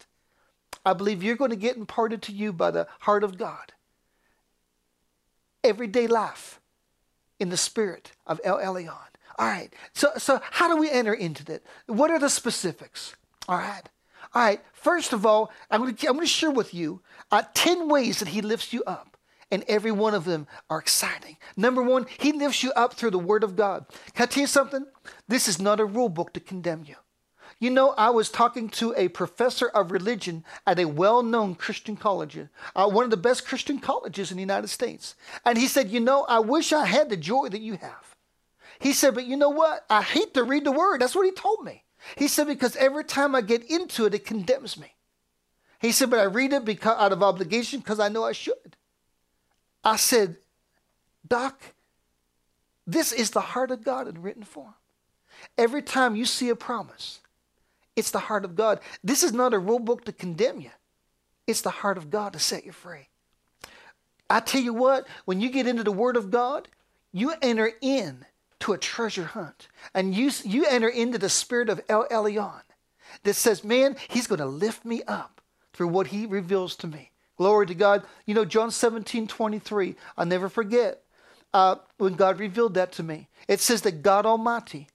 I 0.84 0.92
believe 0.92 1.22
you're 1.22 1.36
going 1.36 1.50
to 1.50 1.56
get 1.56 1.76
imparted 1.76 2.22
to 2.22 2.32
you 2.32 2.52
by 2.52 2.70
the 2.70 2.86
heart 3.00 3.24
of 3.24 3.38
God. 3.38 3.72
Everyday 5.62 6.06
life 6.06 6.60
in 7.38 7.50
the 7.50 7.56
spirit 7.56 8.12
of 8.26 8.40
El 8.44 8.58
Elyon. 8.58 8.96
All 9.38 9.46
right. 9.46 9.72
So, 9.94 10.10
so 10.18 10.40
how 10.50 10.68
do 10.68 10.76
we 10.76 10.90
enter 10.90 11.14
into 11.14 11.44
that? 11.46 11.62
What 11.86 12.10
are 12.10 12.18
the 12.18 12.28
specifics? 12.28 13.14
All 13.48 13.58
right. 13.58 13.82
All 14.34 14.42
right. 14.42 14.60
First 14.72 15.12
of 15.12 15.26
all, 15.26 15.50
I'm 15.70 15.80
going 15.80 15.94
to, 15.94 16.06
I'm 16.06 16.14
going 16.14 16.26
to 16.26 16.32
share 16.32 16.50
with 16.50 16.74
you 16.74 17.02
uh, 17.30 17.42
10 17.54 17.88
ways 17.88 18.18
that 18.18 18.28
he 18.28 18.42
lifts 18.42 18.72
you 18.72 18.82
up. 18.86 19.16
And 19.52 19.64
every 19.66 19.90
one 19.90 20.14
of 20.14 20.24
them 20.24 20.46
are 20.68 20.78
exciting. 20.78 21.36
Number 21.56 21.82
one, 21.82 22.06
he 22.18 22.32
lifts 22.32 22.62
you 22.62 22.70
up 22.72 22.94
through 22.94 23.10
the 23.10 23.18
word 23.18 23.42
of 23.42 23.56
God. 23.56 23.84
Can 24.14 24.22
I 24.22 24.26
tell 24.26 24.42
you 24.42 24.46
something? 24.46 24.86
This 25.26 25.48
is 25.48 25.60
not 25.60 25.80
a 25.80 25.84
rule 25.84 26.08
book 26.08 26.32
to 26.34 26.40
condemn 26.40 26.84
you. 26.86 26.94
You 27.60 27.68
know, 27.68 27.90
I 27.90 28.08
was 28.08 28.30
talking 28.30 28.70
to 28.70 28.94
a 28.96 29.08
professor 29.08 29.68
of 29.68 29.92
religion 29.92 30.44
at 30.66 30.78
a 30.78 30.86
well 30.86 31.22
known 31.22 31.54
Christian 31.54 31.94
college, 31.94 32.38
uh, 32.74 32.88
one 32.88 33.04
of 33.04 33.10
the 33.10 33.18
best 33.18 33.46
Christian 33.46 33.78
colleges 33.78 34.30
in 34.30 34.38
the 34.38 34.42
United 34.42 34.68
States. 34.68 35.14
And 35.44 35.58
he 35.58 35.68
said, 35.68 35.90
You 35.90 36.00
know, 36.00 36.24
I 36.24 36.38
wish 36.38 36.72
I 36.72 36.86
had 36.86 37.10
the 37.10 37.18
joy 37.18 37.48
that 37.50 37.60
you 37.60 37.74
have. 37.74 38.16
He 38.78 38.94
said, 38.94 39.14
But 39.14 39.26
you 39.26 39.36
know 39.36 39.50
what? 39.50 39.84
I 39.90 40.00
hate 40.00 40.32
to 40.34 40.42
read 40.42 40.64
the 40.64 40.72
word. 40.72 41.02
That's 41.02 41.14
what 41.14 41.26
he 41.26 41.32
told 41.32 41.62
me. 41.62 41.84
He 42.16 42.28
said, 42.28 42.46
Because 42.46 42.76
every 42.76 43.04
time 43.04 43.34
I 43.34 43.42
get 43.42 43.70
into 43.70 44.06
it, 44.06 44.14
it 44.14 44.24
condemns 44.24 44.78
me. 44.78 44.94
He 45.80 45.92
said, 45.92 46.08
But 46.08 46.20
I 46.20 46.24
read 46.24 46.54
it 46.54 46.64
because, 46.64 46.96
out 46.98 47.12
of 47.12 47.22
obligation 47.22 47.80
because 47.80 48.00
I 48.00 48.08
know 48.08 48.24
I 48.24 48.32
should. 48.32 48.76
I 49.84 49.96
said, 49.96 50.36
Doc, 51.28 51.60
this 52.86 53.12
is 53.12 53.30
the 53.30 53.40
heart 53.40 53.70
of 53.70 53.84
God 53.84 54.08
in 54.08 54.22
written 54.22 54.44
form. 54.44 54.74
Every 55.58 55.82
time 55.82 56.16
you 56.16 56.24
see 56.24 56.48
a 56.48 56.56
promise, 56.56 57.19
it's 58.00 58.10
the 58.10 58.18
heart 58.18 58.46
of 58.46 58.56
God. 58.56 58.80
This 59.04 59.22
is 59.22 59.32
not 59.32 59.54
a 59.54 59.58
rule 59.58 59.78
book 59.78 60.06
to 60.06 60.12
condemn 60.12 60.60
you. 60.60 60.70
It's 61.46 61.60
the 61.60 61.70
heart 61.70 61.98
of 61.98 62.10
God 62.10 62.32
to 62.32 62.38
set 62.38 62.64
you 62.64 62.72
free. 62.72 63.08
I 64.30 64.40
tell 64.40 64.62
you 64.62 64.72
what, 64.72 65.06
when 65.26 65.40
you 65.40 65.50
get 65.50 65.66
into 65.66 65.84
the 65.84 65.92
Word 65.92 66.16
of 66.16 66.30
God, 66.30 66.68
you 67.12 67.34
enter 67.42 67.72
in 67.82 68.24
to 68.60 68.72
a 68.72 68.78
treasure 68.78 69.24
hunt. 69.24 69.68
And 69.94 70.14
you, 70.14 70.30
you 70.44 70.64
enter 70.64 70.88
into 70.88 71.18
the 71.18 71.28
spirit 71.28 71.68
of 71.68 71.82
El 71.90 72.08
Elyon 72.08 72.62
that 73.24 73.34
says, 73.34 73.62
man, 73.62 73.96
he's 74.08 74.26
going 74.26 74.38
to 74.38 74.46
lift 74.46 74.84
me 74.86 75.02
up 75.06 75.42
through 75.74 75.88
what 75.88 76.06
he 76.06 76.24
reveals 76.24 76.76
to 76.76 76.86
me. 76.86 77.10
Glory 77.36 77.66
to 77.66 77.74
God. 77.74 78.04
You 78.24 78.34
know, 78.34 78.46
John 78.46 78.70
17, 78.70 79.26
23, 79.26 79.94
I'll 80.16 80.24
never 80.24 80.48
forget 80.48 81.02
uh, 81.52 81.76
when 81.98 82.14
God 82.14 82.38
revealed 82.38 82.74
that 82.74 82.92
to 82.92 83.02
me. 83.02 83.28
It 83.46 83.60
says 83.60 83.82
that 83.82 84.02
God 84.02 84.24
Almighty 84.24 84.88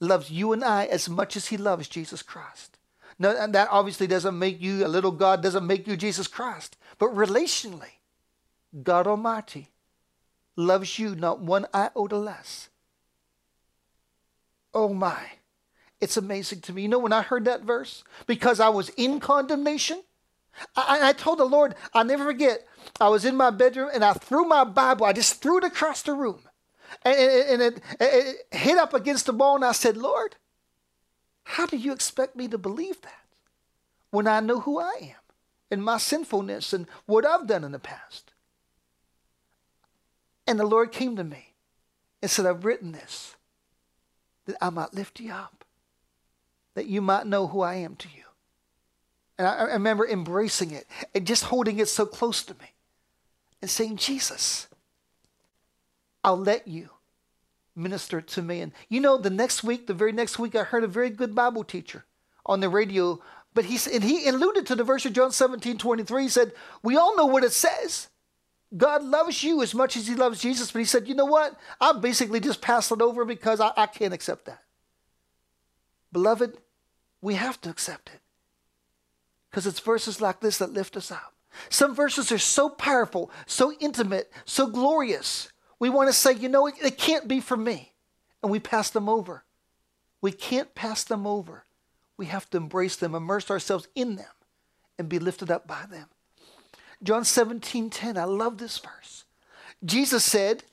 loves 0.00 0.30
you 0.30 0.52
and 0.52 0.64
I 0.64 0.84
as 0.86 1.08
much 1.08 1.36
as 1.36 1.48
he 1.48 1.56
loves 1.56 1.88
Jesus 1.88 2.22
Christ. 2.22 2.78
Now, 3.18 3.34
and 3.36 3.54
that 3.54 3.68
obviously 3.70 4.06
doesn't 4.06 4.38
make 4.38 4.60
you 4.60 4.86
a 4.86 4.88
little 4.88 5.10
God, 5.10 5.42
doesn't 5.42 5.66
make 5.66 5.86
you 5.86 5.96
Jesus 5.96 6.28
Christ. 6.28 6.76
But 6.98 7.14
relationally, 7.14 7.98
God 8.82 9.06
Almighty 9.06 9.70
loves 10.56 10.98
you 10.98 11.14
not 11.14 11.40
one 11.40 11.66
iota 11.74 12.16
less. 12.16 12.68
Oh 14.72 14.92
my. 14.92 15.18
It's 16.00 16.16
amazing 16.16 16.60
to 16.62 16.72
me. 16.72 16.82
You 16.82 16.88
know, 16.88 17.00
when 17.00 17.12
I 17.12 17.22
heard 17.22 17.44
that 17.46 17.62
verse, 17.62 18.04
because 18.26 18.60
I 18.60 18.68
was 18.68 18.90
in 18.90 19.18
condemnation, 19.18 20.02
I, 20.76 21.08
I 21.08 21.12
told 21.12 21.38
the 21.38 21.44
Lord, 21.44 21.74
I'll 21.92 22.04
never 22.04 22.24
forget, 22.24 22.66
I 23.00 23.08
was 23.08 23.24
in 23.24 23.36
my 23.36 23.50
bedroom 23.50 23.90
and 23.92 24.04
I 24.04 24.12
threw 24.12 24.44
my 24.44 24.64
Bible, 24.64 25.06
I 25.06 25.12
just 25.12 25.42
threw 25.42 25.58
it 25.58 25.64
across 25.64 26.02
the 26.02 26.12
room 26.12 26.47
And, 27.02 27.16
and, 27.16 27.62
it, 27.62 27.82
it 28.00 28.46
hit 28.50 28.78
up 28.78 28.94
against 28.94 29.26
the 29.26 29.32
and 29.32 29.64
I 29.64 29.72
said, 29.72 29.96
Lord, 29.96 30.36
how 31.44 31.66
do 31.66 31.76
you 31.76 31.92
expect 31.92 32.36
me 32.36 32.48
to 32.48 32.58
believe 32.58 33.00
that 33.02 33.24
when 34.10 34.26
I 34.26 34.40
know 34.40 34.60
who 34.60 34.78
I 34.78 34.94
am 35.00 35.22
and 35.70 35.82
my 35.82 35.98
sinfulness 35.98 36.72
and 36.72 36.86
what 37.06 37.24
I've 37.24 37.46
done 37.46 37.64
in 37.64 37.72
the 37.72 37.78
past? 37.78 38.32
And 40.46 40.58
the 40.58 40.66
Lord 40.66 40.92
came 40.92 41.16
to 41.16 41.24
me 41.24 41.52
and 42.22 42.30
said, 42.30 42.46
I've 42.46 42.64
written 42.64 42.92
this 42.92 43.34
that 44.46 44.56
I 44.62 44.70
might 44.70 44.94
lift 44.94 45.20
you 45.20 45.30
up, 45.30 45.64
that 46.74 46.86
you 46.86 47.02
might 47.02 47.26
know 47.26 47.46
who 47.46 47.60
I 47.60 47.74
am 47.74 47.96
to 47.96 48.08
you. 48.08 48.24
And 49.36 49.46
I, 49.46 49.54
I 49.56 49.62
remember 49.74 50.06
embracing 50.06 50.70
it 50.70 50.86
and 51.14 51.26
just 51.26 51.44
holding 51.44 51.78
it 51.78 51.88
so 51.88 52.06
close 52.06 52.42
to 52.44 52.54
me 52.54 52.72
and 53.60 53.70
saying, 53.70 53.96
Jesus, 53.96 54.68
I'll 56.28 56.36
let 56.36 56.68
you 56.68 56.90
minister 57.74 58.20
to 58.20 58.42
me. 58.42 58.60
And 58.60 58.72
you 58.90 59.00
know, 59.00 59.16
the 59.16 59.30
next 59.30 59.64
week, 59.64 59.86
the 59.86 59.94
very 59.94 60.12
next 60.12 60.38
week, 60.38 60.54
I 60.54 60.62
heard 60.62 60.84
a 60.84 60.88
very 60.88 61.08
good 61.08 61.34
Bible 61.34 61.64
teacher 61.64 62.04
on 62.44 62.60
the 62.60 62.68
radio. 62.68 63.18
But 63.54 63.64
he, 63.64 63.78
and 63.90 64.04
he 64.04 64.28
alluded 64.28 64.66
to 64.66 64.74
the 64.74 64.84
verse 64.84 65.06
of 65.06 65.14
John 65.14 65.32
17 65.32 65.78
23. 65.78 66.22
He 66.24 66.28
said, 66.28 66.52
We 66.82 66.98
all 66.98 67.16
know 67.16 67.24
what 67.24 67.44
it 67.44 67.52
says. 67.52 68.08
God 68.76 69.02
loves 69.02 69.42
you 69.42 69.62
as 69.62 69.74
much 69.74 69.96
as 69.96 70.06
he 70.06 70.14
loves 70.14 70.42
Jesus. 70.42 70.70
But 70.70 70.80
he 70.80 70.84
said, 70.84 71.08
You 71.08 71.14
know 71.14 71.24
what? 71.24 71.58
I 71.80 71.94
basically 71.94 72.40
just 72.40 72.60
passed 72.60 72.92
it 72.92 73.00
over 73.00 73.24
because 73.24 73.58
I, 73.58 73.72
I 73.74 73.86
can't 73.86 74.12
accept 74.12 74.44
that. 74.44 74.62
Beloved, 76.12 76.58
we 77.22 77.36
have 77.36 77.58
to 77.62 77.70
accept 77.70 78.10
it 78.10 78.20
because 79.48 79.66
it's 79.66 79.80
verses 79.80 80.20
like 80.20 80.40
this 80.40 80.58
that 80.58 80.74
lift 80.74 80.94
us 80.94 81.10
up. 81.10 81.32
Some 81.70 81.94
verses 81.94 82.30
are 82.30 82.38
so 82.38 82.68
powerful, 82.68 83.30
so 83.46 83.72
intimate, 83.80 84.30
so 84.44 84.66
glorious 84.66 85.48
we 85.80 85.90
want 85.90 86.08
to 86.08 86.12
say, 86.12 86.32
you 86.32 86.48
know, 86.48 86.66
it, 86.66 86.74
it 86.82 86.98
can't 86.98 87.28
be 87.28 87.40
for 87.40 87.56
me. 87.56 87.92
And 88.42 88.50
we 88.50 88.60
pass 88.60 88.90
them 88.90 89.08
over. 89.08 89.44
We 90.20 90.32
can't 90.32 90.74
pass 90.74 91.04
them 91.04 91.26
over. 91.26 91.64
We 92.16 92.26
have 92.26 92.48
to 92.50 92.56
embrace 92.56 92.96
them, 92.96 93.14
immerse 93.14 93.50
ourselves 93.50 93.88
in 93.94 94.16
them, 94.16 94.26
and 94.98 95.08
be 95.08 95.18
lifted 95.18 95.50
up 95.50 95.66
by 95.66 95.84
them. 95.90 96.06
John 97.02 97.24
17 97.24 97.90
10, 97.90 98.18
I 98.18 98.24
love 98.24 98.58
this 98.58 98.78
verse. 98.78 99.24
Jesus 99.84 100.24
said, 100.24 100.64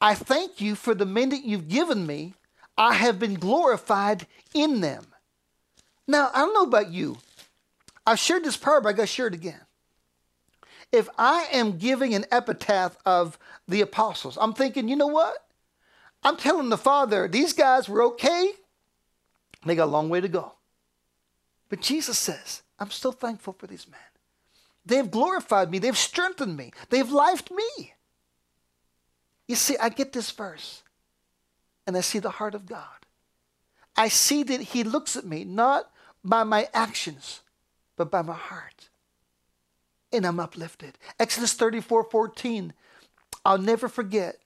I 0.00 0.14
thank 0.14 0.60
you 0.60 0.74
for 0.74 0.94
the 0.94 1.06
men 1.06 1.30
that 1.30 1.44
you've 1.44 1.68
given 1.68 2.06
me. 2.06 2.34
I 2.76 2.94
have 2.94 3.18
been 3.18 3.34
glorified 3.34 4.26
in 4.52 4.80
them. 4.80 5.06
Now, 6.06 6.30
I 6.34 6.40
don't 6.40 6.54
know 6.54 6.64
about 6.64 6.90
you. 6.90 7.18
I've 8.06 8.18
shared 8.18 8.44
this 8.44 8.56
prayer, 8.56 8.80
but 8.80 8.90
I 8.90 8.92
got 8.92 9.02
to 9.02 9.06
share 9.06 9.28
it 9.28 9.34
again 9.34 9.60
if 10.92 11.08
I 11.18 11.48
am 11.52 11.78
giving 11.78 12.14
an 12.14 12.26
epitaph 12.30 12.96
of 13.06 13.38
the 13.66 13.80
apostles, 13.80 14.36
I'm 14.40 14.52
thinking, 14.52 14.88
you 14.88 14.96
know 14.96 15.06
what? 15.06 15.46
I'm 16.22 16.36
telling 16.36 16.68
the 16.68 16.78
Father, 16.78 17.26
these 17.26 17.54
guys 17.54 17.88
were 17.88 18.02
okay. 18.02 18.52
They 19.64 19.74
got 19.74 19.86
a 19.86 19.90
long 19.90 20.10
way 20.10 20.20
to 20.20 20.28
go. 20.28 20.52
But 21.68 21.80
Jesus 21.80 22.18
says, 22.18 22.62
I'm 22.78 22.90
still 22.90 23.12
thankful 23.12 23.54
for 23.54 23.66
these 23.66 23.88
men. 23.88 24.00
They've 24.84 25.10
glorified 25.10 25.70
me, 25.70 25.78
they've 25.78 25.96
strengthened 25.96 26.56
me, 26.56 26.72
they've 26.90 27.06
lifed 27.06 27.50
me. 27.50 27.94
You 29.48 29.56
see, 29.56 29.76
I 29.78 29.88
get 29.88 30.12
this 30.12 30.30
verse 30.30 30.82
and 31.86 31.96
I 31.96 32.00
see 32.00 32.18
the 32.18 32.30
heart 32.30 32.54
of 32.54 32.66
God. 32.66 32.86
I 33.96 34.08
see 34.08 34.42
that 34.42 34.60
He 34.60 34.84
looks 34.84 35.16
at 35.16 35.24
me 35.24 35.44
not 35.44 35.90
by 36.24 36.44
my 36.44 36.68
actions, 36.74 37.40
but 37.96 38.10
by 38.10 38.22
my 38.22 38.34
heart 38.34 38.88
and 40.12 40.26
I'm 40.26 40.40
uplifted. 40.40 40.98
Exodus 41.18 41.54
34 41.54 42.04
14. 42.04 42.72
I'll 43.44 43.58
never 43.58 43.88
forget. 43.88 44.36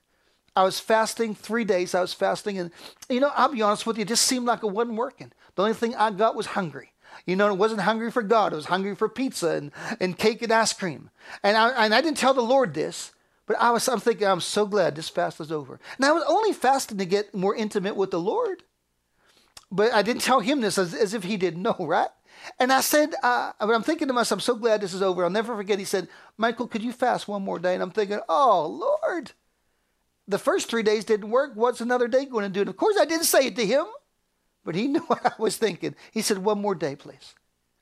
I 0.55 0.63
was 0.63 0.79
fasting 0.79 1.35
three 1.35 1.65
days. 1.65 1.93
I 1.93 2.01
was 2.01 2.13
fasting, 2.13 2.57
and 2.57 2.71
you 3.09 3.19
know, 3.19 3.31
I'll 3.35 3.51
be 3.51 3.61
honest 3.61 3.85
with 3.85 3.97
you, 3.97 4.01
it 4.01 4.07
just 4.07 4.25
seemed 4.25 4.47
like 4.47 4.63
it 4.63 4.71
wasn't 4.71 4.97
working. 4.97 5.31
The 5.55 5.61
only 5.61 5.75
thing 5.75 5.95
I 5.95 6.09
got 6.11 6.35
was 6.35 6.47
hungry. 6.47 6.93
You 7.25 7.35
know, 7.35 7.51
it 7.51 7.57
wasn't 7.57 7.81
hungry 7.81 8.11
for 8.11 8.23
God. 8.23 8.53
It 8.53 8.57
was 8.57 8.65
hungry 8.65 8.95
for 8.95 9.09
pizza 9.09 9.49
and, 9.51 9.71
and 9.99 10.17
cake 10.17 10.41
and 10.41 10.51
ice 10.51 10.73
cream. 10.73 11.09
And 11.43 11.57
I, 11.57 11.85
and 11.85 11.93
I 11.93 12.01
didn't 12.01 12.17
tell 12.17 12.33
the 12.33 12.41
Lord 12.41 12.73
this, 12.73 13.11
but 13.45 13.57
I 13.59 13.71
was 13.71 13.87
I'm 13.87 13.99
thinking, 13.99 14.27
I'm 14.27 14.41
so 14.41 14.65
glad 14.65 14.95
this 14.95 15.09
fast 15.09 15.39
is 15.39 15.51
over. 15.51 15.79
Now 15.99 16.09
I 16.09 16.13
was 16.13 16.23
only 16.27 16.53
fasting 16.53 16.97
to 16.97 17.05
get 17.05 17.33
more 17.33 17.55
intimate 17.55 17.95
with 17.95 18.11
the 18.11 18.19
Lord. 18.19 18.63
But 19.71 19.93
I 19.93 20.01
didn't 20.01 20.21
tell 20.21 20.39
him 20.39 20.61
this 20.61 20.77
as, 20.77 20.93
as 20.93 21.13
if 21.13 21.23
he 21.23 21.37
didn't 21.37 21.61
know, 21.61 21.75
right? 21.79 22.09
And 22.59 22.71
I 22.71 22.81
said, 22.81 23.13
uh, 23.23 23.53
I'm 23.59 23.83
thinking 23.83 24.07
to 24.07 24.13
myself, 24.13 24.37
I'm 24.37 24.41
so 24.41 24.55
glad 24.55 24.81
this 24.81 24.93
is 24.93 25.01
over. 25.01 25.23
I'll 25.23 25.29
never 25.29 25.55
forget. 25.55 25.79
He 25.79 25.85
said, 25.85 26.07
Michael, 26.37 26.67
could 26.67 26.81
you 26.81 26.91
fast 26.91 27.27
one 27.27 27.43
more 27.43 27.59
day? 27.59 27.73
And 27.73 27.83
I'm 27.83 27.91
thinking, 27.91 28.19
oh, 28.29 28.67
Lord, 28.67 29.31
the 30.27 30.37
first 30.37 30.69
three 30.69 30.83
days 30.83 31.05
didn't 31.05 31.29
work. 31.29 31.51
What's 31.55 31.81
another 31.81 32.07
day 32.07 32.25
going 32.25 32.43
to 32.43 32.49
do? 32.49 32.61
And 32.61 32.69
of 32.69 32.77
course, 32.77 32.97
I 32.99 33.05
didn't 33.05 33.25
say 33.25 33.47
it 33.47 33.55
to 33.55 33.65
him, 33.65 33.85
but 34.63 34.75
he 34.75 34.87
knew 34.87 35.01
what 35.01 35.25
I 35.25 35.33
was 35.37 35.57
thinking. 35.57 35.95
He 36.11 36.21
said, 36.21 36.39
one 36.39 36.61
more 36.61 36.75
day, 36.75 36.95
please. 36.95 37.35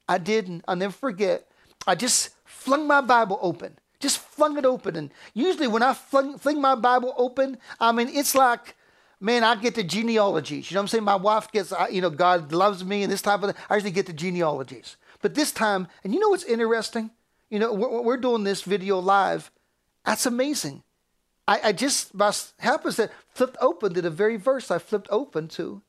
I 0.07 0.17
didn't. 0.17 0.63
I'll 0.67 0.75
never 0.75 0.93
forget. 0.93 1.47
I 1.87 1.95
just 1.95 2.29
flung 2.43 2.87
my 2.87 3.01
Bible 3.01 3.39
open, 3.41 3.77
just 3.99 4.19
flung 4.19 4.57
it 4.57 4.65
open. 4.65 4.95
And 4.95 5.11
usually, 5.33 5.67
when 5.67 5.83
I 5.83 5.93
flung, 5.93 6.37
fling 6.37 6.61
my 6.61 6.75
Bible 6.75 7.13
open, 7.17 7.57
I 7.79 7.91
mean, 7.91 8.09
it's 8.09 8.35
like, 8.35 8.75
man, 9.19 9.43
I 9.43 9.55
get 9.55 9.75
the 9.75 9.83
genealogies. 9.83 10.69
You 10.69 10.75
know 10.75 10.81
what 10.81 10.83
I'm 10.83 10.87
saying? 10.89 11.03
My 11.03 11.15
wife 11.15 11.51
gets, 11.51 11.73
you 11.91 12.01
know, 12.01 12.09
God 12.09 12.51
loves 12.51 12.83
me 12.83 13.03
and 13.03 13.11
this 13.11 13.21
type 13.21 13.43
of 13.43 13.53
thing. 13.53 13.63
I 13.69 13.75
usually 13.75 13.91
get 13.91 14.05
the 14.05 14.13
genealogies. 14.13 14.97
But 15.21 15.35
this 15.35 15.51
time, 15.51 15.87
and 16.03 16.13
you 16.13 16.19
know 16.19 16.29
what's 16.29 16.43
interesting? 16.43 17.11
You 17.49 17.59
know, 17.59 17.73
we're, 17.73 18.01
we're 18.01 18.17
doing 18.17 18.43
this 18.43 18.63
video 18.63 18.99
live. 18.99 19.51
That's 20.05 20.25
amazing. 20.25 20.83
I, 21.47 21.59
I 21.65 21.71
just, 21.71 22.17
by 22.17 22.33
happens 22.59 22.97
that 22.97 23.11
flipped 23.33 23.57
open 23.61 23.93
to 23.93 24.01
the 24.01 24.09
very 24.09 24.37
verse 24.37 24.71
I 24.71 24.79
flipped 24.79 25.07
open 25.11 25.47
to 25.49 25.81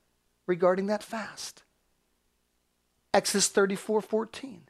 regarding 0.46 0.86
that 0.86 1.02
fast. 1.02 1.62
Exodus 3.12 3.48
34 3.48 4.02
14. 4.02 4.62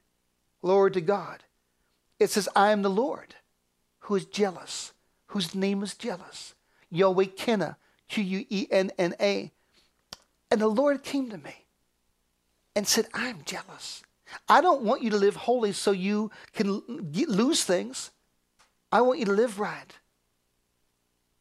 Lord 0.63 0.95
to 0.95 1.01
God. 1.01 1.45
It 2.19 2.31
says, 2.31 2.49
I 2.57 2.71
am 2.73 2.83
the 2.83 2.91
Lord 2.91 3.35
who 4.01 4.15
is 4.15 4.25
jealous, 4.25 4.93
whose 5.27 5.55
name 5.55 5.83
is 5.83 5.95
jealous. 5.95 6.55
Yahweh 6.91 7.27
Quenna, 7.37 7.77
Q 8.09 8.23
U 8.23 8.47
E 8.49 8.67
N 8.71 8.91
N 8.99 9.15
A. 9.21 9.53
And 10.51 10.61
the 10.61 10.69
Lord 10.69 11.03
came 11.03 11.31
to 11.31 11.39
me 11.39 11.67
and 12.75 12.87
said, 12.87 13.07
I'm 13.13 13.43
jealous. 13.45 14.03
I 14.49 14.61
don't 14.61 14.83
want 14.83 15.03
you 15.03 15.11
to 15.11 15.17
live 15.17 15.37
holy 15.37 15.73
so 15.73 15.93
you 15.93 16.31
can 16.53 16.83
lose 17.13 17.65
things. 17.65 18.11
I 18.93 19.01
want 19.01 19.19
you 19.19 19.25
to 19.27 19.33
live 19.33 19.59
right 19.59 19.93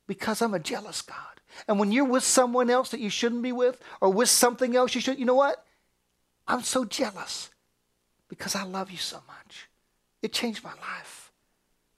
because 0.08 0.42
I'm 0.42 0.54
a 0.54 0.60
jealous 0.60 1.02
God. 1.02 1.18
And 1.68 1.80
when 1.80 1.92
you're 1.92 2.06
with 2.06 2.24
someone 2.24 2.70
else 2.70 2.90
that 2.90 3.00
you 3.00 3.10
shouldn't 3.10 3.42
be 3.42 3.52
with 3.52 3.80
or 4.02 4.10
with 4.10 4.30
something 4.30 4.76
else 4.76 4.94
you 4.94 5.02
should, 5.02 5.20
you 5.20 5.26
know 5.26 5.36
what? 5.36 5.66
I'm 6.48 6.62
so 6.62 6.86
jealous 6.86 7.50
because 8.28 8.56
I 8.56 8.64
love 8.64 8.92
you 8.92 8.98
so 8.98 9.22
much. 9.28 9.68
It 10.22 10.34
changed 10.34 10.64
my 10.64 10.74
life. 10.74 11.32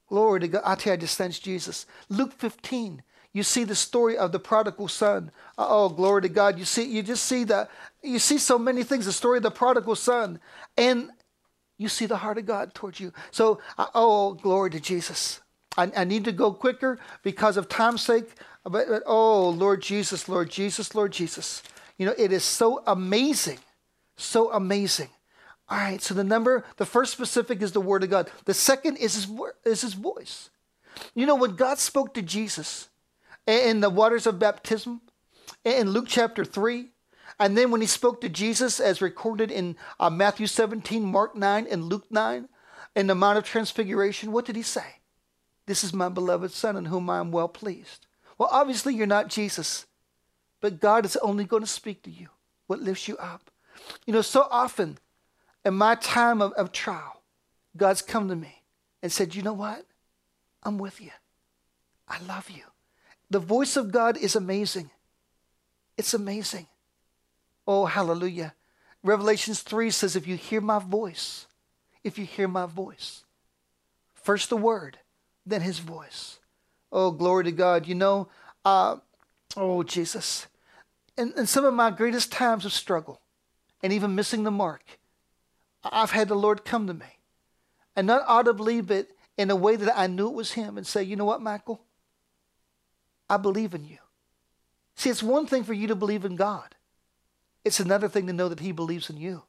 Glory 0.08 0.42
to 0.42 0.48
God. 0.48 0.62
I 0.66 0.76
tell 0.76 0.92
you, 0.92 0.94
I 0.94 0.98
just 0.98 1.18
sense 1.18 1.40
Jesus. 1.40 1.86
Luke 2.10 2.34
15, 2.34 3.04
you 3.38 3.44
see 3.44 3.66
the 3.66 3.76
story 3.76 4.18
of 4.18 4.32
the 4.32 4.40
prodigal 4.40 4.88
son. 4.88 5.30
Oh, 5.60 5.90
glory 5.90 6.24
to 6.24 6.30
God. 6.30 6.58
You 6.58 6.66
see, 6.66 6.86
you 6.86 7.04
just 7.04 7.24
see 7.24 7.44
the, 7.44 7.70
you 8.02 8.18
see 8.18 8.40
so 8.40 8.58
many 8.58 8.84
things, 8.84 9.06
the 9.06 9.14
story 9.14 9.38
of 9.38 9.44
the 9.44 9.52
prodigal 9.52 9.94
son. 9.94 10.40
And 10.76 11.12
you 11.78 11.88
see 11.88 12.08
the 12.08 12.18
heart 12.18 12.40
of 12.40 12.48
God 12.48 12.74
towards 12.74 13.00
you. 13.00 13.14
So, 13.30 13.60
oh, 13.94 14.34
glory 14.34 14.72
to 14.72 14.80
Jesus. 14.80 15.40
I, 15.78 15.92
I, 15.96 16.04
need 16.04 16.26
to 16.26 16.32
go 16.32 16.52
quicker 16.52 16.98
because 17.22 17.58
of 17.58 17.70
time's 17.70 18.02
sake. 18.02 18.28
But, 18.64 18.88
but, 18.88 19.04
oh, 19.06 19.50
Lord 19.50 19.84
Jesus, 19.84 20.28
Lord 20.28 20.50
Jesus, 20.50 20.96
Lord 20.96 21.12
Jesus. 21.12 21.62
You 22.00 22.08
know, 22.08 22.16
it 22.18 22.32
is 22.32 22.44
so 22.44 22.82
amazing. 22.88 23.60
So 24.16 24.52
amazing. 24.52 25.10
All 25.70 25.78
right, 25.78 26.02
so 26.02 26.16
the 26.16 26.24
number, 26.24 26.66
the 26.78 26.88
first 26.88 27.12
specific 27.12 27.62
is 27.62 27.72
the 27.72 27.82
word 27.82 28.04
of 28.04 28.10
God. 28.10 28.32
The 28.46 28.56
second 28.56 28.98
is 28.98 29.14
his, 29.14 29.28
is 29.64 29.82
his 29.82 29.94
voice. 29.94 30.50
You 31.14 31.28
know, 31.28 31.36
when 31.36 31.56
God 31.56 31.78
spoke 31.78 32.16
to 32.16 32.24
Jesus, 32.24 32.88
in 33.48 33.80
the 33.80 33.90
waters 33.90 34.28
of 34.28 34.38
baptism 34.38 35.02
in 35.64 35.90
Luke 35.90 36.06
chapter 36.08 36.46
3. 36.46 36.90
And 37.40 37.58
then 37.58 37.72
when 37.72 37.82
he 37.82 37.88
spoke 37.88 38.22
to 38.22 38.30
Jesus, 38.30 38.80
as 38.80 39.02
recorded 39.02 39.52
in 39.52 39.76
uh, 40.00 40.10
Matthew 40.10 40.48
17, 40.48 41.04
Mark 41.04 41.36
9, 41.36 41.68
and 41.70 41.84
Luke 41.84 42.06
9, 42.10 42.50
in 42.96 43.08
the 43.08 43.16
Mount 43.16 43.38
of 43.38 43.44
Transfiguration, 43.44 44.32
what 44.32 44.46
did 44.46 44.56
he 44.56 44.64
say? 44.64 44.98
This 45.68 45.84
is 45.84 45.94
my 45.94 46.10
beloved 46.10 46.52
Son 46.52 46.76
in 46.76 46.86
whom 46.86 47.10
I 47.10 47.20
am 47.20 47.32
well 47.32 47.48
pleased. 47.48 48.08
Well, 48.38 48.50
obviously, 48.52 48.96
you're 48.96 49.08
not 49.08 49.30
Jesus, 49.30 49.86
but 50.62 50.80
God 50.80 51.06
is 51.06 51.18
only 51.18 51.44
going 51.44 51.64
to 51.64 51.68
speak 51.68 52.04
to 52.04 52.12
you 52.12 52.30
what 52.68 52.82
lifts 52.82 53.08
you 53.08 53.18
up. 53.18 53.52
You 54.06 54.14
know, 54.14 54.22
so 54.22 54.48
often 54.50 54.98
in 55.64 55.74
my 55.76 55.96
time 55.96 56.42
of, 56.42 56.54
of 56.54 56.72
trial, 56.72 57.22
God's 57.76 58.02
come 58.02 58.28
to 58.30 58.36
me 58.36 58.64
and 59.04 59.12
said, 59.12 59.36
You 59.36 59.44
know 59.44 59.54
what? 59.54 59.86
I'm 60.64 60.78
with 60.78 61.02
you. 61.02 61.12
I 62.08 62.20
love 62.22 62.50
you. 62.50 62.64
The 63.30 63.40
voice 63.40 63.76
of 63.76 63.92
God 63.92 64.18
is 64.18 64.36
amazing. 64.36 64.90
It's 65.98 66.14
amazing. 66.14 66.68
Oh, 67.68 67.86
hallelujah. 67.86 68.54
Revelations 69.04 69.62
3 69.62 69.90
says, 69.92 70.16
If 70.16 70.28
you 70.28 70.36
hear 70.36 70.62
my 70.62 70.80
voice, 70.80 71.48
if 72.04 72.18
you 72.18 72.26
hear 72.26 72.48
my 72.48 72.66
voice, 72.66 73.24
first 74.14 74.50
the 74.50 74.58
word, 74.58 75.00
then 75.46 75.62
his 75.62 75.80
voice. 75.80 76.40
Oh, 76.92 77.12
glory 77.12 77.44
to 77.46 77.52
God. 77.52 77.88
You 77.88 77.96
know, 77.96 78.30
uh, 78.64 78.98
Oh, 79.58 79.82
Jesus. 79.82 80.48
In, 81.18 81.34
in 81.36 81.48
some 81.48 81.66
of 81.66 81.74
my 81.74 81.90
greatest 81.90 82.32
times 82.32 82.64
of 82.64 82.72
struggle 82.72 83.22
and 83.82 83.92
even 83.92 84.16
missing 84.16 84.44
the 84.44 84.52
mark, 84.52 84.84
I've 85.84 86.12
had 86.12 86.28
the 86.28 86.36
Lord 86.36 86.64
come 86.64 86.86
to 86.88 86.94
me. 86.94 87.06
And 87.96 88.06
not 88.06 88.24
audibly, 88.28 88.82
but 88.82 89.08
in 89.36 89.50
a 89.50 89.56
way 89.56 89.76
that 89.76 89.98
I 89.98 90.06
knew 90.06 90.28
it 90.28 90.36
was 90.36 90.52
Him 90.52 90.78
and 90.78 90.86
say, 90.86 91.02
you 91.02 91.16
know 91.16 91.26
what, 91.26 91.42
Michael? 91.42 91.82
I 93.30 93.38
believe 93.38 93.74
in 93.74 93.86
you. 93.86 93.98
See, 94.96 95.10
it's 95.10 95.24
one 95.24 95.46
thing 95.46 95.64
for 95.64 95.74
you 95.74 95.88
to 95.88 95.96
believe 95.96 96.26
in 96.26 96.36
God. 96.36 96.76
It's 97.64 97.80
another 97.80 98.08
thing 98.08 98.28
to 98.28 98.34
know 98.34 98.50
that 98.50 98.62
He 98.62 98.72
believes 98.72 99.10
in 99.10 99.18
you. 99.18 99.44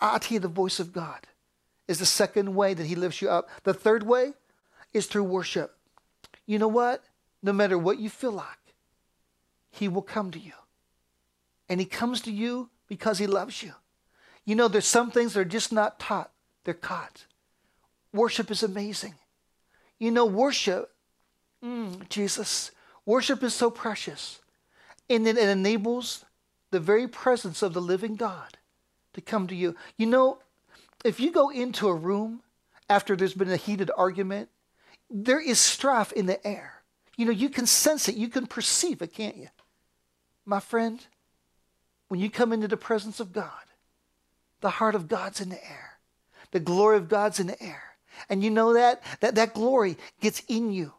I 0.00 0.18
you, 0.28 0.38
the 0.38 0.48
voice 0.48 0.80
of 0.80 0.92
God 0.92 1.26
is 1.86 1.98
the 1.98 2.06
second 2.06 2.54
way 2.54 2.74
that 2.74 2.86
He 2.86 2.94
lifts 2.94 3.22
you 3.22 3.28
up. 3.28 3.48
The 3.64 3.74
third 3.74 4.04
way 4.04 4.32
is 4.92 5.06
through 5.06 5.24
worship. 5.24 5.76
You 6.46 6.58
know 6.58 6.68
what? 6.68 7.04
No 7.42 7.52
matter 7.52 7.78
what 7.78 7.98
you 7.98 8.10
feel 8.10 8.32
like, 8.32 8.74
He 9.70 9.88
will 9.88 10.02
come 10.02 10.30
to 10.30 10.38
you. 10.38 10.52
And 11.68 11.80
He 11.80 11.86
comes 11.86 12.22
to 12.22 12.32
you 12.32 12.70
because 12.88 13.18
He 13.18 13.26
loves 13.26 13.62
you. 13.62 13.74
You 14.44 14.54
know, 14.54 14.68
there's 14.68 14.86
some 14.86 15.10
things 15.10 15.34
that 15.34 15.40
are 15.40 15.44
just 15.44 15.72
not 15.72 16.00
taught, 16.00 16.32
they're 16.64 16.74
caught. 16.74 17.26
Worship 18.12 18.50
is 18.50 18.62
amazing. 18.62 19.14
You 19.98 20.10
know, 20.10 20.24
worship, 20.24 20.90
mm, 21.64 22.08
Jesus, 22.08 22.70
worship 23.04 23.42
is 23.42 23.54
so 23.54 23.70
precious. 23.70 24.40
And 25.10 25.26
it, 25.26 25.38
it 25.38 25.48
enables 25.48 26.24
the 26.70 26.80
very 26.80 27.08
presence 27.08 27.62
of 27.62 27.72
the 27.72 27.80
living 27.80 28.16
God 28.16 28.58
to 29.14 29.20
come 29.20 29.46
to 29.46 29.54
you. 29.54 29.74
You 29.96 30.06
know, 30.06 30.38
if 31.04 31.20
you 31.20 31.30
go 31.30 31.48
into 31.48 31.88
a 31.88 31.94
room 31.94 32.42
after 32.88 33.16
there's 33.16 33.34
been 33.34 33.50
a 33.50 33.56
heated 33.56 33.90
argument, 33.96 34.48
there 35.10 35.40
is 35.40 35.58
strife 35.58 36.12
in 36.12 36.26
the 36.26 36.44
air. 36.46 36.82
You 37.16 37.26
know, 37.26 37.32
you 37.32 37.48
can 37.48 37.66
sense 37.66 38.08
it, 38.08 38.14
you 38.14 38.28
can 38.28 38.46
perceive 38.46 39.02
it, 39.02 39.12
can't 39.12 39.36
you? 39.36 39.48
My 40.44 40.60
friend, 40.60 41.04
when 42.08 42.20
you 42.20 42.30
come 42.30 42.52
into 42.52 42.68
the 42.68 42.76
presence 42.76 43.20
of 43.20 43.32
God, 43.32 43.50
the 44.60 44.70
heart 44.70 44.94
of 44.94 45.08
God's 45.08 45.40
in 45.40 45.48
the 45.48 45.64
air. 45.64 45.98
The 46.50 46.60
glory 46.60 46.96
of 46.96 47.08
God's 47.08 47.40
in 47.40 47.46
the 47.46 47.62
air. 47.62 47.82
And 48.28 48.42
you 48.42 48.50
know 48.50 48.74
that? 48.74 49.02
That 49.20 49.34
that 49.36 49.54
glory 49.54 49.96
gets 50.20 50.42
in 50.48 50.72
you. 50.72 50.92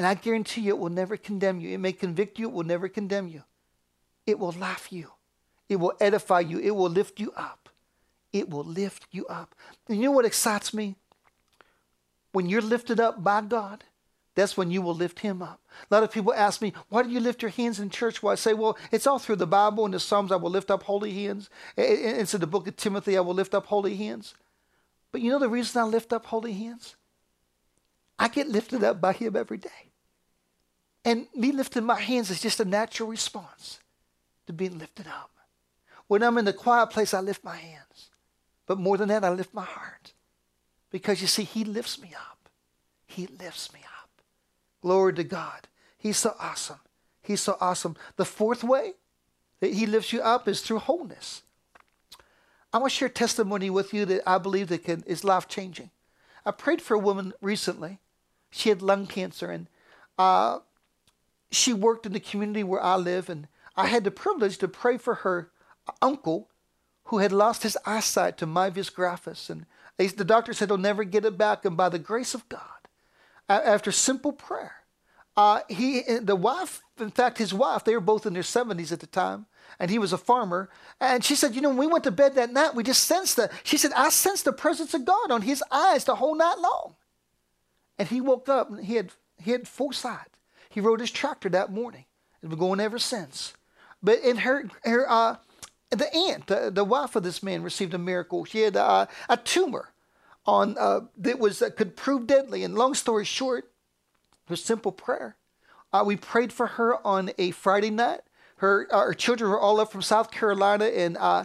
And 0.00 0.06
I 0.06 0.14
guarantee 0.14 0.62
you 0.62 0.70
it 0.70 0.78
will 0.78 0.88
never 0.88 1.18
condemn 1.18 1.60
you. 1.60 1.74
It 1.74 1.78
may 1.78 1.92
convict 1.92 2.38
you, 2.38 2.48
it 2.48 2.54
will 2.54 2.64
never 2.64 2.88
condemn 2.88 3.28
you. 3.28 3.42
It 4.26 4.38
will 4.38 4.52
laugh 4.52 4.90
you. 4.90 5.10
It 5.68 5.76
will 5.76 5.92
edify 6.00 6.40
you. 6.40 6.58
It 6.58 6.74
will 6.74 6.88
lift 6.88 7.20
you 7.20 7.32
up. 7.36 7.68
It 8.32 8.48
will 8.48 8.64
lift 8.64 9.08
you 9.10 9.26
up. 9.26 9.54
And 9.90 9.98
you 9.98 10.04
know 10.04 10.12
what 10.12 10.24
excites 10.24 10.72
me? 10.72 10.96
When 12.32 12.48
you're 12.48 12.62
lifted 12.62 12.98
up 12.98 13.22
by 13.22 13.42
God, 13.42 13.84
that's 14.34 14.56
when 14.56 14.70
you 14.70 14.80
will 14.80 14.94
lift 14.94 15.18
him 15.18 15.42
up. 15.42 15.60
A 15.90 15.94
lot 15.94 16.02
of 16.02 16.10
people 16.10 16.32
ask 16.32 16.62
me, 16.62 16.72
why 16.88 17.02
do 17.02 17.10
you 17.10 17.20
lift 17.20 17.42
your 17.42 17.50
hands 17.50 17.78
in 17.78 17.90
church? 17.90 18.22
Well, 18.22 18.32
I 18.32 18.36
say, 18.36 18.54
well, 18.54 18.78
it's 18.90 19.06
all 19.06 19.18
through 19.18 19.36
the 19.36 19.46
Bible 19.46 19.84
and 19.84 19.92
the 19.92 20.00
Psalms. 20.00 20.32
I 20.32 20.36
will 20.36 20.48
lift 20.48 20.70
up 20.70 20.84
holy 20.84 21.12
hands. 21.12 21.50
It's 21.76 22.32
in 22.32 22.40
the 22.40 22.46
book 22.46 22.66
of 22.66 22.76
Timothy. 22.76 23.18
I 23.18 23.20
will 23.20 23.34
lift 23.34 23.52
up 23.52 23.66
holy 23.66 23.96
hands. 23.96 24.32
But 25.12 25.20
you 25.20 25.30
know 25.30 25.38
the 25.38 25.50
reason 25.50 25.78
I 25.78 25.84
lift 25.84 26.14
up 26.14 26.24
holy 26.24 26.54
hands? 26.54 26.96
I 28.18 28.28
get 28.28 28.48
lifted 28.48 28.82
up 28.82 28.98
by 28.98 29.12
him 29.12 29.36
every 29.36 29.58
day. 29.58 29.89
And 31.04 31.26
me 31.34 31.52
lifting 31.52 31.84
my 31.84 32.00
hands 32.00 32.30
is 32.30 32.40
just 32.40 32.60
a 32.60 32.64
natural 32.64 33.08
response 33.08 33.80
to 34.46 34.52
being 34.52 34.78
lifted 34.78 35.06
up. 35.06 35.30
When 36.06 36.22
I'm 36.22 36.38
in 36.38 36.44
the 36.44 36.52
quiet 36.52 36.88
place, 36.88 37.14
I 37.14 37.20
lift 37.20 37.44
my 37.44 37.56
hands. 37.56 38.10
But 38.66 38.78
more 38.78 38.96
than 38.96 39.08
that, 39.08 39.24
I 39.24 39.30
lift 39.30 39.54
my 39.54 39.64
heart. 39.64 40.12
Because 40.90 41.20
you 41.20 41.26
see, 41.26 41.44
he 41.44 41.64
lifts 41.64 42.00
me 42.00 42.12
up. 42.14 42.48
He 43.06 43.26
lifts 43.26 43.72
me 43.72 43.80
up. 43.80 44.10
Glory 44.82 45.14
to 45.14 45.24
God. 45.24 45.68
He's 45.96 46.16
so 46.16 46.34
awesome. 46.38 46.80
He's 47.22 47.40
so 47.40 47.56
awesome. 47.60 47.96
The 48.16 48.24
fourth 48.24 48.64
way 48.64 48.94
that 49.60 49.74
he 49.74 49.86
lifts 49.86 50.12
you 50.12 50.20
up 50.20 50.48
is 50.48 50.60
through 50.60 50.78
wholeness. 50.78 51.42
I 52.72 52.78
want 52.78 52.92
to 52.92 52.96
share 52.96 53.08
testimony 53.08 53.70
with 53.70 53.92
you 53.92 54.04
that 54.06 54.28
I 54.28 54.38
believe 54.38 54.68
that 54.68 54.84
can, 54.84 55.02
is 55.06 55.24
life 55.24 55.48
changing. 55.48 55.90
I 56.46 56.52
prayed 56.52 56.80
for 56.80 56.94
a 56.94 56.98
woman 56.98 57.32
recently. 57.40 57.98
She 58.50 58.68
had 58.68 58.82
lung 58.82 59.06
cancer, 59.06 59.50
and 59.50 59.66
uh, 60.18 60.60
she 61.50 61.72
worked 61.72 62.06
in 62.06 62.12
the 62.12 62.20
community 62.20 62.62
where 62.62 62.82
I 62.82 62.96
live, 62.96 63.28
and 63.28 63.48
I 63.76 63.86
had 63.86 64.04
the 64.04 64.10
privilege 64.10 64.58
to 64.58 64.68
pray 64.68 64.98
for 64.98 65.16
her 65.16 65.50
uncle 66.00 66.50
who 67.04 67.18
had 67.18 67.32
lost 67.32 67.62
his 67.62 67.76
eyesight 67.84 68.38
to 68.38 68.46
myasthenia 68.46 68.94
gravis, 68.94 69.50
and 69.50 69.66
the 69.98 70.24
doctor 70.24 70.52
said 70.52 70.68
he'll 70.68 70.78
never 70.78 71.04
get 71.04 71.24
it 71.24 71.36
back. 71.36 71.64
And 71.64 71.76
by 71.76 71.88
the 71.88 71.98
grace 71.98 72.34
of 72.34 72.48
God, 72.48 72.60
after 73.48 73.90
simple 73.90 74.32
prayer, 74.32 74.74
uh, 75.36 75.60
he 75.68 76.02
the 76.20 76.36
wife, 76.36 76.82
in 76.98 77.10
fact, 77.10 77.38
his 77.38 77.52
wife, 77.52 77.84
they 77.84 77.94
were 77.94 78.00
both 78.00 78.26
in 78.26 78.32
their 78.32 78.42
seventies 78.42 78.92
at 78.92 79.00
the 79.00 79.06
time, 79.06 79.46
and 79.78 79.90
he 79.90 79.98
was 79.98 80.12
a 80.12 80.18
farmer. 80.18 80.70
And 81.00 81.24
she 81.24 81.34
said, 81.34 81.54
you 81.54 81.60
know, 81.60 81.70
when 81.70 81.78
we 81.78 81.86
went 81.86 82.04
to 82.04 82.10
bed 82.10 82.34
that 82.34 82.52
night, 82.52 82.74
we 82.74 82.82
just 82.82 83.04
sensed 83.04 83.36
the. 83.36 83.50
She 83.64 83.76
said, 83.76 83.92
I 83.96 84.10
sensed 84.10 84.44
the 84.44 84.52
presence 84.52 84.94
of 84.94 85.04
God 85.04 85.30
on 85.30 85.42
his 85.42 85.62
eyes 85.70 86.04
the 86.04 86.16
whole 86.16 86.34
night 86.34 86.58
long. 86.58 86.94
And 87.98 88.08
he 88.08 88.20
woke 88.20 88.48
up 88.48 88.70
and 88.70 88.84
he 88.84 88.94
had 88.94 89.12
he 89.36 89.50
had 89.50 89.66
foresight. 89.68 90.29
He 90.70 90.80
rode 90.80 91.00
his 91.00 91.10
tractor 91.10 91.48
that 91.50 91.72
morning. 91.72 92.06
and 92.40 92.50
been 92.50 92.58
going 92.58 92.80
ever 92.80 92.98
since. 92.98 93.52
But 94.02 94.20
in 94.20 94.38
her 94.38 94.70
her 94.84 95.10
uh, 95.10 95.36
the 95.90 96.14
aunt, 96.14 96.46
the, 96.46 96.70
the 96.72 96.84
wife 96.84 97.16
of 97.16 97.22
this 97.22 97.42
man, 97.42 97.62
received 97.62 97.92
a 97.92 97.98
miracle. 97.98 98.44
She 98.44 98.60
had 98.60 98.76
uh, 98.76 99.06
a 99.28 99.36
tumor 99.36 99.90
on 100.46 100.76
uh, 100.78 101.00
that 101.18 101.38
was 101.38 101.60
uh, 101.60 101.70
could 101.70 101.96
prove 101.96 102.26
deadly. 102.26 102.64
And 102.64 102.74
long 102.74 102.94
story 102.94 103.24
short, 103.24 103.70
her 104.48 104.56
simple 104.56 104.92
prayer. 104.92 105.36
Uh, 105.92 106.04
we 106.06 106.16
prayed 106.16 106.52
for 106.52 106.66
her 106.68 107.04
on 107.06 107.32
a 107.36 107.50
Friday 107.50 107.90
night. 107.90 108.20
Her 108.56 108.86
uh, 108.90 109.12
children 109.14 109.50
were 109.50 109.60
all 109.60 109.80
up 109.80 109.90
from 109.90 110.02
South 110.02 110.30
Carolina, 110.30 110.84
and 110.84 111.16
uh, 111.16 111.44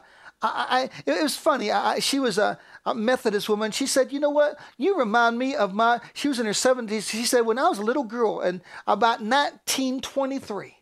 I, 0.53 0.89
I, 1.05 1.11
it 1.11 1.23
was 1.23 1.35
funny. 1.35 1.71
I, 1.71 1.99
she 1.99 2.19
was 2.19 2.37
a, 2.37 2.57
a, 2.85 2.93
Methodist 2.93 3.49
woman. 3.49 3.71
She 3.71 3.87
said, 3.87 4.11
"You 4.11 4.19
know 4.19 4.29
what? 4.29 4.57
You 4.77 4.97
remind 4.97 5.37
me 5.37 5.55
of 5.55 5.73
my." 5.73 5.99
She 6.13 6.27
was 6.27 6.39
in 6.39 6.45
her 6.45 6.53
seventies. 6.53 7.09
She 7.09 7.25
said, 7.25 7.41
"When 7.41 7.59
I 7.59 7.69
was 7.69 7.79
a 7.79 7.83
little 7.83 8.03
girl, 8.03 8.41
and 8.41 8.61
about 8.87 9.21
1923." 9.21 10.75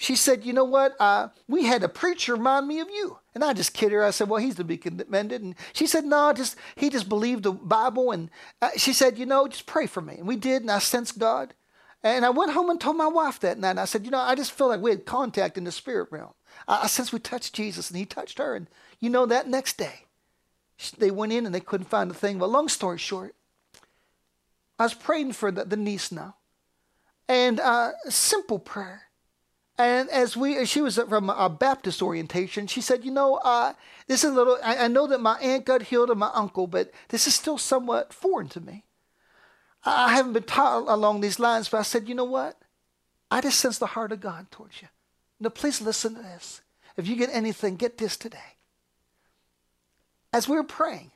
She 0.00 0.14
said, 0.14 0.44
You 0.44 0.52
know 0.52 0.64
what? 0.64 0.94
Uh, 1.00 1.28
we 1.48 1.64
had 1.64 1.82
a 1.82 1.88
preacher 1.88 2.36
remind 2.36 2.68
me 2.68 2.78
of 2.78 2.88
you. 2.88 3.18
And 3.34 3.42
I 3.42 3.52
just 3.52 3.74
kid 3.74 3.90
her. 3.90 4.04
I 4.04 4.10
said, 4.10 4.28
Well, 4.28 4.40
he's 4.40 4.54
to 4.54 4.64
be 4.64 4.76
commended. 4.78 5.42
And 5.42 5.56
she 5.72 5.88
said, 5.88 6.04
No, 6.04 6.32
just 6.32 6.56
he 6.76 6.88
just 6.88 7.08
believed 7.08 7.42
the 7.42 7.52
Bible. 7.52 8.12
And 8.12 8.30
uh, 8.62 8.70
she 8.76 8.92
said, 8.92 9.18
You 9.18 9.26
know, 9.26 9.48
just 9.48 9.66
pray 9.66 9.86
for 9.86 10.00
me. 10.00 10.14
And 10.14 10.28
we 10.28 10.36
did. 10.36 10.62
And 10.62 10.70
I 10.70 10.78
sensed 10.78 11.18
God. 11.18 11.52
And 12.04 12.24
I 12.24 12.30
went 12.30 12.52
home 12.52 12.70
and 12.70 12.80
told 12.80 12.96
my 12.96 13.08
wife 13.08 13.40
that 13.40 13.58
night. 13.58 13.70
And 13.70 13.80
I 13.80 13.86
said, 13.86 14.04
You 14.04 14.12
know, 14.12 14.20
I 14.20 14.36
just 14.36 14.52
feel 14.52 14.68
like 14.68 14.80
we 14.80 14.92
had 14.92 15.04
contact 15.04 15.58
in 15.58 15.64
the 15.64 15.72
spirit 15.72 16.08
realm. 16.12 16.32
I, 16.68 16.88
I 16.88 17.04
we 17.12 17.18
touched 17.18 17.54
Jesus 17.54 17.90
and 17.90 17.98
he 17.98 18.06
touched 18.06 18.38
her. 18.38 18.54
And 18.54 18.68
you 19.00 19.10
know, 19.10 19.26
that 19.26 19.48
next 19.48 19.78
day, 19.78 20.04
they 20.98 21.10
went 21.10 21.32
in 21.32 21.46
and 21.46 21.54
they 21.54 21.60
couldn't 21.60 21.88
find 21.88 22.10
a 22.10 22.14
thing. 22.14 22.38
But 22.38 22.50
long 22.50 22.68
story 22.68 22.98
short, 22.98 23.34
I 24.78 24.84
was 24.84 24.94
praying 24.94 25.32
for 25.32 25.50
the, 25.50 25.64
the 25.64 25.76
niece 25.76 26.12
now. 26.12 26.36
And 27.28 27.60
uh, 27.60 27.92
simple 28.08 28.58
prayer. 28.58 29.02
And 29.76 30.08
as 30.10 30.36
we, 30.36 30.64
she 30.66 30.80
was 30.80 30.96
from 30.96 31.30
a 31.30 31.48
Baptist 31.48 32.02
orientation, 32.02 32.66
she 32.66 32.80
said, 32.80 33.04
you 33.04 33.12
know, 33.12 33.36
uh, 33.36 33.74
this 34.08 34.24
is 34.24 34.30
a 34.30 34.34
little, 34.34 34.58
I, 34.62 34.84
I, 34.84 34.88
know 34.88 35.06
that 35.06 35.20
my 35.20 35.38
aunt 35.38 35.66
got 35.66 35.82
healed 35.82 36.10
and 36.10 36.18
my 36.18 36.32
uncle, 36.34 36.66
but 36.66 36.90
this 37.10 37.28
is 37.28 37.34
still 37.36 37.58
somewhat 37.58 38.12
foreign 38.12 38.48
to 38.48 38.60
me. 38.60 38.84
I 39.84 40.16
haven't 40.16 40.32
been 40.32 40.42
taught 40.42 40.88
along 40.88 41.20
these 41.20 41.38
lines, 41.38 41.68
but 41.68 41.78
I 41.78 41.82
said, 41.82 42.08
you 42.08 42.16
know 42.16 42.24
what? 42.24 42.60
I 43.30 43.40
just 43.40 43.60
sense 43.60 43.78
the 43.78 43.86
heart 43.86 44.10
of 44.10 44.20
God 44.20 44.50
towards 44.50 44.82
you. 44.82 44.88
Now, 45.38 45.50
please 45.50 45.80
listen 45.80 46.16
to 46.16 46.22
this. 46.22 46.62
If 46.96 47.06
you 47.06 47.14
get 47.14 47.30
anything, 47.32 47.76
get 47.76 47.98
this 47.98 48.16
today. 48.16 48.57
As 50.32 50.48
we 50.48 50.56
were 50.56 50.64
praying, 50.64 51.10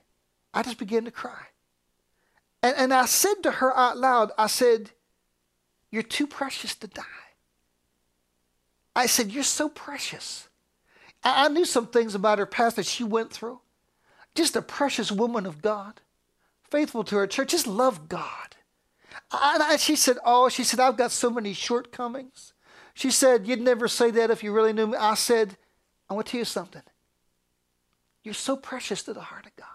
I 0.55 0.63
just 0.63 0.79
began 0.79 1.05
to 1.05 1.11
cry. 1.11 1.47
And, 2.63 2.75
and 2.77 2.95
I 2.95 3.07
said 3.07 3.43
to 3.43 3.51
her 3.53 3.77
out 3.77 3.99
loud, 3.99 4.31
I 4.39 4.47
said, 4.47 4.91
You're 5.91 6.03
too 6.03 6.27
precious 6.27 6.75
to 6.77 6.87
die. 6.87 7.03
I 8.95 9.07
said, 9.07 9.33
You're 9.33 9.43
so 9.43 9.69
precious. 9.69 10.49
I 11.25 11.49
knew 11.49 11.65
some 11.65 11.87
things 11.87 12.15
about 12.15 12.39
her 12.39 12.47
past 12.47 12.77
that 12.77 12.87
she 12.87 13.05
went 13.05 13.33
through. 13.33 13.61
Just 14.35 14.57
a 14.57 14.63
precious 14.63 15.13
woman 15.13 15.47
of 15.47 15.63
God, 15.63 16.01
faithful 16.71 17.05
to 17.05 17.17
her 17.17 17.27
church, 17.27 17.51
just 17.51 17.67
loved 17.67 18.09
God. 18.09 18.57
And 19.31 19.63
I, 19.63 19.77
she 19.77 19.95
said, 19.95 20.19
Oh, 20.25 20.49
she 20.49 20.65
said, 20.65 20.81
I've 20.81 20.97
got 20.97 21.13
so 21.13 21.31
many 21.31 21.53
shortcomings. 21.53 22.53
She 22.95 23.11
said, 23.11 23.47
You'd 23.47 23.61
never 23.61 23.89
say 23.89 24.11
that 24.13 24.31
if 24.31 24.43
you 24.43 24.53
really 24.53 24.73
knew 24.73 24.87
me. 24.87 24.97
I 24.99 25.15
said, 25.15 25.57
I 26.09 26.15
want 26.15 26.27
to 26.27 26.33
tell 26.33 26.39
you 26.41 26.45
something. 26.45 26.83
You're 28.23 28.35
so 28.35 28.57
precious 28.57 29.03
to 29.05 29.13
the 29.13 29.21
heart 29.21 29.47
of 29.47 29.57
God. 29.57 29.67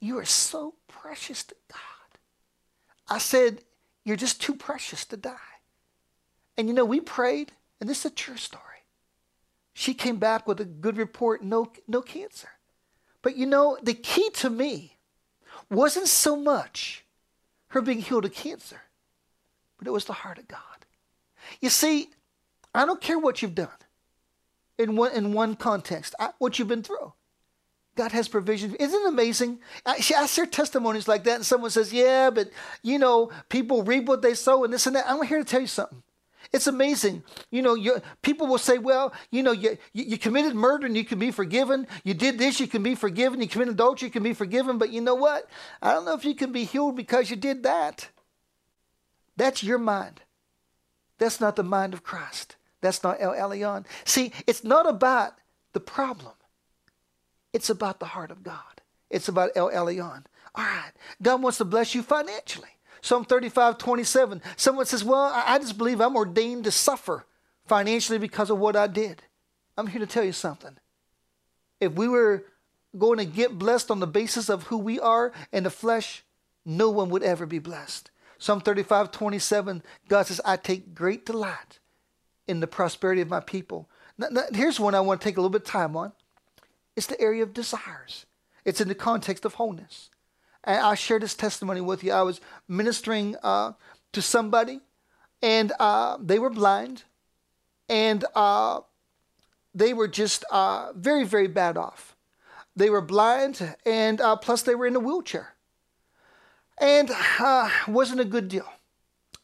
You 0.00 0.18
are 0.18 0.24
so 0.24 0.74
precious 0.88 1.44
to 1.44 1.54
God. 1.70 2.18
I 3.08 3.18
said, 3.18 3.62
You're 4.04 4.16
just 4.16 4.40
too 4.40 4.54
precious 4.54 5.04
to 5.06 5.16
die. 5.16 5.36
And 6.56 6.68
you 6.68 6.74
know, 6.74 6.84
we 6.84 7.00
prayed 7.00 7.52
and 7.80 7.88
this 7.88 8.00
is 8.00 8.12
a 8.12 8.14
true 8.14 8.36
story. 8.36 8.64
She 9.72 9.94
came 9.94 10.16
back 10.16 10.48
with 10.48 10.60
a 10.60 10.64
good 10.64 10.96
report, 10.96 11.42
no, 11.42 11.70
no 11.86 12.02
cancer. 12.02 12.48
But 13.22 13.36
you 13.36 13.46
know, 13.46 13.78
the 13.82 13.94
key 13.94 14.30
to 14.34 14.50
me 14.50 14.96
wasn't 15.70 16.08
so 16.08 16.34
much 16.34 17.04
her 17.68 17.80
being 17.80 18.00
healed 18.00 18.24
of 18.24 18.34
cancer, 18.34 18.80
but 19.76 19.86
it 19.86 19.92
was 19.92 20.06
the 20.06 20.12
heart 20.12 20.38
of 20.38 20.48
God. 20.48 20.60
You 21.60 21.68
see, 21.68 22.10
I 22.74 22.84
don't 22.84 23.00
care 23.00 23.18
what 23.18 23.40
you've 23.40 23.54
done 23.54 23.68
in 24.78 24.96
one, 24.96 25.12
in 25.12 25.32
one 25.32 25.56
context, 25.56 26.14
I, 26.18 26.30
what 26.38 26.58
you've 26.58 26.68
been 26.68 26.82
through. 26.82 27.12
God 27.96 28.12
has 28.12 28.28
provision. 28.28 28.76
Isn't 28.76 29.02
it 29.02 29.08
amazing? 29.08 29.58
I, 29.84 30.00
I 30.16 30.26
hear 30.26 30.46
testimonies 30.46 31.08
like 31.08 31.24
that, 31.24 31.34
and 31.36 31.46
someone 31.46 31.70
says, 31.70 31.92
Yeah, 31.92 32.30
but 32.30 32.50
you 32.82 32.98
know, 32.98 33.32
people 33.48 33.82
reap 33.82 34.06
what 34.06 34.22
they 34.22 34.34
sow 34.34 34.64
and 34.64 34.72
this 34.72 34.86
and 34.86 34.94
that. 34.94 35.10
I'm 35.10 35.20
here 35.26 35.38
to 35.38 35.44
tell 35.44 35.60
you 35.60 35.66
something. 35.66 36.02
It's 36.52 36.66
amazing. 36.66 37.24
You 37.50 37.60
know, 37.62 37.74
you, 37.74 38.00
people 38.22 38.46
will 38.46 38.58
say, 38.58 38.78
well, 38.78 39.12
you 39.30 39.42
know, 39.42 39.52
you, 39.52 39.76
you, 39.92 40.04
you, 40.04 40.18
committed 40.18 40.54
murder 40.54 40.86
and 40.86 40.96
you 40.96 41.04
can 41.04 41.18
be 41.18 41.30
forgiven. 41.30 41.86
You 42.04 42.14
did 42.14 42.38
this, 42.38 42.58
you 42.58 42.66
can 42.66 42.82
be 42.82 42.94
forgiven. 42.94 43.42
You 43.42 43.48
committed 43.48 43.74
adultery, 43.74 44.06
you 44.06 44.12
can 44.12 44.22
be 44.22 44.32
forgiven. 44.32 44.78
But 44.78 44.90
you 44.90 45.02
know 45.02 45.14
what? 45.14 45.46
I 45.82 45.92
don't 45.92 46.06
know 46.06 46.14
if 46.14 46.24
you 46.24 46.34
can 46.34 46.50
be 46.50 46.64
healed 46.64 46.96
because 46.96 47.28
you 47.28 47.36
did 47.36 47.64
that. 47.64 48.08
That's 49.36 49.62
your 49.62 49.78
mind. 49.78 50.22
That's 51.18 51.40
not 51.40 51.56
the 51.56 51.64
mind 51.64 51.92
of 51.92 52.02
Christ. 52.02 52.56
That's 52.80 53.02
not 53.02 53.16
El 53.20 53.32
Elyon. 53.32 53.84
See, 54.04 54.32
it's 54.46 54.64
not 54.64 54.88
about 54.88 55.34
the 55.72 55.80
problem. 55.80 56.32
It's 57.52 57.70
about 57.70 57.98
the 57.98 58.06
heart 58.06 58.30
of 58.30 58.42
God. 58.42 58.82
It's 59.10 59.28
about 59.28 59.50
El 59.56 59.70
Elyon. 59.70 60.24
All 60.54 60.64
right. 60.64 60.92
God 61.20 61.42
wants 61.42 61.58
to 61.58 61.64
bless 61.64 61.94
you 61.94 62.02
financially. 62.02 62.68
Psalm 63.00 63.24
35, 63.24 63.78
27. 63.78 64.42
Someone 64.56 64.86
says, 64.86 65.04
Well, 65.04 65.32
I 65.34 65.58
just 65.58 65.78
believe 65.78 66.00
I'm 66.00 66.16
ordained 66.16 66.64
to 66.64 66.70
suffer 66.70 67.24
financially 67.66 68.18
because 68.18 68.50
of 68.50 68.58
what 68.58 68.76
I 68.76 68.86
did. 68.86 69.22
I'm 69.76 69.86
here 69.86 70.00
to 70.00 70.06
tell 70.06 70.24
you 70.24 70.32
something. 70.32 70.76
If 71.80 71.92
we 71.92 72.08
were 72.08 72.44
going 72.96 73.18
to 73.18 73.24
get 73.24 73.58
blessed 73.58 73.90
on 73.90 74.00
the 74.00 74.06
basis 74.06 74.48
of 74.48 74.64
who 74.64 74.78
we 74.78 74.98
are 74.98 75.32
in 75.52 75.64
the 75.64 75.70
flesh, 75.70 76.24
no 76.64 76.90
one 76.90 77.10
would 77.10 77.22
ever 77.22 77.46
be 77.46 77.58
blessed. 77.58 78.10
Psalm 78.38 78.60
35, 78.60 79.10
27, 79.10 79.82
God 80.08 80.26
says, 80.26 80.40
I 80.44 80.56
take 80.56 80.94
great 80.94 81.24
delight 81.26 81.77
in 82.48 82.60
the 82.60 82.66
prosperity 82.66 83.20
of 83.20 83.28
my 83.28 83.40
people. 83.40 83.88
Now, 84.16 84.28
now, 84.30 84.42
here's 84.52 84.80
one 84.80 84.94
I 84.94 85.00
want 85.00 85.20
to 85.20 85.24
take 85.24 85.36
a 85.36 85.40
little 85.40 85.50
bit 85.50 85.62
of 85.62 85.68
time 85.68 85.96
on. 85.96 86.12
It's 86.96 87.06
the 87.06 87.20
area 87.20 87.44
of 87.44 87.54
desires. 87.54 88.26
It's 88.64 88.80
in 88.80 88.88
the 88.88 88.94
context 88.94 89.44
of 89.44 89.54
wholeness. 89.54 90.10
And 90.64 90.80
I'll 90.80 90.96
share 90.96 91.20
this 91.20 91.34
testimony 91.34 91.80
with 91.80 92.02
you. 92.02 92.12
I 92.12 92.22
was 92.22 92.40
ministering 92.66 93.36
uh, 93.42 93.72
to 94.12 94.22
somebody, 94.22 94.80
and 95.40 95.72
uh, 95.78 96.18
they 96.20 96.38
were 96.38 96.50
blind, 96.50 97.04
and 97.88 98.24
uh, 98.34 98.80
they 99.74 99.94
were 99.94 100.08
just 100.08 100.44
uh, 100.50 100.92
very, 100.94 101.24
very 101.24 101.46
bad 101.46 101.76
off. 101.76 102.16
They 102.74 102.90
were 102.90 103.00
blind, 103.00 103.76
and 103.86 104.20
uh, 104.20 104.36
plus 104.36 104.62
they 104.62 104.74
were 104.74 104.86
in 104.86 104.96
a 104.96 105.00
wheelchair, 105.00 105.54
and 106.80 107.10
uh, 107.38 107.70
wasn't 107.86 108.20
a 108.20 108.24
good 108.24 108.48
deal. 108.48 108.68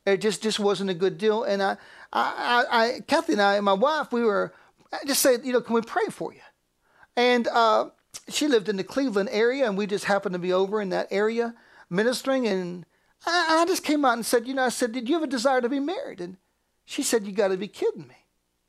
It 0.07 0.21
just 0.21 0.43
just 0.43 0.61
wasn't 0.61 0.91
a 0.91 0.95
good 0.95 1.19
deal. 1.19 1.45
And 1.45 1.63
I, 1.63 1.77
I, 2.17 2.65
I, 2.71 3.01
Kathy 3.07 3.33
and 3.33 3.43
I, 3.43 3.57
and 3.57 3.65
my 3.65 3.73
wife, 3.73 4.13
we 4.13 4.23
were 4.23 4.55
I 4.95 5.05
just 5.07 5.21
said, 5.21 5.45
you 5.45 5.53
know, 5.53 5.61
can 5.61 5.75
we 5.75 5.83
pray 5.83 6.07
for 6.11 6.33
you? 6.33 6.41
And 7.17 7.49
uh, 7.49 7.91
she 8.29 8.47
lived 8.49 8.69
in 8.69 8.77
the 8.77 8.85
Cleveland 8.85 9.29
area, 9.33 9.67
and 9.67 9.77
we 9.77 9.87
just 9.87 10.05
happened 10.05 10.35
to 10.35 10.39
be 10.39 10.53
over 10.53 10.81
in 10.81 10.91
that 10.91 11.09
area 11.11 11.55
ministering. 11.91 12.47
And 12.47 12.87
I, 13.27 13.63
I 13.63 13.67
just 13.67 13.85
came 13.85 14.05
out 14.05 14.15
and 14.15 14.27
said, 14.27 14.47
You 14.47 14.55
know, 14.55 14.65
I 14.65 14.69
said, 14.69 14.93
Did 14.93 15.09
you 15.09 15.15
have 15.15 15.25
a 15.25 15.29
desire 15.29 15.61
to 15.61 15.69
be 15.69 15.81
married? 15.81 16.21
And 16.21 16.37
she 16.85 17.03
said, 17.03 17.27
You 17.27 17.33
got 17.33 17.49
to 17.49 17.57
be 17.57 17.69
kidding 17.69 18.07
me. 18.07 18.17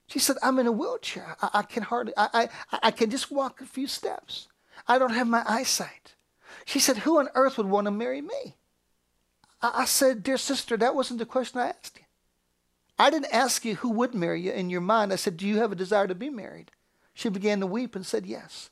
She 0.08 0.20
said, 0.20 0.38
I'm 0.44 0.60
in 0.60 0.68
a 0.68 0.72
wheelchair. 0.72 1.36
I, 1.42 1.50
I 1.54 1.62
can 1.64 1.84
hardly, 1.84 2.14
I, 2.18 2.50
I, 2.72 2.80
I 2.84 2.92
can 2.92 3.10
just 3.10 3.32
walk 3.32 3.62
a 3.62 3.66
few 3.66 3.88
steps. 3.88 4.48
I 4.88 4.98
don't 5.00 5.14
have 5.14 5.28
my 5.28 5.44
eyesight. 5.48 6.16
She 6.66 6.80
said, 6.80 6.98
Who 6.98 7.20
on 7.20 7.30
earth 7.36 7.58
would 7.58 7.68
want 7.68 7.86
to 7.86 7.92
marry 7.92 8.22
me? 8.22 8.58
I, 9.62 9.82
I 9.82 9.86
said, 9.86 10.24
Dear 10.24 10.38
sister, 10.38 10.78
that 10.78 10.96
wasn't 10.96 11.20
the 11.20 11.26
question 11.26 11.60
I 11.60 11.70
asked 11.70 11.98
you. 11.98 12.05
I 12.98 13.10
didn't 13.10 13.34
ask 13.34 13.66
you 13.66 13.76
who 13.76 13.90
would 13.90 14.16
marry 14.16 14.42
you 14.42 14.52
in 14.52 14.70
your 14.70 14.82
mind. 14.82 15.12
I 15.12 15.18
said, 15.18 15.38
Do 15.38 15.48
you 15.48 15.58
have 15.58 15.72
a 15.72 15.76
desire 15.76 16.08
to 16.08 16.16
be 16.16 16.30
married? 16.30 16.72
She 17.14 17.30
began 17.30 17.60
to 17.60 17.68
weep 17.68 17.96
and 17.96 18.06
said, 18.06 18.26
Yes. 18.26 18.70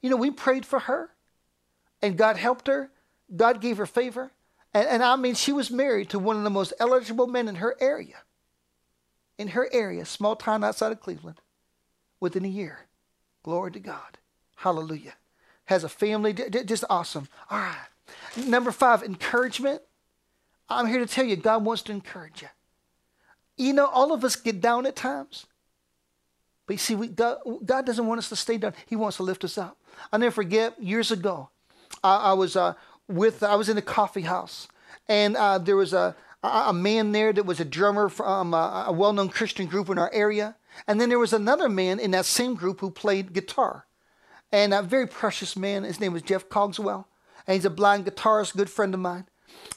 You 0.00 0.10
know, 0.10 0.16
we 0.16 0.30
prayed 0.30 0.64
for 0.64 0.80
her 0.80 1.10
and 2.00 2.16
God 2.16 2.36
helped 2.36 2.66
her. 2.66 2.90
God 3.34 3.60
gave 3.60 3.76
her 3.76 3.86
favor. 3.86 4.30
And, 4.72 4.88
and 4.88 5.02
I 5.02 5.16
mean, 5.16 5.34
she 5.34 5.52
was 5.52 5.70
married 5.70 6.10
to 6.10 6.18
one 6.18 6.36
of 6.36 6.44
the 6.44 6.50
most 6.50 6.72
eligible 6.78 7.26
men 7.26 7.48
in 7.48 7.56
her 7.56 7.76
area. 7.80 8.16
In 9.36 9.48
her 9.48 9.68
area, 9.72 10.04
small 10.04 10.36
town 10.36 10.64
outside 10.64 10.92
of 10.92 11.00
Cleveland, 11.00 11.40
within 12.20 12.44
a 12.44 12.48
year. 12.48 12.86
Glory 13.42 13.72
to 13.72 13.80
God. 13.80 14.18
Hallelujah. 14.56 15.14
Has 15.66 15.84
a 15.84 15.88
family, 15.88 16.32
just 16.32 16.84
awesome. 16.90 17.28
All 17.50 17.58
right. 17.58 17.76
Number 18.36 18.72
five, 18.72 19.02
encouragement. 19.02 19.82
I'm 20.68 20.86
here 20.86 20.98
to 20.98 21.06
tell 21.06 21.24
you, 21.24 21.36
God 21.36 21.64
wants 21.64 21.82
to 21.82 21.92
encourage 21.92 22.42
you. 22.42 22.48
You 23.58 23.72
know, 23.72 23.86
all 23.86 24.12
of 24.12 24.24
us 24.24 24.36
get 24.36 24.60
down 24.60 24.86
at 24.86 24.96
times. 24.96 25.46
But 26.66 26.74
you 26.74 26.78
see, 26.78 26.94
we, 26.94 27.08
God, 27.08 27.38
God, 27.64 27.86
doesn't 27.86 28.06
want 28.06 28.18
us 28.18 28.28
to 28.28 28.36
stay 28.36 28.56
down. 28.58 28.74
He 28.86 28.94
wants 28.94 29.16
to 29.16 29.22
lift 29.22 29.42
us 29.42 29.58
up. 29.58 29.76
I'll 30.12 30.18
never 30.18 30.30
forget 30.30 30.80
years 30.80 31.10
ago, 31.10 31.48
I, 32.04 32.16
I 32.16 32.32
was 32.34 32.56
uh, 32.56 32.74
with 33.08 33.42
I 33.42 33.56
was 33.56 33.68
in 33.68 33.78
a 33.78 33.82
coffee 33.82 34.22
house, 34.22 34.68
and 35.08 35.36
uh, 35.36 35.58
there 35.58 35.76
was 35.76 35.92
a 35.92 36.14
a 36.42 36.72
man 36.72 37.10
there 37.10 37.32
that 37.32 37.46
was 37.46 37.58
a 37.58 37.64
drummer 37.64 38.08
from 38.08 38.54
a, 38.54 38.84
a 38.86 38.92
well-known 38.92 39.28
Christian 39.28 39.66
group 39.66 39.88
in 39.88 39.98
our 39.98 40.10
area, 40.12 40.54
and 40.86 41.00
then 41.00 41.08
there 41.08 41.18
was 41.18 41.32
another 41.32 41.68
man 41.68 41.98
in 41.98 42.12
that 42.12 42.26
same 42.26 42.54
group 42.54 42.80
who 42.80 42.90
played 42.90 43.32
guitar, 43.32 43.86
and 44.52 44.72
a 44.72 44.82
very 44.82 45.08
precious 45.08 45.56
man. 45.56 45.82
His 45.82 45.98
name 45.98 46.12
was 46.12 46.22
Jeff 46.22 46.48
Cogswell, 46.48 47.08
and 47.46 47.54
he's 47.54 47.64
a 47.64 47.70
blind 47.70 48.06
guitarist, 48.06 48.56
good 48.56 48.70
friend 48.70 48.94
of 48.94 49.00
mine. 49.00 49.26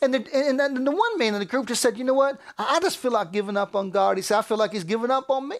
And 0.01 0.13
the, 0.13 0.25
and 0.33 0.59
the 0.59 0.91
one 0.91 1.17
man 1.17 1.33
in 1.33 1.39
the 1.39 1.45
group 1.45 1.67
just 1.67 1.81
said, 1.81 1.97
"You 1.97 2.03
know 2.03 2.13
what? 2.13 2.39
I 2.57 2.79
just 2.79 2.97
feel 2.97 3.11
like 3.11 3.31
giving 3.31 3.57
up 3.57 3.75
on 3.75 3.91
God." 3.91 4.17
He 4.17 4.23
said, 4.23 4.39
"I 4.39 4.41
feel 4.41 4.57
like 4.57 4.73
He's 4.73 4.83
giving 4.83 5.11
up 5.11 5.29
on 5.29 5.47
me." 5.47 5.57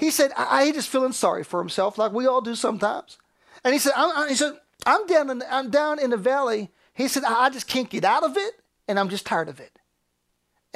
He 0.00 0.10
said, 0.10 0.32
I, 0.34 0.62
I 0.62 0.72
just 0.72 0.88
feeling 0.88 1.12
sorry 1.12 1.44
for 1.44 1.60
himself, 1.60 1.98
like 1.98 2.12
we 2.12 2.26
all 2.26 2.40
do 2.40 2.54
sometimes. 2.54 3.18
And 3.62 3.74
he 3.74 3.78
said, 3.78 3.92
I'm, 3.94 4.28
he 4.30 4.34
said, 4.34 4.54
I'm 4.86 5.06
down 5.06 5.28
in 5.28 5.38
the, 5.40 5.54
I'm 5.54 5.68
down 5.68 5.98
in 5.98 6.08
the 6.08 6.16
valley. 6.16 6.70
He 6.94 7.06
said, 7.06 7.22
I 7.24 7.50
just 7.50 7.68
can't 7.68 7.90
get 7.90 8.04
out 8.04 8.24
of 8.24 8.36
it, 8.38 8.54
and 8.88 8.98
I'm 8.98 9.10
just 9.10 9.26
tired 9.26 9.50
of 9.50 9.60
it. 9.60 9.78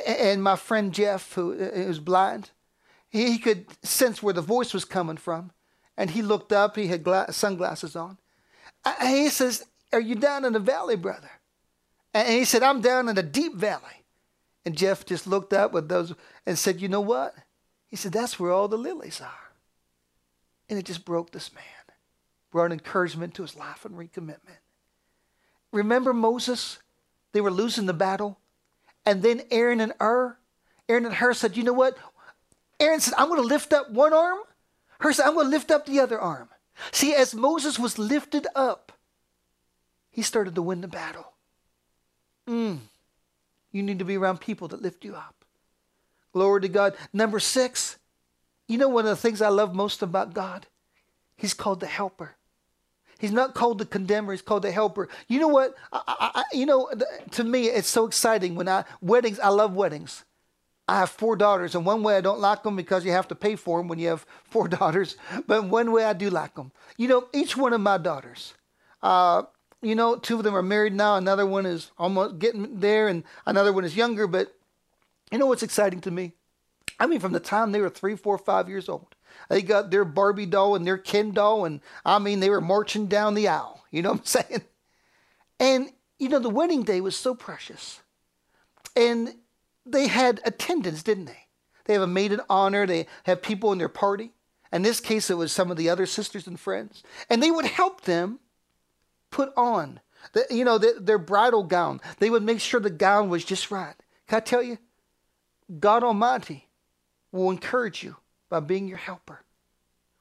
And 0.07 0.43
my 0.43 0.57
friend 0.57 0.93
Jeff, 0.93 1.33
who 1.33 1.53
uh, 1.53 1.57
uh, 1.57 1.71
is 1.71 2.01
blind, 2.01 2.51
he 3.09 3.39
could 3.39 3.67
sense 3.83 4.23
where 4.23 4.35
the 4.35 4.43
voice 4.43 4.75
was 4.75 4.85
coming 4.85 5.17
from, 5.17 5.53
and 5.97 6.11
he 6.11 6.21
looked 6.21 6.53
up. 6.53 6.77
He 6.77 6.89
had 6.89 7.03
glass, 7.03 7.35
sunglasses 7.35 7.97
on. 7.97 8.19
And 8.85 9.09
he 9.09 9.31
says, 9.31 9.65
"Are 9.93 10.01
you 10.01 10.17
down 10.17 10.45
in 10.45 10.53
the 10.53 10.59
valley, 10.59 10.97
brother?" 10.97 11.31
And 12.15 12.29
he 12.29 12.45
said, 12.47 12.63
"I'm 12.63 12.81
down 12.81 13.09
in 13.09 13.19
a 13.19 13.23
deep 13.23 13.55
valley." 13.55 14.05
And 14.65 14.77
Jeff 14.77 15.05
just 15.05 15.27
looked 15.27 15.53
up 15.53 15.73
with 15.73 15.89
those 15.89 16.15
and 16.47 16.59
said, 16.59 16.81
"You 16.81 16.89
know 16.89 17.03
what? 17.03 17.35
He 17.95 17.97
said, 17.97 18.11
That's 18.11 18.41
where 18.41 18.51
all 18.51 18.67
the 18.67 18.77
lilies 18.77 19.21
are. 19.21 19.53
And 20.69 20.77
it 20.77 20.85
just 20.85 21.05
broke 21.05 21.31
this 21.31 21.55
man, 21.55 21.95
brought 22.51 22.73
encouragement 22.73 23.35
to 23.35 23.43
his 23.43 23.55
life 23.55 23.85
and 23.85 23.95
recommitment. 23.95 24.59
Remember 25.71 26.13
Moses? 26.13 26.81
They 27.31 27.41
were 27.41 27.53
losing 27.53 27.87
the 27.87 27.93
battle. 27.93 28.41
And 29.07 29.23
then 29.23 29.43
Aaron 29.49 29.81
and 29.81 29.93
Hur, 30.01 30.37
Aaron 30.89 31.07
and 31.07 31.15
Hur 31.15 31.35
said, 31.35 31.57
You 31.57 31.63
know 31.63 31.73
what? 31.73 31.97
Aaron 32.81 32.99
said, 32.99 33.15
I'm 33.17 33.29
going 33.29 33.41
to 33.41 33.47
lift 33.47 33.73
up 33.73 33.93
one 33.93 34.13
arm. 34.13 34.41
Hur 34.99 35.13
said, 35.13 35.27
I'm 35.27 35.35
going 35.35 35.47
to 35.47 35.51
lift 35.51 35.71
up 35.71 35.87
the 35.87 36.01
other 36.01 36.21
arm. 36.21 36.49
See, 36.91 37.15
as 37.15 37.33
Moses 37.33 37.79
was 37.79 37.97
lifted 37.97 38.49
up, 38.57 38.91
he 40.11 40.23
started 40.23 40.57
to 40.57 40.63
win 40.63 40.81
the 40.81 40.89
battle. 40.89 41.34
Mm. 42.49 42.79
You 43.73 43.83
need 43.83 43.99
to 43.99 44.05
be 44.05 44.17
around 44.17 44.41
people 44.41 44.69
that 44.69 44.83
lift 44.83 45.05
you 45.05 45.15
up. 45.15 45.45
Glory 46.33 46.61
to 46.63 46.69
God. 46.69 46.95
Number 47.13 47.39
six, 47.41 47.97
you 48.69 48.79
know 48.79 48.89
one 48.89 49.05
of 49.05 49.11
the 49.11 49.17
things 49.17 49.41
I 49.43 49.49
love 49.49 49.75
most 49.75 50.03
about 50.03 50.35
God? 50.35 50.67
He's 51.37 51.55
called 51.55 51.81
the 51.81 51.87
helper. 51.87 52.37
He's 53.19 53.33
not 53.33 53.55
called 53.55 53.79
the 53.79 53.87
condemner. 53.87 54.33
He's 54.33 54.43
called 54.43 54.63
the 54.63 54.73
helper. 54.73 55.09
You 55.29 55.41
know 55.41 55.49
what? 55.49 55.75
I, 55.93 56.03
I, 56.35 56.45
you 56.53 56.67
know, 56.67 56.91
to 57.33 57.45
me, 57.45 57.69
it's 57.69 57.89
so 57.89 58.07
exciting 58.07 58.55
when 58.55 58.69
I 58.69 58.85
weddings. 59.01 59.39
I 59.41 59.49
love 59.49 59.75
weddings. 59.75 60.25
I 60.87 60.99
have 60.99 61.11
four 61.11 61.35
daughters, 61.35 61.75
and 61.75 61.87
one 61.87 62.03
way 62.03 62.17
I 62.17 62.21
don't 62.21 62.41
like 62.41 62.63
them 62.63 62.77
because 62.77 63.05
you 63.05 63.13
have 63.13 63.29
to 63.29 63.35
pay 63.35 63.57
for 63.57 63.79
them 63.79 63.89
when 63.89 63.99
you 63.99 64.09
have 64.09 64.27
four 64.45 64.69
daughters. 64.81 65.17
But 65.47 65.65
one 65.65 65.93
way 65.93 66.05
I 66.05 66.13
do 66.13 66.29
like 66.29 66.55
them. 66.55 66.73
You 66.99 67.09
know, 67.09 67.29
each 67.33 67.57
one 67.57 67.73
of 67.73 67.81
my 67.81 67.97
daughters. 67.99 68.55
Uh, 69.03 69.45
you 69.85 69.95
know, 69.95 70.17
two 70.17 70.37
of 70.37 70.45
them 70.45 70.57
are 70.57 70.63
married 70.63 70.95
now. 70.95 71.17
Another 71.17 71.47
one 71.47 71.67
is 71.67 71.91
almost 71.99 72.39
getting 72.39 72.81
there, 72.81 73.09
and 73.09 73.25
another 73.47 73.73
one 73.73 73.85
is 73.85 73.97
younger. 73.97 74.27
But 74.27 74.55
you 75.31 75.39
know 75.39 75.47
what's 75.47 75.63
exciting 75.63 76.01
to 76.03 76.11
me? 76.11 76.33
I 76.99 77.07
mean, 77.07 77.21
from 77.21 77.33
the 77.33 77.41
time 77.41 77.73
they 77.73 77.81
were 77.81 77.91
three, 77.91 78.17
four, 78.17 78.39
five 78.39 78.69
years 78.69 78.89
old, 78.89 79.15
they 79.49 79.63
got 79.63 79.91
their 79.91 80.05
Barbie 80.05 80.47
doll 80.47 80.75
and 80.75 80.87
their 80.87 80.99
Ken 80.99 81.33
doll, 81.33 81.65
and 81.65 81.81
I 82.05 82.19
mean, 82.19 82.41
they 82.41 82.51
were 82.51 82.61
marching 82.61 83.07
down 83.07 83.35
the 83.35 83.49
aisle. 83.49 83.85
You 83.91 84.03
know 84.03 84.13
what 84.13 84.21
I'm 84.21 84.25
saying? 84.49 84.63
And, 85.61 85.93
you 86.19 86.29
know, 86.29 86.39
the 86.39 86.51
wedding 86.51 86.83
day 86.83 87.01
was 87.01 87.17
so 87.17 87.35
precious. 87.35 88.01
And 88.97 89.35
they 89.87 90.07
had 90.07 90.41
attendants, 90.45 91.03
didn't 91.03 91.27
they? 91.27 91.47
They 91.85 91.93
have 91.93 92.03
a 92.03 92.07
maid 92.07 92.33
of 92.33 92.41
honor, 92.49 92.87
they 92.87 93.07
have 93.25 93.43
people 93.43 93.73
in 93.73 93.79
their 93.79 93.89
party. 93.89 94.33
In 94.73 94.83
this 94.83 95.01
case, 95.01 95.31
it 95.31 95.37
was 95.37 95.53
some 95.53 95.71
of 95.71 95.77
the 95.77 95.89
other 95.89 96.07
sisters 96.07 96.47
and 96.47 96.59
friends. 96.59 97.03
And 97.31 97.43
they 97.43 97.51
would 97.51 97.67
help 97.67 98.03
them 98.03 98.41
put 99.35 99.53
on, 99.57 99.99
the, 100.33 100.47
you 100.49 100.65
know, 100.65 100.79
the, 100.79 100.97
their 101.01 101.19
bridal 101.19 101.65
gown. 101.65 102.01
They 102.21 102.31
would 102.31 102.45
make 102.45 102.61
sure 102.61 102.79
the 102.79 102.89
gown 102.89 103.29
was 103.29 103.45
just 103.45 103.73
right. 103.73 103.97
Can 104.29 104.37
I 104.37 104.41
tell 104.41 104.63
you? 104.63 104.79
God 105.81 106.05
Almighty 106.05 106.69
will 107.33 107.51
encourage 107.51 108.05
you 108.05 108.17
by 108.49 108.61
being 108.61 108.87
your 108.87 108.99
helper. 108.99 109.41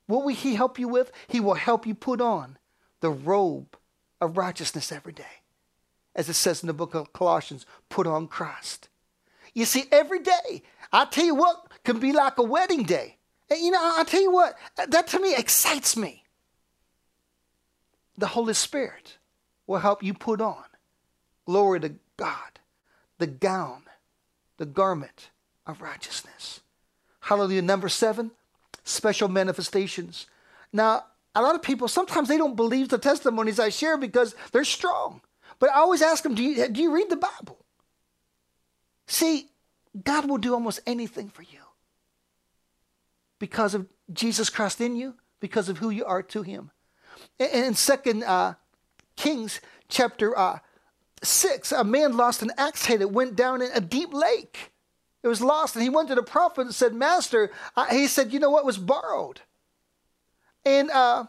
What 0.08 0.26
will 0.26 0.34
he 0.34 0.56
help 0.56 0.80
you 0.80 0.88
with? 0.88 1.12
He 1.28 1.40
will 1.40 1.54
help 1.54 1.86
you 1.86 1.94
put 1.94 2.22
on 2.22 2.58
the 3.02 3.12
robe 3.12 3.78
of 4.20 4.36
righteousness 4.36 4.92
every 4.92 5.14
day. 5.14 5.44
As 6.16 6.28
it 6.28 6.34
says 6.34 6.64
in 6.64 6.68
the 6.68 6.74
book 6.74 6.96
of 6.96 7.14
Colossians, 7.14 7.68
put 7.90 8.08
on 8.08 8.28
Christ. 8.28 8.90
You 9.54 9.66
see, 9.66 9.84
every 9.92 10.20
day, 10.20 10.64
I 10.92 11.06
tell 11.06 11.26
you 11.26 11.36
what, 11.36 11.72
can 11.84 12.00
be 12.00 12.14
like 12.14 12.40
a 12.40 12.44
wedding 12.44 12.82
day. 12.84 13.18
And 13.52 13.60
you 13.60 13.70
know, 13.70 13.80
I 13.80 14.04
tell 14.06 14.22
you 14.22 14.32
what, 14.32 14.58
that 14.76 15.08
to 15.10 15.20
me 15.20 15.36
excites 15.36 15.96
me. 15.96 16.23
The 18.18 18.28
Holy 18.28 18.54
Spirit 18.54 19.18
will 19.68 19.80
help 19.80 20.04
you 20.04 20.14
put 20.14 20.42
on, 20.42 20.64
glory 21.46 21.80
to 21.82 21.96
God, 22.18 22.60
the 23.18 23.28
gown, 23.28 23.84
the 24.58 24.66
garment 24.66 25.30
of 25.66 25.82
righteousness. 25.82 26.62
Hallelujah. 27.22 27.62
Number 27.62 27.90
seven, 27.90 28.32
special 28.84 29.28
manifestations. 29.28 30.28
Now, 30.72 31.06
a 31.36 31.42
lot 31.42 31.56
of 31.56 31.62
people, 31.62 31.88
sometimes 31.88 32.28
they 32.28 32.38
don't 32.38 32.56
believe 32.56 32.90
the 32.90 32.98
testimonies 32.98 33.60
I 33.60 33.70
share 33.70 33.98
because 33.98 34.36
they're 34.52 34.64
strong. 34.64 35.22
But 35.60 35.72
I 35.72 35.80
always 35.80 36.02
ask 36.02 36.24
them, 36.24 36.36
do 36.36 36.44
you, 36.44 36.68
do 36.68 36.82
you 36.82 36.94
read 36.94 37.10
the 37.10 37.16
Bible? 37.16 37.64
See, 39.08 39.50
God 40.04 40.30
will 40.30 40.38
do 40.38 40.54
almost 40.54 40.82
anything 40.86 41.30
for 41.30 41.44
you 41.44 41.60
because 43.40 43.74
of 43.74 43.88
Jesus 44.12 44.50
Christ 44.50 44.82
in 44.82 44.96
you, 44.96 45.16
because 45.40 45.70
of 45.70 45.78
who 45.78 45.90
you 45.90 46.06
are 46.06 46.24
to 46.24 46.44
Him. 46.44 46.72
In 47.40 47.74
Second 47.74 48.24
uh, 48.24 48.56
Kings 49.16 49.60
chapter 49.90 50.38
uh, 50.38 50.60
six, 51.24 51.72
a 51.72 51.84
man 51.84 52.16
lost 52.16 52.42
an 52.42 52.52
axe 52.58 52.86
head 52.86 53.02
that 53.02 53.10
went 53.10 53.36
down 53.36 53.62
in 53.62 53.72
a 53.74 53.82
deep 53.82 54.14
lake. 54.14 54.72
It 55.24 55.28
was 55.28 55.42
lost, 55.42 55.76
and 55.76 55.84
he 55.84 55.90
went 55.90 56.10
to 56.10 56.16
the 56.16 56.24
prophet 56.24 56.62
and 56.62 56.76
said, 56.76 56.94
"Master," 56.94 57.52
he 57.90 58.08
said, 58.08 58.34
"You 58.34 58.40
know 58.40 58.50
what 58.50 58.66
was 58.66 58.78
borrowed?" 58.78 59.42
And 60.66 60.92
uh, 60.92 61.26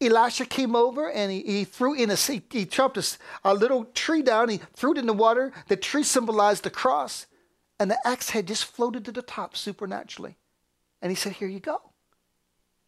Elisha 0.00 0.44
came 0.44 0.76
over 0.76 1.10
and 1.10 1.30
he, 1.30 1.42
he 1.42 1.64
threw 1.64 1.94
in 1.94 2.10
a 2.10 2.16
he, 2.16 2.42
he 2.50 2.66
chopped 2.66 2.98
a, 2.98 3.06
a, 3.44 3.54
little 3.54 3.84
tree 3.86 4.22
down. 4.22 4.48
He 4.48 4.60
threw 4.74 4.92
it 4.92 4.98
in 4.98 5.06
the 5.06 5.12
water. 5.12 5.52
The 5.68 5.76
tree 5.76 6.02
symbolized 6.02 6.64
the 6.64 6.70
cross, 6.70 7.26
and 7.78 7.90
the 7.90 7.98
axe 8.06 8.30
head 8.30 8.48
just 8.48 8.64
floated 8.64 9.04
to 9.04 9.12
the 9.12 9.22
top 9.22 9.56
supernaturally. 9.56 10.36
And 11.00 11.10
he 11.10 11.16
said, 11.16 11.32
"Here 11.32 11.48
you 11.48 11.60
go." 11.60 11.80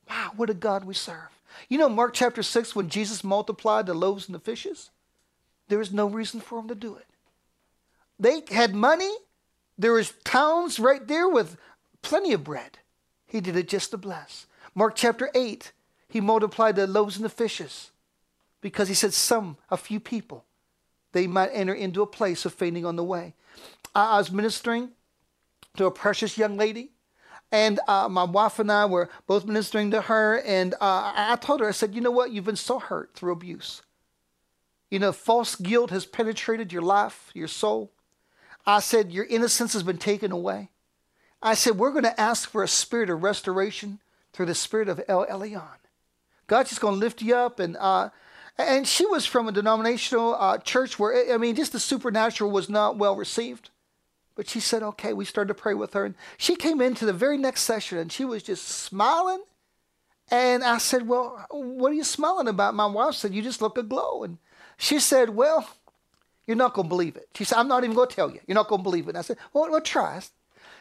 Wow, 0.08 0.32
what 0.36 0.50
a 0.50 0.54
God 0.54 0.84
we 0.84 0.94
serve! 0.94 1.37
You 1.68 1.78
know, 1.78 1.88
Mark 1.88 2.14
chapter 2.14 2.42
six, 2.42 2.74
when 2.74 2.88
Jesus 2.88 3.24
multiplied 3.24 3.86
the 3.86 3.94
loaves 3.94 4.26
and 4.26 4.34
the 4.34 4.40
fishes, 4.40 4.90
there 5.68 5.78
was 5.78 5.92
no 5.92 6.06
reason 6.06 6.40
for 6.40 6.58
him 6.58 6.68
to 6.68 6.74
do 6.74 6.96
it. 6.96 7.06
They 8.18 8.42
had 8.50 8.74
money. 8.74 9.12
There 9.76 9.92
was 9.92 10.12
towns 10.24 10.78
right 10.78 11.06
there 11.06 11.28
with 11.28 11.56
plenty 12.02 12.32
of 12.32 12.44
bread. 12.44 12.78
He 13.26 13.40
did 13.40 13.56
it 13.56 13.68
just 13.68 13.90
to 13.90 13.96
bless. 13.96 14.46
Mark 14.74 14.94
chapter 14.96 15.30
eight 15.34 15.72
he 16.08 16.20
multiplied 16.20 16.76
the 16.76 16.86
loaves 16.86 17.16
and 17.16 17.24
the 17.24 17.30
fishes 17.30 17.90
because 18.60 18.88
he 18.88 18.94
said 18.94 19.12
some, 19.12 19.56
a 19.70 19.76
few 19.76 20.00
people, 20.00 20.44
they 21.12 21.26
might 21.26 21.50
enter 21.52 21.74
into 21.74 22.02
a 22.02 22.06
place 22.06 22.44
of 22.44 22.54
fainting 22.54 22.86
on 22.86 22.96
the 22.96 23.04
way. 23.04 23.34
I 23.94 24.18
was 24.18 24.32
ministering 24.32 24.90
to 25.76 25.86
a 25.86 25.90
precious 25.90 26.38
young 26.38 26.56
lady, 26.56 26.90
and 27.50 27.80
uh, 27.88 28.08
my 28.08 28.24
wife 28.24 28.58
and 28.58 28.70
I 28.70 28.84
were 28.86 29.08
both 29.26 29.46
ministering 29.46 29.90
to 29.92 30.02
her. 30.02 30.40
And 30.40 30.74
uh, 30.74 31.12
I 31.14 31.36
told 31.40 31.60
her, 31.60 31.68
I 31.68 31.72
said, 31.72 31.94
you 31.94 32.00
know 32.00 32.10
what? 32.10 32.30
You've 32.30 32.44
been 32.44 32.56
so 32.56 32.78
hurt 32.78 33.14
through 33.14 33.32
abuse. 33.32 33.82
You 34.90 34.98
know, 34.98 35.12
false 35.12 35.54
guilt 35.56 35.90
has 35.90 36.06
penetrated 36.06 36.72
your 36.72 36.82
life, 36.82 37.30
your 37.34 37.48
soul. 37.48 37.92
I 38.66 38.80
said, 38.80 39.12
your 39.12 39.24
innocence 39.24 39.72
has 39.72 39.82
been 39.82 39.98
taken 39.98 40.32
away. 40.32 40.70
I 41.42 41.54
said, 41.54 41.78
we're 41.78 41.92
going 41.92 42.04
to 42.04 42.20
ask 42.20 42.50
for 42.50 42.62
a 42.62 42.68
spirit 42.68 43.10
of 43.10 43.22
restoration 43.22 44.00
through 44.32 44.46
the 44.46 44.54
spirit 44.54 44.88
of 44.88 45.00
El 45.08 45.26
Elyon. 45.26 45.78
God's 46.46 46.70
just 46.70 46.80
going 46.80 46.94
to 46.94 47.00
lift 47.00 47.22
you 47.22 47.34
up. 47.34 47.60
And 47.60 47.76
uh, 47.78 48.10
and 48.56 48.88
she 48.88 49.06
was 49.06 49.24
from 49.24 49.46
a 49.46 49.52
denominational 49.52 50.34
uh, 50.34 50.58
church 50.58 50.98
where 50.98 51.32
I 51.32 51.36
mean, 51.38 51.54
just 51.54 51.72
the 51.72 51.78
supernatural 51.78 52.50
was 52.50 52.68
not 52.68 52.98
well 52.98 53.14
received. 53.14 53.70
But 54.38 54.48
she 54.48 54.60
said, 54.60 54.84
okay. 54.84 55.12
We 55.12 55.24
started 55.24 55.48
to 55.48 55.60
pray 55.60 55.74
with 55.74 55.94
her, 55.94 56.04
and 56.04 56.14
she 56.36 56.54
came 56.54 56.80
into 56.80 57.04
the 57.04 57.12
very 57.12 57.36
next 57.36 57.62
session, 57.62 57.98
and 57.98 58.12
she 58.12 58.24
was 58.24 58.44
just 58.44 58.68
smiling. 58.68 59.42
And 60.30 60.62
I 60.62 60.78
said, 60.78 61.08
well, 61.08 61.44
what 61.50 61.90
are 61.90 61.96
you 61.96 62.04
smiling 62.04 62.46
about? 62.46 62.76
My 62.76 62.86
wife 62.86 63.14
said, 63.14 63.34
you 63.34 63.42
just 63.42 63.60
look 63.60 63.76
aglow. 63.76 64.22
And 64.22 64.38
she 64.76 65.00
said, 65.00 65.30
well, 65.30 65.68
you're 66.46 66.56
not 66.56 66.72
going 66.72 66.86
to 66.86 66.88
believe 66.88 67.16
it. 67.16 67.28
She 67.34 67.42
said, 67.42 67.58
I'm 67.58 67.66
not 67.66 67.82
even 67.82 67.96
going 67.96 68.10
to 68.10 68.14
tell 68.14 68.30
you. 68.30 68.38
You're 68.46 68.54
not 68.54 68.68
going 68.68 68.78
to 68.78 68.84
believe 68.84 69.06
it. 69.06 69.10
And 69.10 69.18
I 69.18 69.22
said, 69.22 69.38
well, 69.52 69.68
well 69.68 69.80
try. 69.80 70.20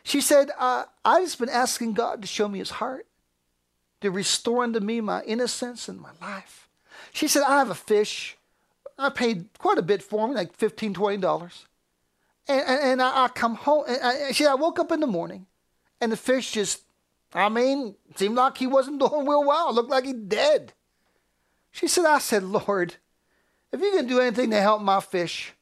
She 0.03 0.22
said, 0.22 0.51
uh, 0.60 0.84
I 1.03 1.22
just 1.22 1.39
been 1.39 1.49
asking 1.49 1.93
God 1.93 2.22
to 2.22 2.28
show 2.28 2.47
me 2.47 2.60
his 2.60 2.70
heart 2.70 3.08
to 4.01 4.12
restore 4.12 4.66
unto 4.66 4.82
me 4.82 5.01
my 5.01 5.24
innocence 5.24 5.89
and 5.89 5.99
my 5.99 6.12
life. 6.22 6.70
She 7.12 7.28
said, 7.28 7.41
I 7.41 7.58
have 7.58 7.72
a 7.72 7.76
fish. 7.76 8.38
I 8.99 9.10
paid 9.10 9.47
quite 9.58 9.80
a 9.80 9.82
bit 9.82 10.03
for 10.03 10.28
him, 10.28 10.36
like 10.36 10.55
$15, 10.55 10.93
$20. 10.93 11.66
And, 12.48 12.62
and, 12.62 12.80
and 12.84 13.02
I, 13.02 13.26
I, 13.26 13.28
come 13.30 13.56
home. 13.56 13.84
And 13.88 14.00
I, 14.02 14.32
she 14.32 14.43
said, 14.43 14.52
I 14.52 14.56
woke 14.56 14.80
up 14.80 14.91
in 14.91 15.00
the 15.00 15.08
morning 15.08 15.45
and 16.00 16.12
the 16.12 16.18
fish 16.18 16.52
just, 16.52 16.84
I 17.34 17.50
mean, 17.50 17.95
seemed 18.16 18.36
like 18.36 18.58
he 18.58 18.68
wasn't 18.68 19.00
doing 19.00 19.28
real 19.28 19.43
well. 19.43 19.74
Looked 19.74 19.89
like 19.89 20.06
he's 20.06 20.14
dead. 20.14 20.74
She 21.72 21.88
said, 21.88 22.06
I 22.06 22.20
said, 22.20 22.43
Lord, 22.43 22.95
if 23.72 23.82
you 23.82 23.91
can 23.91 24.08
do 24.08 24.20
anything 24.20 24.50
to 24.52 24.62
help 24.62 24.82
my 24.82 25.00
fish, 25.00 25.54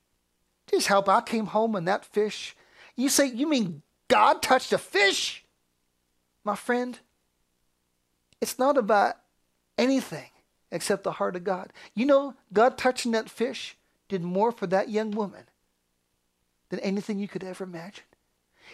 just 0.70 0.88
help. 0.88 1.10
I 1.10 1.22
came 1.22 1.48
home 1.48 1.76
and 1.76 1.88
that 1.88 2.06
fish. 2.06 2.56
You 2.96 3.10
say, 3.10 3.28
you 3.28 3.48
mean 3.48 3.82
God 4.08 4.42
touched 4.42 4.72
a 4.74 4.78
fish? 4.78 5.44
My 6.44 6.56
friend, 6.56 7.00
it's 8.40 8.60
not 8.60 8.78
about 8.78 9.16
anything 9.78 10.30
except 10.72 11.04
the 11.04 11.14
heart 11.14 11.36
of 11.36 11.44
God. 11.44 11.74
You 11.94 12.06
know, 12.06 12.36
God 12.54 12.78
touching 12.78 13.12
that 13.14 13.30
fish 13.30 13.76
did 14.08 14.24
more 14.24 14.52
for 14.52 14.68
that 14.68 14.90
young 14.90 15.12
woman 15.12 15.46
than 16.76 16.84
anything 16.84 17.20
you 17.20 17.28
could 17.28 17.44
ever 17.44 17.64
imagine. 17.64 18.04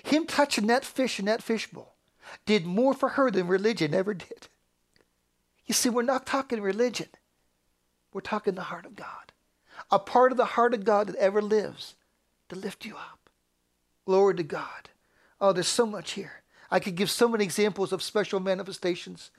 Him 0.03 0.25
touching 0.25 0.67
that 0.67 0.85
fish 0.85 1.19
in 1.19 1.25
that 1.25 1.43
fishbowl 1.43 1.93
did 2.45 2.65
more 2.65 2.93
for 2.93 3.09
her 3.09 3.29
than 3.29 3.47
religion 3.47 3.93
ever 3.93 4.13
did. 4.13 4.47
You 5.65 5.73
see, 5.73 5.89
we're 5.89 6.01
not 6.01 6.25
talking 6.25 6.61
religion. 6.61 7.09
We're 8.13 8.21
talking 8.21 8.55
the 8.55 8.61
heart 8.63 8.85
of 8.85 8.95
God. 8.95 9.31
A 9.91 9.99
part 9.99 10.31
of 10.31 10.37
the 10.37 10.45
heart 10.45 10.73
of 10.73 10.83
God 10.83 11.07
that 11.07 11.15
ever 11.15 11.41
lives 11.41 11.95
to 12.49 12.55
lift 12.55 12.85
you 12.85 12.95
up. 12.95 13.29
Glory 14.05 14.35
to 14.35 14.43
God. 14.43 14.89
Oh, 15.39 15.53
there's 15.53 15.67
so 15.67 15.85
much 15.85 16.11
here. 16.11 16.41
I 16.69 16.79
could 16.79 16.95
give 16.95 17.11
so 17.11 17.27
many 17.27 17.43
examples 17.43 17.91
of 17.91 18.01
special 18.01 18.39
manifestations 18.39 19.29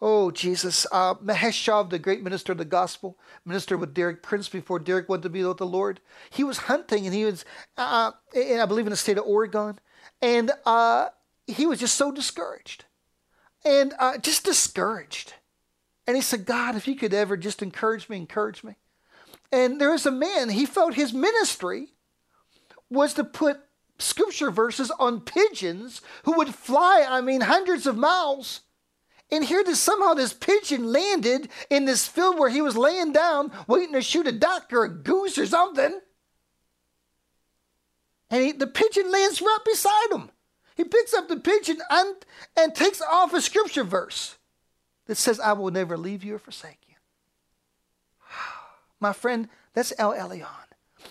Oh, 0.00 0.30
Jesus. 0.30 0.86
Uh, 0.92 1.14
Mahesh 1.14 1.62
Chavda, 1.64 1.90
the 1.90 1.98
great 1.98 2.22
minister 2.22 2.52
of 2.52 2.58
the 2.58 2.64
gospel, 2.64 3.18
ministered 3.44 3.80
with 3.80 3.94
Derek 3.94 4.22
Prince 4.22 4.48
before 4.48 4.78
Derek 4.78 5.08
went 5.08 5.22
to 5.22 5.30
be 5.30 5.42
with 5.42 5.56
the 5.56 5.66
Lord. 5.66 6.00
He 6.30 6.44
was 6.44 6.58
hunting 6.58 7.06
and 7.06 7.14
he 7.14 7.24
was, 7.24 7.44
uh, 7.78 8.12
in, 8.34 8.60
I 8.60 8.66
believe, 8.66 8.86
in 8.86 8.90
the 8.90 8.96
state 8.96 9.18
of 9.18 9.24
Oregon. 9.24 9.78
And 10.20 10.50
uh, 10.66 11.08
he 11.46 11.66
was 11.66 11.80
just 11.80 11.94
so 11.94 12.12
discouraged. 12.12 12.84
And 13.64 13.94
uh, 13.98 14.18
just 14.18 14.44
discouraged. 14.44 15.34
And 16.06 16.14
he 16.14 16.22
said, 16.22 16.44
God, 16.44 16.76
if 16.76 16.86
you 16.86 16.94
could 16.94 17.14
ever 17.14 17.36
just 17.36 17.62
encourage 17.62 18.08
me, 18.08 18.18
encourage 18.18 18.62
me. 18.62 18.76
And 19.50 19.80
there 19.80 19.90
was 19.90 20.06
a 20.06 20.10
man, 20.10 20.50
he 20.50 20.66
felt 20.66 20.94
his 20.94 21.12
ministry 21.12 21.94
was 22.90 23.14
to 23.14 23.24
put 23.24 23.60
scripture 23.98 24.50
verses 24.50 24.90
on 24.98 25.20
pigeons 25.20 26.02
who 26.24 26.36
would 26.36 26.54
fly, 26.54 27.04
I 27.08 27.20
mean, 27.20 27.40
hundreds 27.40 27.86
of 27.86 27.96
miles 27.96 28.60
and 29.30 29.44
here, 29.44 29.64
this 29.64 29.80
somehow 29.80 30.14
this 30.14 30.32
pigeon 30.32 30.92
landed 30.92 31.48
in 31.68 31.84
this 31.84 32.06
field 32.06 32.38
where 32.38 32.48
he 32.48 32.62
was 32.62 32.76
laying 32.76 33.12
down, 33.12 33.50
waiting 33.66 33.92
to 33.94 34.02
shoot 34.02 34.26
a 34.26 34.32
duck 34.32 34.72
or 34.72 34.84
a 34.84 34.88
goose 34.88 35.36
or 35.36 35.46
something. 35.46 36.00
And 38.30 38.42
he, 38.42 38.52
the 38.52 38.68
pigeon 38.68 39.10
lands 39.10 39.40
right 39.40 39.58
beside 39.64 40.12
him. 40.12 40.30
He 40.76 40.84
picks 40.84 41.12
up 41.12 41.28
the 41.28 41.38
pigeon 41.38 41.78
and, 41.90 42.16
and 42.56 42.74
takes 42.74 43.00
off 43.00 43.34
a 43.34 43.40
scripture 43.40 43.84
verse 43.84 44.36
that 45.06 45.16
says, 45.16 45.40
I 45.40 45.54
will 45.54 45.70
never 45.70 45.96
leave 45.96 46.22
you 46.22 46.36
or 46.36 46.38
forsake 46.38 46.80
you. 46.88 46.94
My 49.00 49.12
friend, 49.12 49.48
that's 49.74 49.92
El 49.98 50.12
Elyon. 50.12 50.46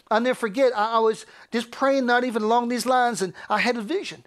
I'll 0.10 0.22
never 0.22 0.36
forget, 0.36 0.72
I, 0.76 0.94
I 0.94 1.00
was 1.00 1.26
just 1.52 1.72
praying, 1.72 2.06
not 2.06 2.24
even 2.24 2.44
along 2.44 2.70
these 2.70 2.86
lines, 2.86 3.22
and 3.22 3.34
I 3.50 3.60
had 3.60 3.76
a 3.76 3.82
vision 3.82 4.26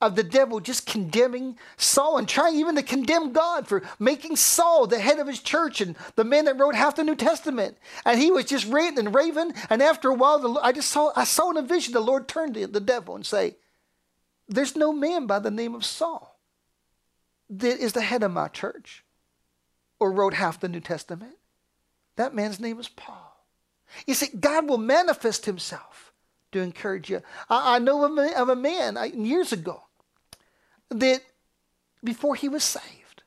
of 0.00 0.16
the 0.16 0.22
devil 0.22 0.60
just 0.60 0.86
condemning 0.86 1.58
Saul 1.76 2.16
and 2.16 2.28
trying 2.28 2.56
even 2.56 2.74
to 2.76 2.82
condemn 2.82 3.32
God 3.32 3.68
for 3.68 3.82
making 3.98 4.36
Saul 4.36 4.86
the 4.86 4.98
head 4.98 5.18
of 5.18 5.26
his 5.26 5.40
church 5.40 5.80
and 5.80 5.94
the 6.16 6.24
man 6.24 6.46
that 6.46 6.58
wrote 6.58 6.74
half 6.74 6.96
the 6.96 7.04
New 7.04 7.16
Testament. 7.16 7.76
And 8.06 8.18
he 8.18 8.30
was 8.30 8.46
just 8.46 8.66
ranting 8.66 9.06
and 9.06 9.14
raving. 9.14 9.52
And 9.68 9.82
after 9.82 10.08
a 10.08 10.14
while, 10.14 10.38
the, 10.38 10.60
I 10.60 10.72
just 10.72 10.90
saw 10.90 11.12
I 11.14 11.24
saw 11.24 11.50
in 11.50 11.58
a 11.58 11.62
vision 11.62 11.92
the 11.92 12.00
Lord 12.00 12.28
turn 12.28 12.54
to 12.54 12.66
the 12.66 12.80
devil 12.80 13.14
and 13.14 13.26
say, 13.26 13.56
"There's 14.48 14.74
no 14.74 14.92
man 14.92 15.26
by 15.26 15.38
the 15.38 15.50
name 15.50 15.74
of 15.74 15.84
Saul 15.84 16.40
that 17.50 17.78
is 17.78 17.92
the 17.92 18.00
head 18.00 18.22
of 18.22 18.32
my 18.32 18.48
church 18.48 19.04
or 19.98 20.12
wrote 20.12 20.34
half 20.34 20.60
the 20.60 20.68
New 20.68 20.80
Testament. 20.80 21.36
That 22.16 22.34
man's 22.34 22.58
name 22.58 22.80
is 22.80 22.88
Paul." 22.88 23.26
You 24.06 24.14
see, 24.14 24.28
God 24.28 24.68
will 24.68 24.78
manifest 24.78 25.44
Himself 25.44 26.12
to 26.52 26.60
encourage 26.60 27.10
you. 27.10 27.20
I, 27.50 27.76
I 27.76 27.78
know 27.80 28.04
of 28.04 28.16
a, 28.16 28.40
of 28.40 28.48
a 28.48 28.56
man 28.56 28.96
I, 28.96 29.06
years 29.06 29.52
ago 29.52 29.82
that 30.90 31.22
before 32.02 32.34
he 32.34 32.48
was 32.48 32.64
saved 32.64 33.22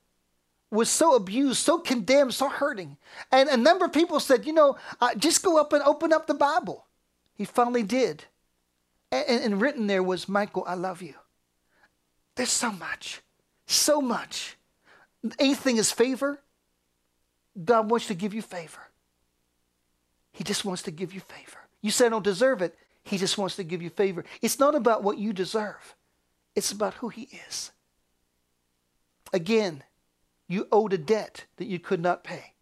was 0.71 0.89
so 0.89 1.15
abused, 1.15 1.59
so 1.59 1.77
condemned, 1.77 2.33
so 2.33 2.49
hurting. 2.49 2.97
And 3.31 3.47
a 3.47 3.57
number 3.57 3.85
of 3.85 3.93
people 3.93 4.19
said, 4.19 4.45
you 4.45 4.53
know, 4.53 4.75
uh, 4.99 5.13
just 5.15 5.43
go 5.43 5.59
up 5.59 5.71
and 5.71 5.83
open 5.83 6.11
up 6.11 6.25
the 6.25 6.33
Bible. 6.33 6.85
He 7.35 7.45
finally 7.45 7.83
did. 7.83 8.23
And, 9.11 9.43
and 9.43 9.61
written 9.61 9.85
there 9.85 10.01
was, 10.01 10.27
Michael, 10.27 10.63
I 10.67 10.73
love 10.73 11.01
you. 11.01 11.13
There's 12.35 12.49
so 12.49 12.71
much, 12.71 13.21
so 13.67 14.01
much. 14.01 14.57
The 15.23 15.35
eighth 15.39 15.59
thing 15.59 15.77
is 15.77 15.91
favor. 15.91 16.39
God 17.63 17.89
wants 17.89 18.07
to 18.07 18.15
give 18.15 18.33
you 18.33 18.41
favor. 18.41 18.79
He 20.31 20.43
just 20.43 20.65
wants 20.65 20.81
to 20.83 20.91
give 20.91 21.13
you 21.13 21.19
favor. 21.19 21.59
You 21.81 21.91
say 21.91 22.07
I 22.07 22.09
don't 22.09 22.23
deserve 22.23 22.63
it. 22.63 22.75
He 23.03 23.17
just 23.17 23.37
wants 23.37 23.57
to 23.57 23.63
give 23.63 23.83
you 23.83 23.91
favor. 23.91 24.25
It's 24.41 24.59
not 24.59 24.73
about 24.73 25.03
what 25.03 25.19
you 25.19 25.33
deserve. 25.33 25.95
It's 26.55 26.71
about 26.71 26.95
who 26.95 27.09
he 27.09 27.29
is. 27.47 27.71
Again, 29.31 29.83
you 30.47 30.67
owed 30.71 30.93
a 30.93 30.97
debt 30.97 31.45
that 31.57 31.65
you 31.65 31.79
could 31.79 32.01
not 32.01 32.23
pay. 32.23 32.53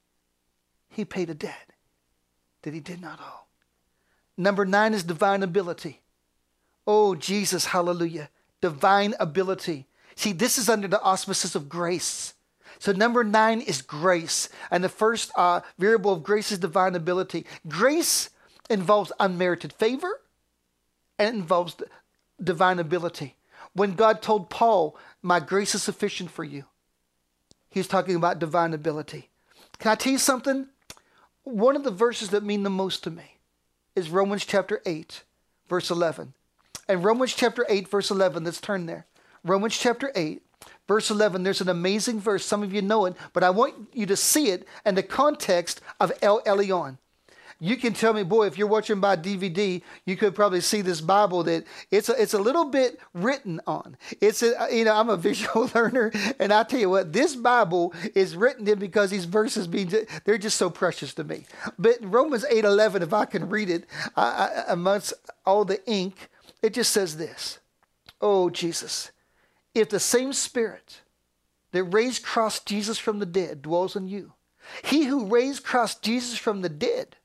He 0.90 1.04
paid 1.06 1.30
a 1.30 1.34
debt 1.34 1.72
that 2.62 2.74
he 2.74 2.80
did 2.80 3.02
not 3.02 3.20
owe. 3.20 3.46
Number 4.38 4.66
nine 4.66 4.94
is 4.94 5.04
divine 5.04 5.44
ability. 5.44 6.02
Oh, 6.88 7.16
Jesus, 7.16 7.66
hallelujah. 7.66 8.30
Divine 8.62 9.14
ability. 9.20 9.88
See, 10.16 10.32
this 10.32 10.58
is 10.58 10.70
under 10.70 10.88
the 10.88 11.02
auspices 11.02 11.56
of 11.56 11.70
grace. 11.70 12.34
So, 12.80 12.92
number 12.92 13.24
nine 13.24 13.62
is 13.62 13.82
grace. 13.82 14.50
And 14.72 14.84
the 14.84 14.90
first 14.90 15.32
uh, 15.36 15.62
variable 15.78 16.14
of 16.14 16.24
grace 16.24 16.52
is 16.52 16.60
divine 16.60 16.96
ability. 16.96 17.46
Grace 17.68 18.30
involves 18.70 19.12
unmerited 19.20 19.74
favor 19.74 20.22
and 21.20 21.36
it 21.36 21.40
involves 21.40 21.76
divine 22.42 22.80
ability. 22.80 23.36
When 23.74 23.94
God 23.94 24.22
told 24.22 24.50
Paul, 24.50 24.98
My 25.22 25.40
grace 25.40 25.76
is 25.76 25.84
sufficient 25.84 26.32
for 26.32 26.44
you, 26.44 26.66
he's 27.70 27.88
talking 27.88 28.16
about 28.16 28.40
divine 28.40 28.74
ability. 28.74 29.30
Can 29.80 29.92
I 29.92 29.96
tell 29.96 30.12
you 30.12 30.20
something? 30.20 30.68
One 31.44 31.76
of 31.76 31.84
the 31.84 31.92
verses 31.92 32.30
that 32.30 32.44
mean 32.44 32.64
the 32.64 32.70
most 32.70 33.04
to 33.04 33.12
me 33.12 33.38
is 33.96 34.10
Romans 34.10 34.46
chapter 34.46 34.82
8, 34.86 35.24
verse 35.68 35.90
11. 35.90 36.34
And 36.88 37.04
Romans 37.04 37.34
chapter 37.34 37.66
8, 37.68 37.88
verse 37.88 38.12
11, 38.12 38.44
let's 38.44 38.62
turn 38.62 38.86
there. 38.86 39.08
Romans 39.44 39.78
chapter 39.78 40.12
8, 40.16 40.44
verse 40.88 41.10
11, 41.10 41.42
there's 41.42 41.62
an 41.62 41.70
amazing 41.70 42.20
verse. 42.20 42.46
Some 42.46 42.62
of 42.62 42.74
you 42.74 42.82
know 42.82 43.06
it, 43.06 43.16
but 43.34 43.44
I 43.44 43.50
want 43.50 43.90
you 43.94 44.06
to 44.06 44.16
see 44.16 44.50
it 44.50 44.68
in 44.86 44.96
the 44.96 45.04
context 45.04 45.82
of 46.00 46.12
El 46.22 46.42
Elyon 46.44 46.98
you 47.64 47.78
can 47.78 47.94
tell 47.94 48.12
me, 48.12 48.24
boy, 48.24 48.48
if 48.48 48.58
you're 48.58 48.66
watching 48.66 49.00
by 49.00 49.16
DVD, 49.16 49.84
you 50.08 50.18
could 50.18 50.34
probably 50.34 50.62
see 50.62 50.82
this 50.82 51.00
Bible 51.00 51.44
that 51.44 51.64
it's 51.92 52.10
a, 52.10 52.20
it's 52.20 52.34
a 52.34 52.40
little 52.40 52.66
bit 52.66 53.00
written 53.14 53.62
on. 53.68 53.98
It's 54.20 54.42
a, 54.42 54.60
uh, 54.60 54.68
you 54.70 54.84
know 54.84 54.96
I'm 54.96 55.10
a 55.10 55.18
visual 55.30 55.70
learner, 55.76 56.12
and 56.40 56.52
I 56.52 56.64
tell 56.64 56.80
you 56.80 56.90
what, 56.90 57.14
this 57.14 57.36
Bible 57.36 57.94
is 58.16 58.36
written 58.36 58.68
in 58.68 58.80
because 58.80 59.12
these 59.12 59.26
verses 59.26 59.68
being 59.68 59.94
they're 60.26 60.40
just 60.40 60.58
so 60.58 60.72
precious 60.72 61.14
to 61.14 61.24
me. 61.24 61.46
But 61.78 61.98
Romans 62.02 62.46
eight 62.50 62.66
eleven, 62.66 63.04
if 63.04 63.14
I 63.14 63.26
can 63.26 63.48
read 63.48 63.70
it 63.70 63.86
I, 64.16 64.24
I, 64.68 64.74
amongst 64.74 65.14
all 65.46 65.64
the 65.64 65.88
ink, 65.88 66.30
it 66.64 66.74
just 66.74 66.92
says 66.92 67.18
this: 67.18 67.60
Oh 68.20 68.50
Jesus, 68.50 69.12
if 69.76 69.88
the 69.88 70.00
same 70.00 70.34
Spirit 70.34 71.02
that 71.74 71.84
raised 71.84 72.24
Christ 72.24 72.66
Jesus 72.66 72.98
from 72.98 73.20
the 73.20 73.26
dead 73.28 73.62
dwells 73.62 73.96
in 73.96 74.08
you, 74.08 74.34
He 74.84 75.04
who 75.04 75.28
raised 75.28 75.64
Christ 75.64 76.02
Jesus 76.02 76.40
from 76.40 76.62
the 76.62 76.70
dead 76.70 77.18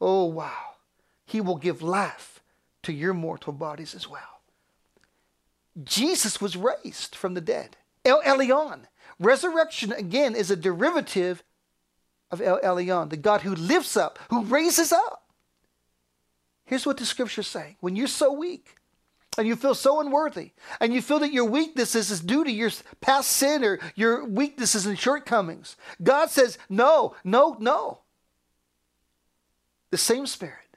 Oh, 0.00 0.24
wow. 0.26 0.74
He 1.26 1.40
will 1.40 1.56
give 1.56 1.82
life 1.82 2.42
to 2.82 2.92
your 2.92 3.14
mortal 3.14 3.52
bodies 3.52 3.94
as 3.94 4.08
well. 4.08 4.40
Jesus 5.82 6.40
was 6.40 6.56
raised 6.56 7.16
from 7.16 7.34
the 7.34 7.40
dead. 7.40 7.76
El 8.04 8.22
Elyon. 8.22 8.82
Resurrection, 9.18 9.92
again, 9.92 10.34
is 10.34 10.50
a 10.50 10.56
derivative 10.56 11.42
of 12.30 12.40
El 12.40 12.60
Elyon, 12.60 13.10
the 13.10 13.16
God 13.16 13.42
who 13.42 13.54
lifts 13.54 13.96
up, 13.96 14.18
who 14.30 14.44
raises 14.44 14.92
up. 14.92 15.28
Here's 16.66 16.86
what 16.86 16.96
the 16.96 17.06
scriptures 17.06 17.46
say 17.46 17.76
when 17.80 17.96
you're 17.96 18.06
so 18.06 18.32
weak, 18.32 18.76
and 19.36 19.46
you 19.46 19.56
feel 19.56 19.74
so 19.74 20.00
unworthy, 20.00 20.52
and 20.80 20.92
you 20.92 21.02
feel 21.02 21.18
that 21.20 21.32
your 21.32 21.44
weaknesses 21.44 22.10
is 22.10 22.20
due 22.20 22.44
to 22.44 22.50
your 22.50 22.70
past 23.00 23.30
sin 23.30 23.64
or 23.64 23.78
your 23.94 24.24
weaknesses 24.24 24.86
and 24.86 24.98
shortcomings, 24.98 25.76
God 26.02 26.30
says, 26.30 26.58
No, 26.68 27.14
no, 27.24 27.56
no 27.58 28.00
the 29.94 29.98
same 29.98 30.26
Spirit 30.26 30.76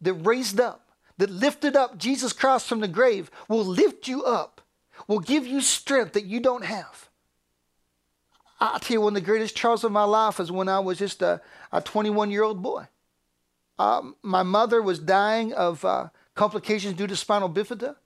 that 0.00 0.14
raised 0.14 0.60
up, 0.60 0.92
that 1.18 1.28
lifted 1.28 1.74
up 1.74 1.98
Jesus 1.98 2.32
Christ 2.32 2.68
from 2.68 2.78
the 2.78 2.86
grave, 2.86 3.32
will 3.48 3.64
lift 3.64 4.06
you 4.06 4.22
up, 4.22 4.60
will 5.08 5.18
give 5.18 5.44
you 5.44 5.60
strength 5.60 6.12
that 6.12 6.24
you 6.24 6.38
don't 6.38 6.64
have. 6.64 7.08
I'll 8.60 8.78
tell 8.78 8.94
you, 8.94 9.00
one 9.00 9.16
of 9.16 9.20
the 9.20 9.26
greatest 9.26 9.56
trials 9.56 9.82
of 9.82 9.90
my 9.90 10.04
life 10.04 10.38
is 10.38 10.52
when 10.52 10.68
I 10.68 10.78
was 10.78 10.98
just 10.98 11.20
a 11.20 11.40
21 11.82 12.30
year 12.30 12.44
old 12.44 12.62
boy. 12.62 12.84
Um, 13.76 14.14
my 14.22 14.44
mother 14.44 14.80
was 14.80 15.00
dying 15.00 15.52
of 15.52 15.84
uh, 15.84 16.10
complications 16.36 16.94
due 16.94 17.08
to 17.08 17.16
spinal 17.16 17.50
bifida, 17.50 17.96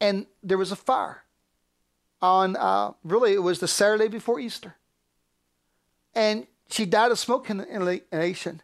and 0.00 0.26
there 0.42 0.58
was 0.58 0.72
a 0.72 0.76
fire 0.76 1.22
on, 2.20 2.56
uh, 2.56 2.94
really, 3.04 3.34
it 3.34 3.44
was 3.44 3.60
the 3.60 3.68
Saturday 3.68 4.08
before 4.08 4.40
Easter. 4.40 4.74
And 6.16 6.48
she 6.68 6.84
died 6.84 7.12
of 7.12 7.20
smoke 7.20 7.48
inhalation. 7.48 8.60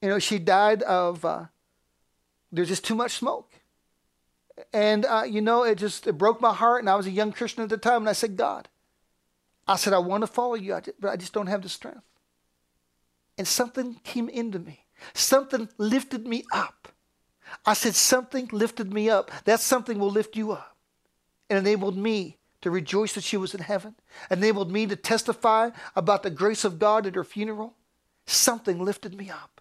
You 0.00 0.08
know, 0.08 0.18
she 0.18 0.38
died 0.38 0.82
of, 0.82 1.24
uh, 1.24 1.46
there's 2.52 2.68
just 2.68 2.84
too 2.84 2.94
much 2.94 3.12
smoke. 3.12 3.52
And, 4.72 5.04
uh, 5.04 5.24
you 5.28 5.40
know, 5.40 5.64
it 5.64 5.76
just 5.76 6.06
it 6.06 6.18
broke 6.18 6.40
my 6.40 6.54
heart. 6.54 6.82
And 6.82 6.90
I 6.90 6.96
was 6.96 7.06
a 7.06 7.10
young 7.10 7.32
Christian 7.32 7.62
at 7.62 7.68
the 7.68 7.76
time. 7.76 8.02
And 8.02 8.08
I 8.08 8.12
said, 8.12 8.36
God, 8.36 8.68
I 9.66 9.76
said, 9.76 9.92
I 9.92 9.98
want 9.98 10.22
to 10.22 10.26
follow 10.26 10.54
you, 10.54 10.80
but 11.00 11.10
I 11.10 11.16
just 11.16 11.32
don't 11.32 11.46
have 11.46 11.62
the 11.62 11.68
strength. 11.68 12.02
And 13.36 13.46
something 13.46 14.00
came 14.02 14.28
into 14.28 14.58
me, 14.58 14.84
something 15.14 15.68
lifted 15.78 16.26
me 16.26 16.44
up. 16.52 16.88
I 17.64 17.74
said, 17.74 17.94
Something 17.94 18.48
lifted 18.52 18.92
me 18.92 19.08
up. 19.08 19.30
That 19.44 19.60
something 19.60 19.98
will 19.98 20.10
lift 20.10 20.36
you 20.36 20.52
up. 20.52 20.76
And 21.48 21.58
enabled 21.58 21.96
me 21.96 22.36
to 22.60 22.70
rejoice 22.70 23.14
that 23.14 23.24
she 23.24 23.36
was 23.36 23.54
in 23.54 23.60
heaven, 23.60 23.94
enabled 24.30 24.70
me 24.70 24.86
to 24.86 24.96
testify 24.96 25.70
about 25.94 26.22
the 26.22 26.30
grace 26.30 26.64
of 26.64 26.78
God 26.78 27.06
at 27.06 27.14
her 27.14 27.24
funeral. 27.24 27.74
Something 28.26 28.84
lifted 28.84 29.14
me 29.14 29.30
up 29.30 29.57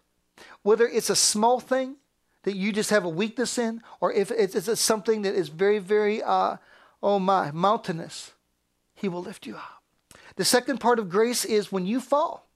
whether 0.63 0.87
it's 0.87 1.09
a 1.09 1.15
small 1.15 1.59
thing 1.59 1.95
that 2.43 2.55
you 2.55 2.71
just 2.71 2.89
have 2.89 3.03
a 3.03 3.09
weakness 3.09 3.57
in, 3.57 3.81
or 3.99 4.13
if 4.13 4.31
it's, 4.31 4.79
something 4.79 5.23
that 5.23 5.35
is 5.35 5.49
very, 5.49 5.79
very, 5.79 6.23
uh, 6.23 6.57
oh 7.03 7.19
my, 7.19 7.51
mountainous, 7.51 8.31
He 8.95 9.09
will 9.09 9.21
lift 9.21 9.45
you 9.45 9.55
up. 9.55 9.83
The 10.37 10.45
second 10.45 10.79
part 10.79 10.99
of 10.99 11.09
grace 11.09 11.43
is 11.43 11.71
when 11.71 11.85
you 11.85 11.99
fall, 11.99 12.47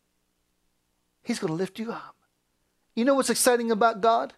He's 1.24 1.40
going 1.40 1.50
to 1.50 1.58
lift 1.58 1.78
you 1.78 1.92
up. 1.92 2.16
You 2.96 3.06
know 3.06 3.16
what's 3.16 3.30
exciting 3.30 3.72
about 3.72 4.02
God? 4.02 4.34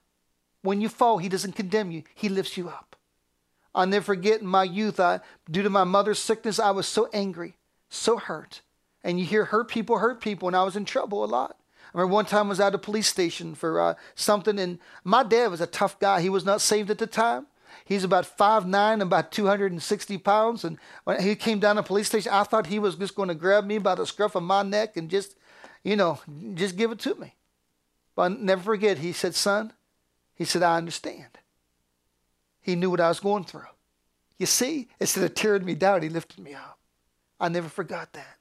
When 0.61 0.81
you 0.81 0.89
fall, 0.89 1.17
He 1.17 1.29
doesn't 1.29 1.55
condemn 1.55 1.91
you, 1.91 2.03
He 2.15 2.29
lifts 2.29 2.57
you 2.57 2.69
up. 2.69 2.95
I'll 3.75 3.87
never 3.87 4.05
forget 4.05 4.41
in 4.41 4.47
my 4.47 4.63
youth, 4.63 4.99
I, 4.99 5.19
due 5.49 5.63
to 5.63 5.69
my 5.69 5.83
mother's 5.83 6.19
sickness, 6.19 6.59
I 6.59 6.71
was 6.71 6.87
so 6.87 7.09
angry, 7.13 7.57
so 7.89 8.17
hurt. 8.17 8.61
And 9.03 9.19
you 9.19 9.25
hear 9.25 9.45
hurt 9.45 9.67
people 9.67 9.97
hurt 9.97 10.21
people, 10.21 10.47
and 10.47 10.55
I 10.55 10.63
was 10.63 10.75
in 10.75 10.85
trouble 10.85 11.23
a 11.23 11.25
lot. 11.25 11.57
I 11.93 11.99
remember 11.99 12.13
one 12.13 12.25
time 12.25 12.47
I 12.47 12.49
was 12.49 12.59
at 12.59 12.73
a 12.73 12.79
police 12.79 13.07
station 13.07 13.53
for 13.53 13.79
uh, 13.79 13.93
something, 14.15 14.57
and 14.57 14.79
my 15.03 15.23
dad 15.23 15.51
was 15.51 15.61
a 15.61 15.67
tough 15.67 15.99
guy. 15.99 16.21
He 16.21 16.29
was 16.29 16.43
not 16.43 16.61
saved 16.61 16.89
at 16.89 16.97
the 16.97 17.07
time. 17.07 17.45
He's 17.85 18.03
about 18.03 18.25
five 18.25 18.65
nine, 18.65 19.01
about 19.01 19.31
260 19.31 20.17
pounds. 20.19 20.63
And 20.63 20.77
when 21.03 21.21
he 21.21 21.35
came 21.35 21.59
down 21.59 21.75
to 21.75 21.81
the 21.81 21.87
police 21.87 22.07
station, 22.07 22.31
I 22.31 22.43
thought 22.43 22.67
he 22.67 22.79
was 22.79 22.95
just 22.95 23.15
going 23.15 23.29
to 23.29 23.35
grab 23.35 23.65
me 23.65 23.77
by 23.77 23.95
the 23.95 24.05
scruff 24.05 24.35
of 24.35 24.43
my 24.43 24.63
neck 24.63 24.97
and 24.97 25.09
just, 25.09 25.35
you 25.83 25.95
know, 25.95 26.19
just 26.55 26.77
give 26.77 26.91
it 26.91 26.99
to 26.99 27.15
me. 27.15 27.35
But 28.15 28.23
I'll 28.23 28.29
never 28.37 28.63
forget, 28.63 28.99
he 28.99 29.11
said, 29.11 29.35
Son, 29.35 29.73
he 30.35 30.45
said, 30.45 30.63
I 30.63 30.77
understand. 30.77 31.37
He 32.61 32.75
knew 32.75 32.89
what 32.89 33.01
I 33.01 33.09
was 33.09 33.19
going 33.19 33.43
through. 33.43 33.61
You 34.37 34.45
see, 34.45 34.87
instead 34.99 35.23
of 35.25 35.35
tearing 35.35 35.65
me 35.65 35.75
down, 35.75 36.01
he 36.01 36.09
lifted 36.09 36.39
me 36.39 36.53
up. 36.53 36.79
I 37.39 37.49
never 37.49 37.69
forgot 37.69 38.13
that. 38.13 38.37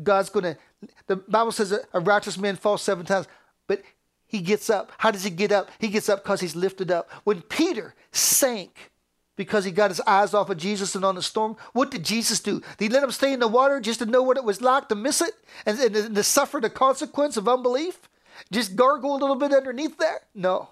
God's 0.00 0.30
going 0.30 0.44
to, 0.44 0.58
the 1.06 1.16
Bible 1.16 1.52
says 1.52 1.72
a 1.92 2.00
righteous 2.00 2.38
man 2.38 2.56
falls 2.56 2.82
seven 2.82 3.04
times, 3.04 3.26
but 3.66 3.82
he 4.26 4.40
gets 4.40 4.70
up. 4.70 4.92
How 4.98 5.10
does 5.10 5.24
he 5.24 5.30
get 5.30 5.52
up? 5.52 5.70
He 5.78 5.88
gets 5.88 6.08
up 6.08 6.22
because 6.22 6.40
he's 6.40 6.56
lifted 6.56 6.90
up. 6.90 7.10
When 7.24 7.42
Peter 7.42 7.94
sank 8.12 8.90
because 9.36 9.64
he 9.64 9.70
got 9.70 9.90
his 9.90 10.00
eyes 10.00 10.34
off 10.34 10.50
of 10.50 10.56
Jesus 10.56 10.94
and 10.94 11.04
on 11.04 11.14
the 11.14 11.22
storm, 11.22 11.56
what 11.72 11.90
did 11.90 12.04
Jesus 12.04 12.40
do? 12.40 12.60
Did 12.78 12.84
he 12.84 12.88
let 12.88 13.02
him 13.02 13.10
stay 13.10 13.32
in 13.32 13.40
the 13.40 13.48
water 13.48 13.80
just 13.80 13.98
to 13.98 14.06
know 14.06 14.22
what 14.22 14.36
it 14.36 14.44
was 14.44 14.60
like 14.62 14.88
to 14.88 14.94
miss 14.94 15.20
it 15.20 15.34
and, 15.66 15.78
and, 15.78 15.96
and 15.96 16.14
to 16.14 16.22
suffer 16.22 16.60
the 16.60 16.70
consequence 16.70 17.36
of 17.36 17.48
unbelief? 17.48 18.08
Just 18.50 18.76
gargle 18.76 19.14
a 19.14 19.18
little 19.18 19.36
bit 19.36 19.52
underneath 19.52 19.98
there? 19.98 20.20
No. 20.34 20.70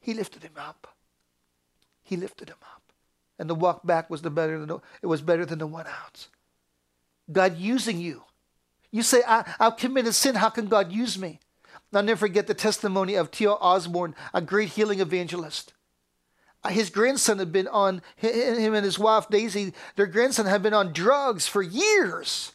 He 0.00 0.14
lifted 0.14 0.42
him 0.42 0.52
up. 0.56 0.94
He 2.02 2.16
lifted 2.16 2.48
him 2.48 2.56
up. 2.62 2.82
And 3.38 3.48
the 3.48 3.54
walk 3.54 3.86
back 3.86 4.08
was 4.10 4.22
the 4.22 4.30
better 4.30 4.58
than 4.58 4.68
the, 4.68 4.78
it 5.02 5.06
was 5.06 5.22
better 5.22 5.44
than 5.44 5.58
the 5.58 5.66
one 5.66 5.86
out. 5.86 6.28
God 7.30 7.58
using 7.58 7.98
you. 7.98 8.24
You 8.90 9.02
say, 9.02 9.22
I, 9.26 9.44
I've 9.60 9.76
committed 9.76 10.14
sin. 10.14 10.34
How 10.34 10.48
can 10.48 10.66
God 10.66 10.92
use 10.92 11.18
me? 11.18 11.40
I'll 11.92 12.02
never 12.02 12.18
forget 12.18 12.46
the 12.46 12.54
testimony 12.54 13.14
of 13.14 13.30
T.L. 13.30 13.58
Osborn, 13.60 14.14
a 14.34 14.40
great 14.40 14.70
healing 14.70 15.00
evangelist. 15.00 15.72
Uh, 16.62 16.70
his 16.70 16.90
grandson 16.90 17.38
had 17.38 17.52
been 17.52 17.68
on 17.68 18.02
him 18.16 18.74
and 18.74 18.84
his 18.84 18.98
wife 18.98 19.28
Daisy. 19.28 19.72
Their 19.96 20.06
grandson 20.06 20.46
had 20.46 20.62
been 20.62 20.74
on 20.74 20.92
drugs 20.92 21.46
for 21.46 21.62
years. 21.62 22.52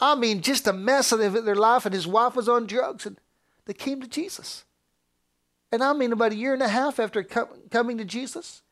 I 0.00 0.16
mean, 0.16 0.42
just 0.42 0.66
a 0.66 0.72
mess 0.72 1.12
of 1.12 1.20
their 1.20 1.54
life, 1.54 1.86
and 1.86 1.94
his 1.94 2.08
wife 2.08 2.34
was 2.34 2.48
on 2.48 2.66
drugs, 2.66 3.06
and 3.06 3.18
they 3.66 3.72
came 3.72 4.00
to 4.00 4.08
Jesus. 4.08 4.64
And 5.70 5.82
I 5.82 5.92
mean, 5.92 6.12
about 6.12 6.32
a 6.32 6.36
year 6.36 6.52
and 6.52 6.62
a 6.62 6.68
half 6.68 6.98
after 6.98 7.22
coming 7.22 7.98
to 7.98 8.04
Jesus, 8.04 8.62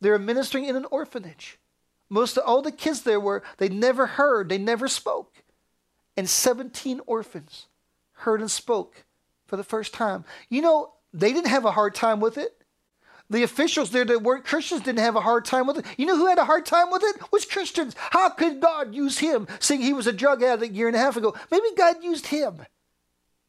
they 0.00 0.10
were 0.10 0.18
ministering 0.18 0.66
in 0.66 0.76
an 0.76 0.84
orphanage. 0.90 1.58
Most 2.08 2.36
of 2.36 2.44
all 2.46 2.62
the 2.62 2.72
kids 2.72 3.02
there 3.02 3.20
were, 3.20 3.42
they 3.58 3.68
never 3.68 4.06
heard, 4.06 4.48
they 4.48 4.58
never 4.58 4.88
spoke. 4.88 5.42
And 6.16 6.28
17 6.28 7.00
orphans 7.06 7.66
heard 8.18 8.40
and 8.40 8.50
spoke 8.50 9.04
for 9.46 9.56
the 9.56 9.64
first 9.64 9.92
time. 9.92 10.24
You 10.48 10.62
know, 10.62 10.92
they 11.12 11.32
didn't 11.32 11.48
have 11.48 11.64
a 11.64 11.72
hard 11.72 11.94
time 11.94 12.20
with 12.20 12.38
it. 12.38 12.56
The 13.30 13.42
officials 13.42 13.90
there 13.90 14.04
that 14.04 14.22
weren't 14.22 14.44
Christians 14.44 14.82
didn't 14.82 14.98
have 14.98 15.16
a 15.16 15.20
hard 15.20 15.44
time 15.44 15.66
with 15.66 15.78
it. 15.78 15.86
You 15.96 16.06
know 16.06 16.16
who 16.16 16.26
had 16.26 16.38
a 16.38 16.44
hard 16.44 16.66
time 16.66 16.90
with 16.90 17.02
it? 17.02 17.32
Was 17.32 17.46
Christians. 17.46 17.96
How 18.10 18.28
could 18.28 18.60
God 18.60 18.94
use 18.94 19.18
him, 19.18 19.48
seeing 19.60 19.80
he 19.80 19.94
was 19.94 20.06
a 20.06 20.12
drug 20.12 20.42
addict 20.42 20.72
a 20.72 20.76
year 20.76 20.88
and 20.88 20.96
a 20.96 21.00
half 21.00 21.16
ago? 21.16 21.34
Maybe 21.50 21.66
God 21.76 22.04
used 22.04 22.26
him 22.26 22.60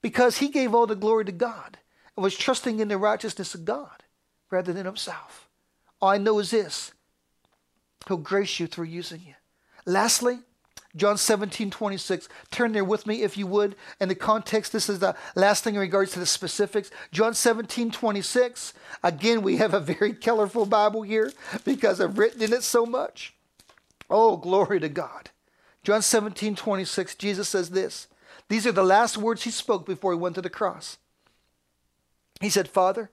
because 0.01 0.37
he 0.37 0.47
gave 0.47 0.73
all 0.73 0.87
the 0.87 0.95
glory 0.95 1.25
to 1.25 1.31
God 1.31 1.77
and 2.15 2.23
was 2.23 2.37
trusting 2.37 2.79
in 2.79 2.87
the 2.87 2.97
righteousness 2.97 3.53
of 3.53 3.65
God 3.65 4.03
rather 4.49 4.71
than 4.71 4.85
himself. 4.85 5.49
All 6.01 6.09
I 6.09 6.17
know 6.17 6.39
is 6.39 6.51
this 6.51 6.93
He'll 8.07 8.17
grace 8.17 8.59
you 8.59 8.67
through 8.67 8.85
using 8.85 9.21
you. 9.25 9.33
Lastly, 9.85 10.39
John 10.95 11.17
17, 11.17 11.71
26. 11.71 12.29
Turn 12.51 12.71
there 12.71 12.85
with 12.85 13.05
me 13.05 13.23
if 13.23 13.37
you 13.37 13.47
would. 13.47 13.75
In 13.99 14.07
the 14.07 14.15
context, 14.15 14.71
this 14.71 14.89
is 14.89 14.99
the 14.99 15.15
last 15.35 15.63
thing 15.63 15.75
in 15.75 15.81
regards 15.81 16.11
to 16.13 16.19
the 16.19 16.25
specifics. 16.25 16.89
John 17.11 17.33
17, 17.33 17.91
26. 17.91 18.73
Again, 19.03 19.41
we 19.41 19.57
have 19.57 19.73
a 19.73 19.79
very 19.79 20.13
colorful 20.13 20.65
Bible 20.65 21.01
here 21.01 21.33
because 21.65 21.99
I've 21.99 22.17
written 22.17 22.41
in 22.41 22.53
it 22.53 22.63
so 22.63 22.85
much. 22.85 23.33
Oh, 24.09 24.37
glory 24.37 24.79
to 24.79 24.89
God. 24.89 25.31
John 25.83 26.01
17, 26.01 26.55
26, 26.55 27.15
Jesus 27.15 27.49
says 27.49 27.71
this. 27.71 28.07
These 28.47 28.65
are 28.65 28.71
the 28.71 28.83
last 28.83 29.17
words 29.17 29.43
he 29.43 29.51
spoke 29.51 29.85
before 29.85 30.13
he 30.13 30.19
went 30.19 30.35
to 30.35 30.41
the 30.41 30.49
cross. 30.49 30.97
He 32.39 32.49
said, 32.49 32.67
Father, 32.67 33.11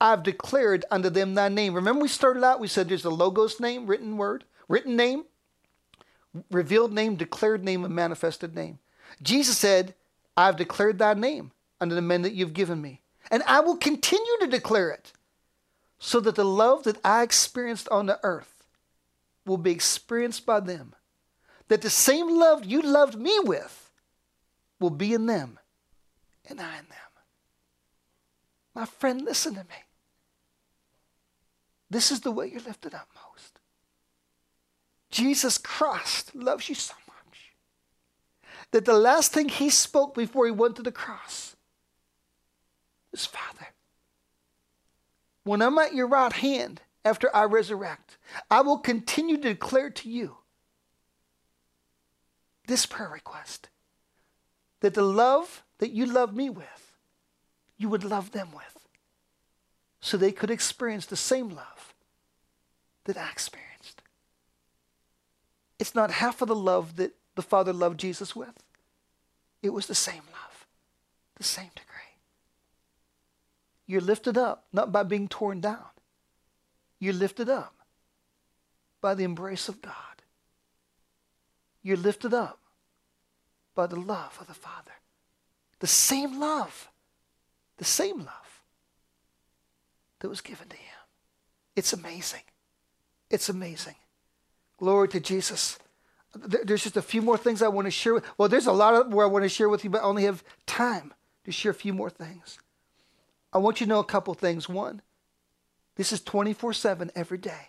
I've 0.00 0.22
declared 0.22 0.84
unto 0.90 1.10
them 1.10 1.34
thy 1.34 1.48
name. 1.48 1.74
Remember, 1.74 2.02
we 2.02 2.08
started 2.08 2.42
out, 2.42 2.60
we 2.60 2.68
said 2.68 2.88
there's 2.88 3.04
a 3.04 3.10
logos 3.10 3.60
name, 3.60 3.86
written 3.86 4.16
word, 4.16 4.44
written 4.68 4.96
name 4.96 5.24
revealed 6.50 6.92
name, 6.92 7.16
declared 7.16 7.64
name, 7.64 7.84
and 7.84 7.94
manifested 7.94 8.54
name. 8.54 8.78
Jesus 9.22 9.58
said, 9.58 9.94
I've 10.36 10.56
declared 10.56 10.98
thy 10.98 11.14
name 11.14 11.52
unto 11.80 11.94
the 11.94 12.02
men 12.02 12.22
that 12.22 12.34
you've 12.34 12.54
given 12.54 12.80
me, 12.80 13.00
and 13.30 13.42
I 13.46 13.60
will 13.60 13.76
continue 13.76 14.38
to 14.40 14.46
declare 14.46 14.90
it, 14.90 15.12
so 15.98 16.20
that 16.20 16.34
the 16.34 16.44
love 16.44 16.84
that 16.84 16.98
I 17.04 17.22
experienced 17.22 17.88
on 17.90 18.06
the 18.06 18.20
earth 18.22 18.64
will 19.44 19.58
be 19.58 19.72
experienced 19.72 20.46
by 20.46 20.60
them. 20.60 20.94
That 21.68 21.82
the 21.82 21.90
same 21.90 22.38
love 22.38 22.64
you 22.64 22.82
loved 22.82 23.18
me 23.18 23.38
with 23.40 23.90
will 24.78 24.90
be 24.90 25.12
in 25.12 25.26
them, 25.26 25.58
and 26.48 26.60
I 26.60 26.78
in 26.78 26.86
them. 26.86 26.96
My 28.74 28.86
friend, 28.86 29.22
listen 29.22 29.54
to 29.54 29.60
me. 29.60 29.84
This 31.90 32.12
is 32.12 32.20
the 32.20 32.30
way 32.30 32.46
you're 32.46 32.60
lifted 32.60 32.94
up 32.94 33.08
most. 33.28 33.58
Jesus 35.10 35.58
Christ 35.58 36.34
loves 36.34 36.68
you 36.68 36.74
so 36.74 36.94
much 37.08 37.52
that 38.70 38.84
the 38.84 38.94
last 38.94 39.32
thing 39.32 39.48
he 39.48 39.68
spoke 39.68 40.14
before 40.14 40.46
he 40.46 40.52
went 40.52 40.76
to 40.76 40.82
the 40.82 40.92
cross 40.92 41.56
was, 43.10 43.26
Father, 43.26 43.66
when 45.42 45.60
I'm 45.60 45.78
at 45.78 45.94
your 45.94 46.06
right 46.06 46.32
hand 46.32 46.80
after 47.04 47.34
I 47.34 47.44
resurrect, 47.44 48.18
I 48.50 48.60
will 48.60 48.78
continue 48.78 49.36
to 49.38 49.42
declare 49.42 49.90
to 49.90 50.08
you 50.08 50.36
this 52.68 52.86
prayer 52.86 53.10
request 53.10 53.68
that 54.78 54.94
the 54.94 55.02
love 55.02 55.64
that 55.78 55.90
you 55.90 56.06
love 56.06 56.36
me 56.36 56.50
with, 56.50 56.92
you 57.78 57.88
would 57.88 58.04
love 58.04 58.30
them 58.30 58.50
with, 58.54 58.86
so 60.00 60.16
they 60.16 60.30
could 60.30 60.50
experience 60.50 61.06
the 61.06 61.16
same 61.16 61.48
love 61.48 61.79
that 63.04 63.16
I 63.16 63.30
experienced. 63.30 64.02
It's 65.78 65.94
not 65.94 66.10
half 66.10 66.42
of 66.42 66.48
the 66.48 66.54
love 66.54 66.96
that 66.96 67.16
the 67.34 67.42
Father 67.42 67.72
loved 67.72 67.98
Jesus 67.98 68.36
with. 68.36 68.62
It 69.62 69.70
was 69.70 69.86
the 69.86 69.94
same 69.94 70.22
love, 70.32 70.66
the 71.36 71.44
same 71.44 71.70
degree. 71.74 71.86
You're 73.86 74.00
lifted 74.00 74.38
up 74.38 74.66
not 74.72 74.92
by 74.92 75.02
being 75.02 75.26
torn 75.26 75.60
down. 75.60 75.86
You're 76.98 77.14
lifted 77.14 77.48
up 77.48 77.74
by 79.00 79.14
the 79.14 79.24
embrace 79.24 79.68
of 79.68 79.80
God. 79.80 79.94
You're 81.82 81.96
lifted 81.96 82.34
up 82.34 82.58
by 83.74 83.86
the 83.86 83.96
love 83.98 84.36
of 84.40 84.46
the 84.46 84.54
Father. 84.54 84.92
The 85.78 85.86
same 85.86 86.38
love, 86.38 86.90
the 87.78 87.84
same 87.84 88.18
love 88.18 88.62
that 90.18 90.28
was 90.28 90.42
given 90.42 90.68
to 90.68 90.76
him. 90.76 90.98
It's 91.74 91.94
amazing. 91.94 92.42
It's 93.30 93.48
amazing. 93.48 93.94
Glory 94.78 95.08
to 95.08 95.20
Jesus. 95.20 95.78
There's 96.34 96.82
just 96.82 96.96
a 96.96 97.02
few 97.02 97.22
more 97.22 97.36
things 97.36 97.62
I 97.62 97.68
want 97.68 97.86
to 97.86 97.90
share. 97.90 98.14
With, 98.14 98.24
well, 98.38 98.48
there's 98.48 98.66
a 98.66 98.72
lot 98.72 98.94
of 98.94 99.12
where 99.12 99.26
I 99.26 99.28
want 99.28 99.44
to 99.44 99.48
share 99.48 99.68
with 99.68 99.84
you, 99.84 99.90
but 99.90 100.00
I 100.00 100.04
only 100.04 100.24
have 100.24 100.44
time 100.66 101.12
to 101.44 101.52
share 101.52 101.72
a 101.72 101.74
few 101.74 101.92
more 101.92 102.10
things. 102.10 102.58
I 103.52 103.58
want 103.58 103.80
you 103.80 103.86
to 103.86 103.90
know 103.90 103.98
a 103.98 104.04
couple 104.04 104.32
things. 104.34 104.68
One, 104.68 105.02
this 105.96 106.12
is 106.12 106.20
24 106.20 106.72
7 106.72 107.10
every 107.14 107.38
day. 107.38 107.68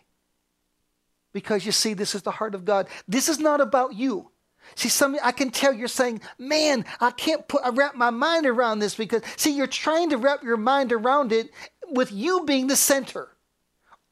Because 1.33 1.65
you 1.65 1.71
see, 1.71 1.93
this 1.93 2.13
is 2.13 2.23
the 2.23 2.31
heart 2.31 2.55
of 2.55 2.65
God. 2.65 2.87
This 3.07 3.29
is 3.29 3.39
not 3.39 3.61
about 3.61 3.95
you. 3.95 4.29
See, 4.75 4.89
some 4.89 5.17
I 5.23 5.31
can 5.31 5.49
tell 5.49 5.73
you're 5.73 5.87
saying, 5.87 6.21
"Man, 6.37 6.85
I 6.99 7.11
can't 7.11 7.47
put 7.47 7.63
I 7.63 7.69
wrap 7.69 7.95
my 7.95 8.09
mind 8.09 8.45
around 8.45 8.79
this 8.79 8.95
because 8.95 9.23
see, 9.37 9.55
you're 9.55 9.65
trying 9.65 10.11
to 10.11 10.17
wrap 10.17 10.43
your 10.43 10.57
mind 10.57 10.91
around 10.91 11.31
it 11.31 11.51
with 11.89 12.11
you 12.11 12.43
being 12.45 12.67
the 12.67 12.75
center. 12.75 13.29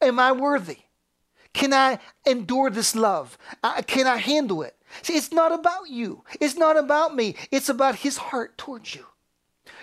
Am 0.02 0.20
I 0.20 0.32
worthy? 0.32 0.80
Can 1.54 1.74
I 1.74 2.00
endure 2.26 2.70
this 2.70 2.96
love? 2.96 3.38
Uh, 3.64 3.82
can 3.86 4.08
I 4.08 4.18
handle 4.18 4.62
it? 4.62 4.76
See, 5.02 5.14
it's 5.14 5.32
not 5.32 5.52
about 5.52 5.90
you. 5.90 6.24
It's 6.40 6.56
not 6.56 6.78
about 6.78 7.16
me. 7.16 7.36
It's 7.52 7.70
about 7.70 7.96
his 7.96 8.18
heart 8.18 8.58
towards 8.58 8.96
you. 8.96 9.06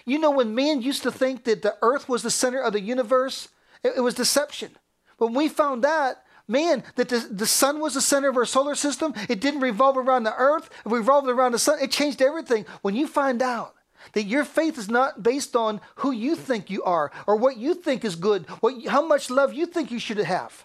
You 0.04 0.18
know, 0.18 0.30
when 0.30 0.54
man 0.54 0.82
used 0.82 1.02
to 1.02 1.12
think 1.12 1.44
that 1.44 1.62
the 1.62 1.76
earth 1.82 2.08
was 2.08 2.22
the 2.22 2.30
center 2.30 2.60
of 2.60 2.72
the 2.72 2.80
universe, 2.80 3.48
it, 3.82 3.94
it 3.96 4.00
was 4.00 4.14
deception. 4.14 4.76
When 5.18 5.34
we 5.34 5.48
found 5.48 5.84
out, 5.84 6.16
man, 6.46 6.84
that 6.94 7.08
the, 7.08 7.18
the 7.18 7.46
sun 7.46 7.80
was 7.80 7.94
the 7.94 8.00
center 8.00 8.28
of 8.28 8.36
our 8.36 8.44
solar 8.44 8.74
system, 8.74 9.14
it 9.28 9.40
didn't 9.40 9.60
revolve 9.60 9.96
around 9.96 10.24
the 10.24 10.34
earth, 10.36 10.70
it 10.84 10.92
revolved 10.92 11.28
around 11.28 11.52
the 11.52 11.58
sun, 11.58 11.78
it 11.80 11.90
changed 11.90 12.22
everything. 12.22 12.66
When 12.82 12.94
you 12.94 13.06
find 13.06 13.42
out 13.42 13.74
that 14.12 14.24
your 14.24 14.44
faith 14.44 14.78
is 14.78 14.88
not 14.88 15.22
based 15.22 15.56
on 15.56 15.80
who 15.96 16.12
you 16.12 16.36
think 16.36 16.70
you 16.70 16.82
are 16.84 17.10
or 17.26 17.36
what 17.36 17.56
you 17.56 17.74
think 17.74 18.04
is 18.04 18.14
good, 18.14 18.46
what, 18.60 18.86
how 18.86 19.04
much 19.04 19.30
love 19.30 19.52
you 19.54 19.66
think 19.66 19.90
you 19.90 19.98
should 19.98 20.18
have 20.18 20.64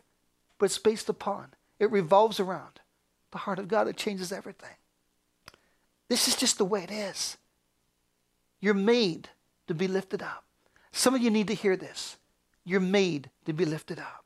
but 0.62 0.68
it's 0.68 0.78
based 0.78 1.10
upon, 1.10 1.48
it 1.80 1.92
revolves 1.92 2.40
around 2.40 2.82
the 3.32 3.40
heart 3.40 3.58
of 3.58 3.68
God. 3.68 3.88
It 3.88 3.98
changes 3.98 4.32
everything. 4.32 4.76
This 6.08 6.28
is 6.28 6.36
just 6.36 6.60
the 6.60 6.66
way 6.66 6.84
it 6.84 6.92
is. 6.92 7.36
You're 8.60 8.76
made 8.76 9.30
to 9.68 9.74
be 9.74 9.88
lifted 9.88 10.22
up. 10.22 10.46
Some 10.92 11.16
of 11.16 11.22
you 11.24 11.32
need 11.32 11.48
to 11.48 11.56
hear 11.56 11.76
this. 11.76 12.18
You're 12.64 12.80
made 12.80 13.32
to 13.46 13.54
be 13.54 13.66
lifted 13.66 13.98
up. 13.98 14.24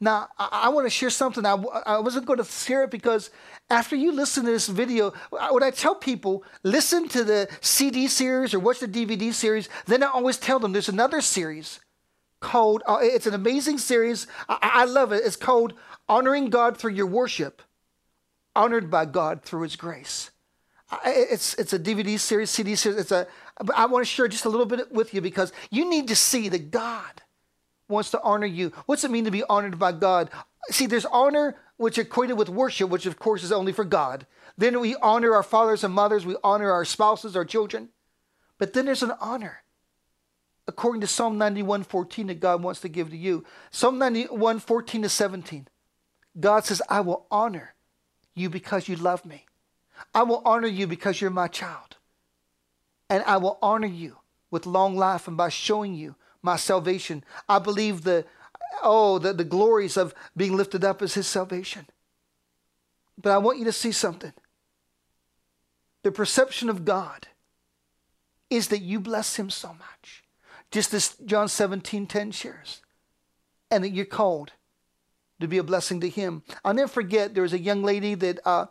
Now, 0.00 0.26
I, 0.36 0.62
I 0.64 0.68
want 0.70 0.86
to 0.86 0.90
share 0.90 1.08
something. 1.08 1.46
I, 1.46 1.54
I 1.54 2.00
wasn't 2.00 2.26
going 2.26 2.40
to 2.40 2.44
share 2.44 2.82
it 2.82 2.90
because 2.90 3.30
after 3.70 3.94
you 3.94 4.10
listen 4.10 4.44
to 4.44 4.50
this 4.50 4.66
video, 4.66 5.12
when 5.30 5.62
I 5.62 5.70
tell 5.70 5.94
people, 5.94 6.42
listen 6.64 7.06
to 7.10 7.22
the 7.22 7.48
CD 7.60 8.08
series 8.08 8.54
or 8.54 8.58
watch 8.58 8.80
the 8.80 8.88
DVD 8.88 9.32
series, 9.32 9.68
then 9.84 10.02
I 10.02 10.08
always 10.08 10.36
tell 10.36 10.58
them 10.58 10.72
there's 10.72 10.88
another 10.88 11.20
series 11.20 11.78
called, 12.40 12.82
uh, 12.86 12.98
it's 13.00 13.26
an 13.26 13.34
amazing 13.34 13.78
series. 13.78 14.26
I, 14.48 14.58
I 14.62 14.84
love 14.84 15.12
it. 15.12 15.22
It's 15.24 15.36
called 15.36 15.74
Honoring 16.08 16.50
God 16.50 16.76
Through 16.76 16.92
Your 16.92 17.06
Worship, 17.06 17.62
Honored 18.54 18.90
by 18.90 19.04
God 19.04 19.42
Through 19.42 19.62
His 19.62 19.76
Grace. 19.76 20.30
It's, 21.04 21.54
it's 21.54 21.72
a 21.72 21.78
DVD 21.78 22.18
series, 22.18 22.50
CD 22.50 22.76
series. 22.76 22.98
It's 22.98 23.10
a, 23.10 23.26
I 23.74 23.86
want 23.86 24.06
to 24.06 24.10
share 24.10 24.28
just 24.28 24.44
a 24.44 24.48
little 24.48 24.66
bit 24.66 24.92
with 24.92 25.14
you 25.14 25.20
because 25.20 25.52
you 25.70 25.88
need 25.88 26.08
to 26.08 26.16
see 26.16 26.48
that 26.50 26.70
God 26.70 27.22
wants 27.88 28.10
to 28.12 28.22
honor 28.22 28.46
you. 28.46 28.72
What's 28.86 29.04
it 29.04 29.10
mean 29.10 29.24
to 29.24 29.30
be 29.30 29.42
honored 29.44 29.78
by 29.78 29.92
God? 29.92 30.30
See, 30.70 30.86
there's 30.86 31.06
honor 31.06 31.56
which 31.76 31.98
equated 31.98 32.38
with 32.38 32.48
worship, 32.48 32.88
which 32.88 33.06
of 33.06 33.18
course 33.18 33.42
is 33.42 33.52
only 33.52 33.72
for 33.72 33.84
God. 33.84 34.26
Then 34.56 34.80
we 34.80 34.96
honor 34.96 35.34
our 35.34 35.42
fathers 35.42 35.84
and 35.84 35.92
mothers, 35.92 36.24
we 36.24 36.36
honor 36.42 36.70
our 36.70 36.84
spouses, 36.84 37.36
our 37.36 37.44
children. 37.44 37.90
But 38.58 38.72
then 38.72 38.86
there's 38.86 39.02
an 39.02 39.12
honor 39.20 39.62
according 40.68 41.00
to 41.00 41.06
Psalm 41.06 41.38
91 41.38 41.84
14 41.84 42.26
that 42.28 42.40
God 42.40 42.62
wants 42.62 42.80
to 42.80 42.88
give 42.88 43.10
to 43.10 43.16
you. 43.16 43.44
Psalm 43.70 43.98
91 43.98 44.58
14 44.58 45.02
to 45.02 45.08
17. 45.08 45.68
God 46.38 46.64
says, 46.64 46.82
I 46.88 47.00
will 47.00 47.26
honor 47.30 47.74
you 48.34 48.50
because 48.50 48.88
you 48.88 48.96
love 48.96 49.24
me. 49.24 49.46
I 50.14 50.22
will 50.22 50.42
honor 50.44 50.68
you 50.68 50.86
because 50.86 51.20
you're 51.20 51.30
my 51.30 51.48
child. 51.48 51.96
And 53.08 53.22
I 53.24 53.38
will 53.38 53.58
honor 53.62 53.86
you 53.86 54.18
with 54.50 54.66
long 54.66 54.96
life 54.96 55.28
and 55.28 55.36
by 55.36 55.48
showing 55.48 55.94
you 55.94 56.16
my 56.42 56.56
salvation. 56.56 57.24
I 57.48 57.58
believe 57.58 58.02
the 58.02 58.26
oh, 58.82 59.18
the, 59.18 59.32
the 59.32 59.44
glories 59.44 59.96
of 59.96 60.14
being 60.36 60.56
lifted 60.56 60.84
up 60.84 61.00
as 61.00 61.14
his 61.14 61.26
salvation. 61.26 61.86
But 63.16 63.32
I 63.32 63.38
want 63.38 63.58
you 63.58 63.64
to 63.64 63.72
see 63.72 63.92
something. 63.92 64.32
The 66.02 66.12
perception 66.12 66.68
of 66.68 66.84
God 66.84 67.28
is 68.50 68.68
that 68.68 68.82
you 68.82 69.00
bless 69.00 69.36
him 69.36 69.50
so 69.50 69.68
much. 69.68 70.22
Just 70.70 70.92
as 70.94 71.16
John 71.24 71.48
17 71.48 72.06
10 72.06 72.30
shares. 72.32 72.82
And 73.70 73.84
that 73.84 73.90
you're 73.90 74.04
called 74.04 74.52
to 75.40 75.48
be 75.48 75.58
a 75.58 75.62
blessing 75.62 76.00
to 76.00 76.08
him. 76.08 76.42
I'll 76.64 76.74
never 76.74 76.88
forget 76.88 77.34
there 77.34 77.42
was 77.42 77.52
a 77.52 77.58
young 77.58 77.82
lady 77.82 78.14
that 78.14 78.40
uh, 78.46 78.66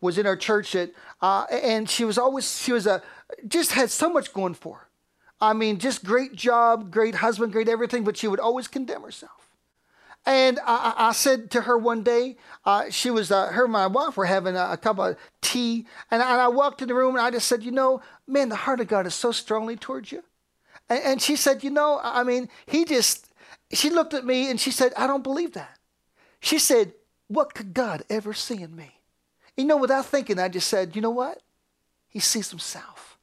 was 0.00 0.18
in 0.18 0.26
our 0.26 0.36
church 0.36 0.72
that, 0.72 0.92
uh, 1.20 1.46
and 1.50 1.88
she 1.88 2.04
was 2.04 2.18
always, 2.18 2.60
she 2.60 2.72
was 2.72 2.86
a, 2.86 3.02
just 3.46 3.72
had 3.72 3.90
so 3.90 4.08
much 4.10 4.32
going 4.32 4.54
for 4.54 4.76
her. 4.76 4.88
I 5.40 5.52
mean, 5.54 5.78
just 5.78 6.04
great 6.04 6.34
job, 6.34 6.90
great 6.90 7.16
husband, 7.16 7.52
great 7.52 7.68
everything, 7.68 8.04
but 8.04 8.16
she 8.16 8.28
would 8.28 8.40
always 8.40 8.68
condemn 8.68 9.02
herself. 9.02 9.48
And 10.24 10.60
I, 10.64 10.94
I 10.96 11.12
said 11.12 11.50
to 11.52 11.62
her 11.62 11.76
one 11.76 12.04
day, 12.04 12.36
uh, 12.64 12.90
she 12.90 13.10
was, 13.10 13.32
uh, 13.32 13.48
her 13.48 13.64
and 13.64 13.72
my 13.72 13.88
wife 13.88 14.16
were 14.16 14.24
having 14.24 14.56
a, 14.56 14.72
a 14.72 14.76
cup 14.76 15.00
of 15.00 15.16
tea. 15.40 15.86
And 16.12 16.22
I, 16.22 16.32
and 16.32 16.40
I, 16.40 16.48
walked 16.48 16.80
in 16.80 16.86
the 16.86 16.94
room 16.94 17.16
and 17.16 17.24
I 17.24 17.32
just 17.32 17.48
said, 17.48 17.64
you 17.64 17.72
know, 17.72 18.02
man, 18.28 18.48
the 18.48 18.54
heart 18.54 18.80
of 18.80 18.86
God 18.86 19.06
is 19.06 19.14
so 19.14 19.32
strongly 19.32 19.76
towards 19.76 20.12
you. 20.12 20.22
And, 20.92 21.04
and 21.04 21.22
she 21.22 21.36
said, 21.36 21.64
you 21.64 21.70
know, 21.70 22.00
I 22.02 22.22
mean, 22.22 22.48
he 22.66 22.84
just, 22.84 23.32
she 23.72 23.88
looked 23.88 24.12
at 24.12 24.26
me 24.26 24.50
and 24.50 24.60
she 24.60 24.70
said, 24.70 24.92
I 24.96 25.06
don't 25.06 25.22
believe 25.22 25.52
that. 25.54 25.78
She 26.40 26.58
said, 26.58 26.92
what 27.28 27.54
could 27.54 27.72
God 27.72 28.02
ever 28.10 28.34
see 28.34 28.60
in 28.60 28.76
me? 28.76 28.98
You 29.56 29.64
know, 29.64 29.78
without 29.78 30.06
thinking, 30.06 30.38
I 30.38 30.48
just 30.48 30.68
said, 30.68 30.94
you 30.94 31.00
know 31.00 31.10
what? 31.10 31.42
He 32.08 32.18
sees 32.18 32.50
himself. 32.50 33.16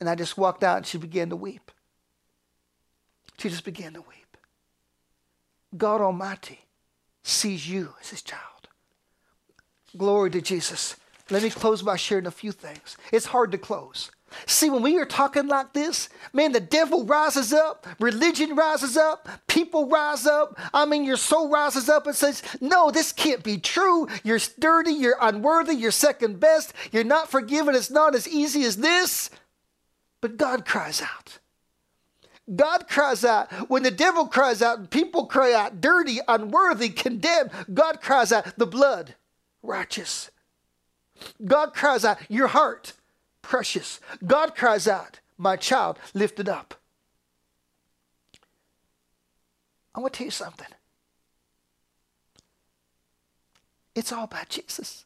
And 0.00 0.10
I 0.10 0.16
just 0.16 0.36
walked 0.36 0.64
out 0.64 0.78
and 0.78 0.86
she 0.86 0.98
began 0.98 1.30
to 1.30 1.36
weep. 1.36 1.70
She 3.38 3.48
just 3.48 3.64
began 3.64 3.92
to 3.94 4.00
weep. 4.00 4.36
God 5.76 6.00
Almighty 6.00 6.60
sees 7.22 7.68
you 7.68 7.94
as 8.00 8.10
his 8.10 8.22
child. 8.22 8.68
Glory 9.96 10.30
to 10.30 10.40
Jesus. 10.40 10.96
Let 11.30 11.42
me 11.42 11.50
close 11.50 11.82
by 11.82 11.96
sharing 11.96 12.26
a 12.26 12.32
few 12.32 12.50
things. 12.50 12.96
It's 13.12 13.26
hard 13.26 13.52
to 13.52 13.58
close. 13.58 14.10
See, 14.46 14.70
when 14.70 14.82
we 14.82 14.98
are 14.98 15.04
talking 15.04 15.46
like 15.46 15.72
this, 15.72 16.08
man, 16.32 16.52
the 16.52 16.60
devil 16.60 17.04
rises 17.04 17.52
up, 17.52 17.86
religion 17.98 18.56
rises 18.56 18.96
up, 18.96 19.28
people 19.46 19.88
rise 19.88 20.26
up. 20.26 20.58
I 20.72 20.84
mean, 20.84 21.04
your 21.04 21.16
soul 21.16 21.48
rises 21.48 21.88
up 21.88 22.06
and 22.06 22.16
says, 22.16 22.42
No, 22.60 22.90
this 22.90 23.12
can't 23.12 23.42
be 23.42 23.58
true. 23.58 24.08
You're 24.24 24.40
dirty, 24.58 24.92
you're 24.92 25.18
unworthy, 25.20 25.74
you're 25.74 25.90
second 25.90 26.40
best, 26.40 26.72
you're 26.90 27.04
not 27.04 27.30
forgiven. 27.30 27.74
It's 27.74 27.90
not 27.90 28.14
as 28.14 28.28
easy 28.28 28.64
as 28.64 28.76
this. 28.78 29.30
But 30.20 30.36
God 30.36 30.64
cries 30.64 31.02
out. 31.02 31.38
God 32.54 32.88
cries 32.88 33.24
out. 33.24 33.50
When 33.68 33.82
the 33.82 33.90
devil 33.90 34.26
cries 34.26 34.62
out 34.62 34.78
and 34.78 34.90
people 34.90 35.26
cry 35.26 35.52
out, 35.52 35.80
dirty, 35.80 36.18
unworthy, 36.26 36.88
condemned, 36.88 37.50
God 37.72 38.00
cries 38.00 38.32
out, 38.32 38.56
the 38.56 38.66
blood, 38.66 39.14
righteous. 39.62 40.30
God 41.44 41.74
cries 41.74 42.04
out, 42.04 42.18
your 42.28 42.48
heart, 42.48 42.94
precious. 43.42 44.00
God 44.24 44.54
cries 44.54 44.88
out, 44.88 45.20
my 45.36 45.56
child, 45.56 45.98
lifted 46.14 46.48
up. 46.48 46.74
I 49.94 50.00
want 50.00 50.14
to 50.14 50.18
tell 50.18 50.24
you 50.26 50.30
something. 50.30 50.68
It's 53.94 54.12
all 54.12 54.24
about 54.24 54.48
Jesus. 54.48 55.04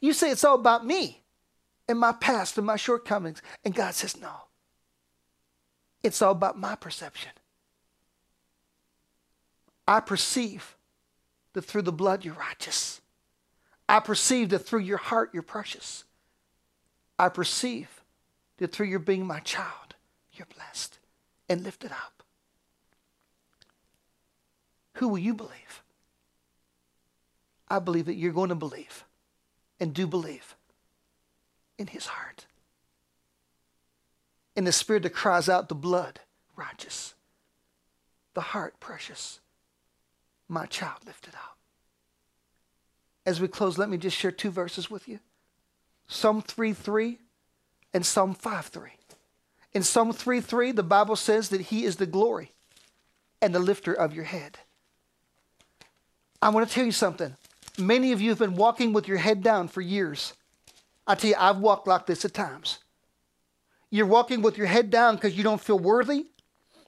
You 0.00 0.12
say 0.12 0.30
it's 0.30 0.44
all 0.44 0.54
about 0.54 0.86
me 0.86 1.22
and 1.88 1.98
my 1.98 2.12
past 2.12 2.56
and 2.56 2.66
my 2.66 2.76
shortcomings. 2.76 3.42
And 3.64 3.74
God 3.74 3.94
says, 3.94 4.18
no. 4.18 4.30
It's 6.02 6.22
all 6.22 6.32
about 6.32 6.58
my 6.58 6.74
perception. 6.74 7.32
I 9.86 10.00
perceive 10.00 10.76
that 11.54 11.64
through 11.64 11.82
the 11.82 11.92
blood 11.92 12.24
you're 12.24 12.34
righteous. 12.34 13.00
I 13.88 14.00
perceive 14.00 14.50
that 14.50 14.60
through 14.60 14.80
your 14.80 14.98
heart 14.98 15.30
you're 15.32 15.42
precious. 15.42 16.04
I 17.18 17.28
perceive 17.28 18.02
that 18.58 18.72
through 18.72 18.86
your 18.86 18.98
being 18.98 19.26
my 19.26 19.40
child, 19.40 19.94
you're 20.32 20.46
blessed 20.54 20.98
and 21.48 21.62
lifted 21.62 21.90
up. 21.90 22.22
Who 24.94 25.08
will 25.08 25.18
you 25.18 25.34
believe? 25.34 25.82
I 27.68 27.78
believe 27.78 28.06
that 28.06 28.14
you're 28.14 28.32
going 28.32 28.48
to 28.48 28.54
believe 28.54 29.04
and 29.78 29.92
do 29.92 30.06
believe 30.06 30.56
in 31.78 31.88
his 31.88 32.06
heart 32.06 32.46
in 34.58 34.64
the 34.64 34.72
spirit 34.72 35.04
that 35.04 35.10
cries 35.10 35.48
out 35.48 35.68
the 35.68 35.74
blood, 35.76 36.18
righteous, 36.56 37.14
the 38.34 38.40
heart, 38.40 38.80
precious, 38.80 39.38
my 40.48 40.66
child 40.66 40.98
lifted 41.06 41.32
up. 41.36 41.56
As 43.24 43.40
we 43.40 43.46
close, 43.46 43.78
let 43.78 43.88
me 43.88 43.96
just 43.96 44.16
share 44.16 44.32
two 44.32 44.50
verses 44.50 44.90
with 44.90 45.06
you 45.06 45.20
Psalm 46.08 46.42
3 46.42 46.72
3 46.72 47.18
and 47.94 48.04
Psalm 48.04 48.34
5 48.34 48.66
3. 48.66 48.90
In 49.74 49.82
Psalm 49.82 50.12
3 50.12 50.40
3, 50.40 50.72
the 50.72 50.82
Bible 50.82 51.16
says 51.16 51.50
that 51.50 51.60
He 51.60 51.84
is 51.84 51.96
the 51.96 52.06
glory 52.06 52.52
and 53.40 53.54
the 53.54 53.60
lifter 53.60 53.92
of 53.92 54.14
your 54.14 54.24
head. 54.24 54.58
I 56.40 56.48
want 56.48 56.66
to 56.66 56.74
tell 56.74 56.84
you 56.84 56.92
something. 56.92 57.36
Many 57.78 58.12
of 58.12 58.20
you 58.20 58.30
have 58.30 58.38
been 58.38 58.56
walking 58.56 58.92
with 58.92 59.06
your 59.06 59.18
head 59.18 59.42
down 59.42 59.68
for 59.68 59.80
years. 59.80 60.32
I 61.06 61.14
tell 61.14 61.30
you, 61.30 61.36
I've 61.38 61.58
walked 61.58 61.86
like 61.86 62.06
this 62.06 62.24
at 62.24 62.34
times. 62.34 62.78
You're 63.90 64.06
walking 64.06 64.42
with 64.42 64.58
your 64.58 64.66
head 64.66 64.90
down 64.90 65.14
because 65.14 65.36
you 65.36 65.44
don't 65.44 65.60
feel 65.60 65.78
worthy. 65.78 66.26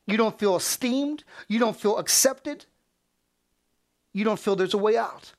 You 0.07 0.17
don't 0.17 0.39
feel 0.39 0.57
esteemed. 0.57 1.25
You 1.49 1.59
don't 1.59 1.77
feel 1.77 1.99
accepted. 1.99 2.67
You 4.13 4.25
don't 4.25 4.39
feel 4.39 4.57
there's 4.57 4.75
a 4.75 4.79
way 4.79 4.97
out. 4.97 5.33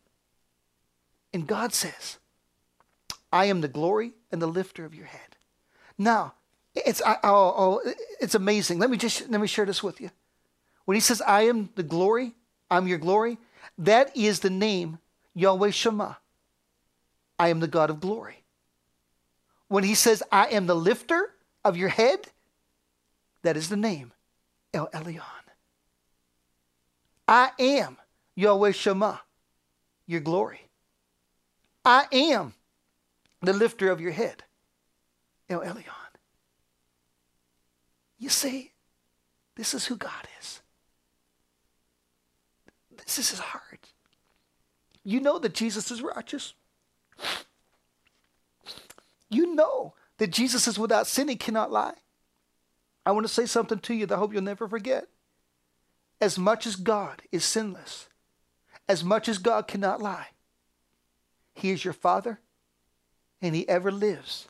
And 1.33 1.45
God 1.45 1.73
says, 1.73 2.17
I 3.31 3.45
am 3.45 3.61
the 3.61 3.67
glory 3.67 4.13
and 4.31 4.41
the 4.41 4.47
lifter 4.47 4.85
of 4.85 4.93
your 4.93 5.05
head. 5.05 5.37
Now, 5.97 6.33
it's, 6.73 7.01
oh, 7.05 7.19
oh, 7.23 7.93
it's 8.19 8.35
amazing. 8.35 8.79
Let 8.79 8.89
me 8.89 8.97
just 8.97 9.29
let 9.29 9.41
me 9.41 9.47
share 9.47 9.65
this 9.65 9.83
with 9.83 9.99
you. 10.01 10.09
When 10.85 10.95
he 10.95 11.01
says, 11.01 11.21
I 11.21 11.43
am 11.43 11.69
the 11.75 11.83
glory, 11.83 12.33
I'm 12.69 12.87
your 12.87 12.97
glory, 12.97 13.37
that 13.77 14.15
is 14.15 14.39
the 14.39 14.49
name 14.49 14.99
Yahweh 15.35 15.71
Shema. 15.71 16.13
I 17.37 17.49
am 17.49 17.59
the 17.59 17.67
God 17.67 17.89
of 17.89 17.99
glory. 17.99 18.43
When 19.67 19.83
he 19.83 19.95
says, 19.95 20.21
I 20.31 20.47
am 20.47 20.67
the 20.67 20.75
lifter, 20.75 21.31
of 21.63 21.77
your 21.77 21.89
head, 21.89 22.27
that 23.43 23.57
is 23.57 23.69
the 23.69 23.77
name, 23.77 24.11
El 24.73 24.87
Elyon. 24.87 25.21
I 27.27 27.51
am 27.59 27.97
Yahweh 28.35 28.71
Shema, 28.71 29.17
your 30.05 30.21
glory. 30.21 30.61
I 31.85 32.07
am 32.11 32.53
the 33.41 33.53
lifter 33.53 33.91
of 33.91 33.99
your 33.99 34.11
head, 34.11 34.43
El 35.49 35.61
Elyon. 35.61 35.85
You 38.19 38.29
see, 38.29 38.71
this 39.55 39.73
is 39.73 39.85
who 39.85 39.95
God 39.95 40.27
is. 40.39 40.61
This 43.03 43.17
is 43.17 43.31
his 43.31 43.39
heart. 43.39 43.89
You 45.03 45.19
know 45.19 45.39
that 45.39 45.53
Jesus 45.53 45.89
is 45.89 46.01
righteous. 46.01 46.53
You 49.29 49.55
know 49.55 49.95
that 50.17 50.29
Jesus 50.29 50.67
is 50.67 50.77
without 50.77 51.07
sin, 51.07 51.27
he 51.27 51.35
cannot 51.35 51.71
lie. 51.71 51.95
I 53.05 53.11
want 53.11 53.25
to 53.25 53.33
say 53.33 53.47
something 53.47 53.79
to 53.79 53.93
you 53.93 54.05
that 54.05 54.15
I 54.15 54.19
hope 54.19 54.33
you'll 54.33 54.43
never 54.43 54.67
forget. 54.67 55.07
As 56.19 56.37
much 56.37 56.67
as 56.67 56.75
God 56.75 57.23
is 57.31 57.43
sinless, 57.43 58.07
as 58.87 59.03
much 59.03 59.27
as 59.27 59.39
God 59.39 59.67
cannot 59.67 60.01
lie, 60.01 60.27
he 61.55 61.71
is 61.71 61.83
your 61.83 61.93
Father, 61.93 62.39
and 63.41 63.55
he 63.55 63.67
ever 63.67 63.91
lives 63.91 64.47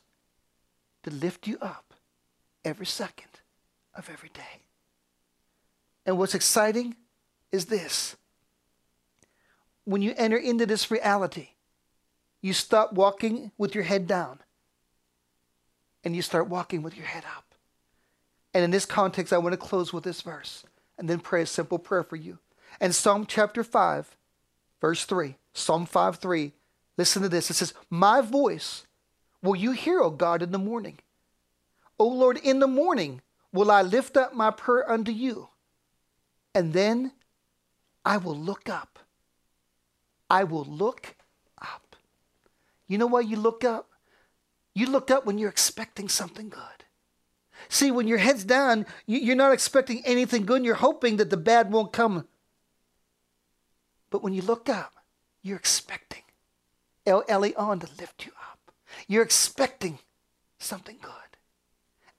to 1.02 1.10
lift 1.10 1.46
you 1.46 1.58
up 1.60 1.94
every 2.64 2.86
second 2.86 3.30
of 3.94 4.08
every 4.10 4.30
day. 4.30 4.62
And 6.06 6.18
what's 6.18 6.34
exciting 6.34 6.96
is 7.50 7.66
this. 7.66 8.16
When 9.84 10.02
you 10.02 10.14
enter 10.16 10.36
into 10.36 10.66
this 10.66 10.90
reality, 10.90 11.48
you 12.40 12.52
stop 12.52 12.92
walking 12.92 13.52
with 13.58 13.74
your 13.74 13.84
head 13.84 14.06
down 14.06 14.40
and 16.04 16.16
you 16.16 16.22
start 16.22 16.48
walking 16.48 16.82
with 16.82 16.96
your 16.96 17.06
head 17.06 17.24
up. 17.36 17.54
And 18.54 18.64
in 18.64 18.70
this 18.70 18.84
context, 18.84 19.32
I 19.32 19.38
want 19.38 19.52
to 19.52 19.56
close 19.56 19.92
with 19.92 20.04
this 20.04 20.22
verse 20.22 20.64
and 20.98 21.08
then 21.08 21.20
pray 21.20 21.42
a 21.42 21.46
simple 21.46 21.78
prayer 21.78 22.02
for 22.02 22.16
you. 22.16 22.38
And 22.80 22.94
Psalm 22.94 23.26
chapter 23.26 23.64
5, 23.64 24.16
verse 24.80 25.04
3, 25.04 25.36
Psalm 25.52 25.86
5 25.86 26.16
3, 26.16 26.52
listen 27.02 27.22
to 27.22 27.28
this. 27.28 27.50
It 27.50 27.54
says, 27.54 27.74
My 27.90 28.20
voice 28.20 28.86
will 29.42 29.56
you 29.56 29.72
hear, 29.72 30.00
O 30.00 30.10
God, 30.10 30.40
in 30.40 30.52
the 30.52 30.58
morning. 30.58 30.98
O 31.98 32.06
Lord, 32.06 32.36
in 32.36 32.60
the 32.60 32.68
morning 32.68 33.22
will 33.52 33.72
I 33.72 33.82
lift 33.82 34.16
up 34.16 34.34
my 34.34 34.52
prayer 34.52 34.88
unto 34.88 35.10
you. 35.10 35.48
And 36.54 36.72
then 36.72 37.10
I 38.04 38.18
will 38.18 38.36
look 38.36 38.68
up. 38.68 39.00
I 40.30 40.44
will 40.44 40.64
look 40.64 41.16
up. 41.60 41.96
You 42.86 42.98
know 42.98 43.08
why 43.08 43.20
you 43.20 43.36
look 43.36 43.64
up? 43.64 43.90
You 44.72 44.86
look 44.86 45.10
up 45.10 45.26
when 45.26 45.38
you're 45.38 45.50
expecting 45.50 46.08
something 46.08 46.48
good. 46.48 46.84
See, 47.68 47.90
when 47.90 48.06
your 48.06 48.18
head's 48.18 48.44
down, 48.44 48.86
you're 49.06 49.34
not 49.34 49.52
expecting 49.52 50.02
anything 50.06 50.46
good 50.46 50.58
and 50.58 50.64
you're 50.64 50.76
hoping 50.76 51.16
that 51.16 51.30
the 51.30 51.36
bad 51.36 51.72
won't 51.72 51.92
come. 51.92 52.28
But 54.08 54.22
when 54.22 54.34
you 54.34 54.42
look 54.42 54.68
up, 54.68 54.92
you're 55.42 55.58
expecting 55.58 56.21
El 57.06 57.22
Elyon 57.24 57.80
to 57.80 57.88
lift 57.98 58.24
you 58.26 58.32
up. 58.50 58.72
You're 59.08 59.22
expecting 59.22 59.98
something 60.58 60.98
good. 61.00 61.12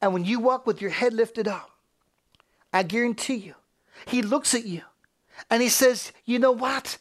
And 0.02 0.14
when 0.14 0.26
you 0.26 0.40
walk 0.40 0.68
with 0.68 0.82
your 0.82 0.90
head 0.92 1.14
lifted 1.14 1.48
up, 1.48 1.72
I 2.74 2.84
guarantee 2.84 3.36
you, 3.36 3.56
he 4.06 4.22
looks 4.22 4.54
at 4.54 4.66
you 4.66 4.82
and 5.50 5.62
he 5.62 5.70
says, 5.70 6.12
You 6.26 6.40
know 6.40 6.52
what? 6.52 6.98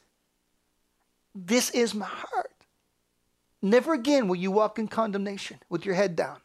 This 1.35 1.71
is 1.71 1.95
my 1.95 2.07
heart. 2.07 2.53
Never 3.63 3.95
again 3.95 4.29
will 4.29 4.37
you 4.37 4.51
walk 4.51 4.79
in 4.79 4.89
condemnation 4.89 5.59
with 5.69 5.87
your 5.87 5.95
head 5.95 6.15
down. 6.17 6.39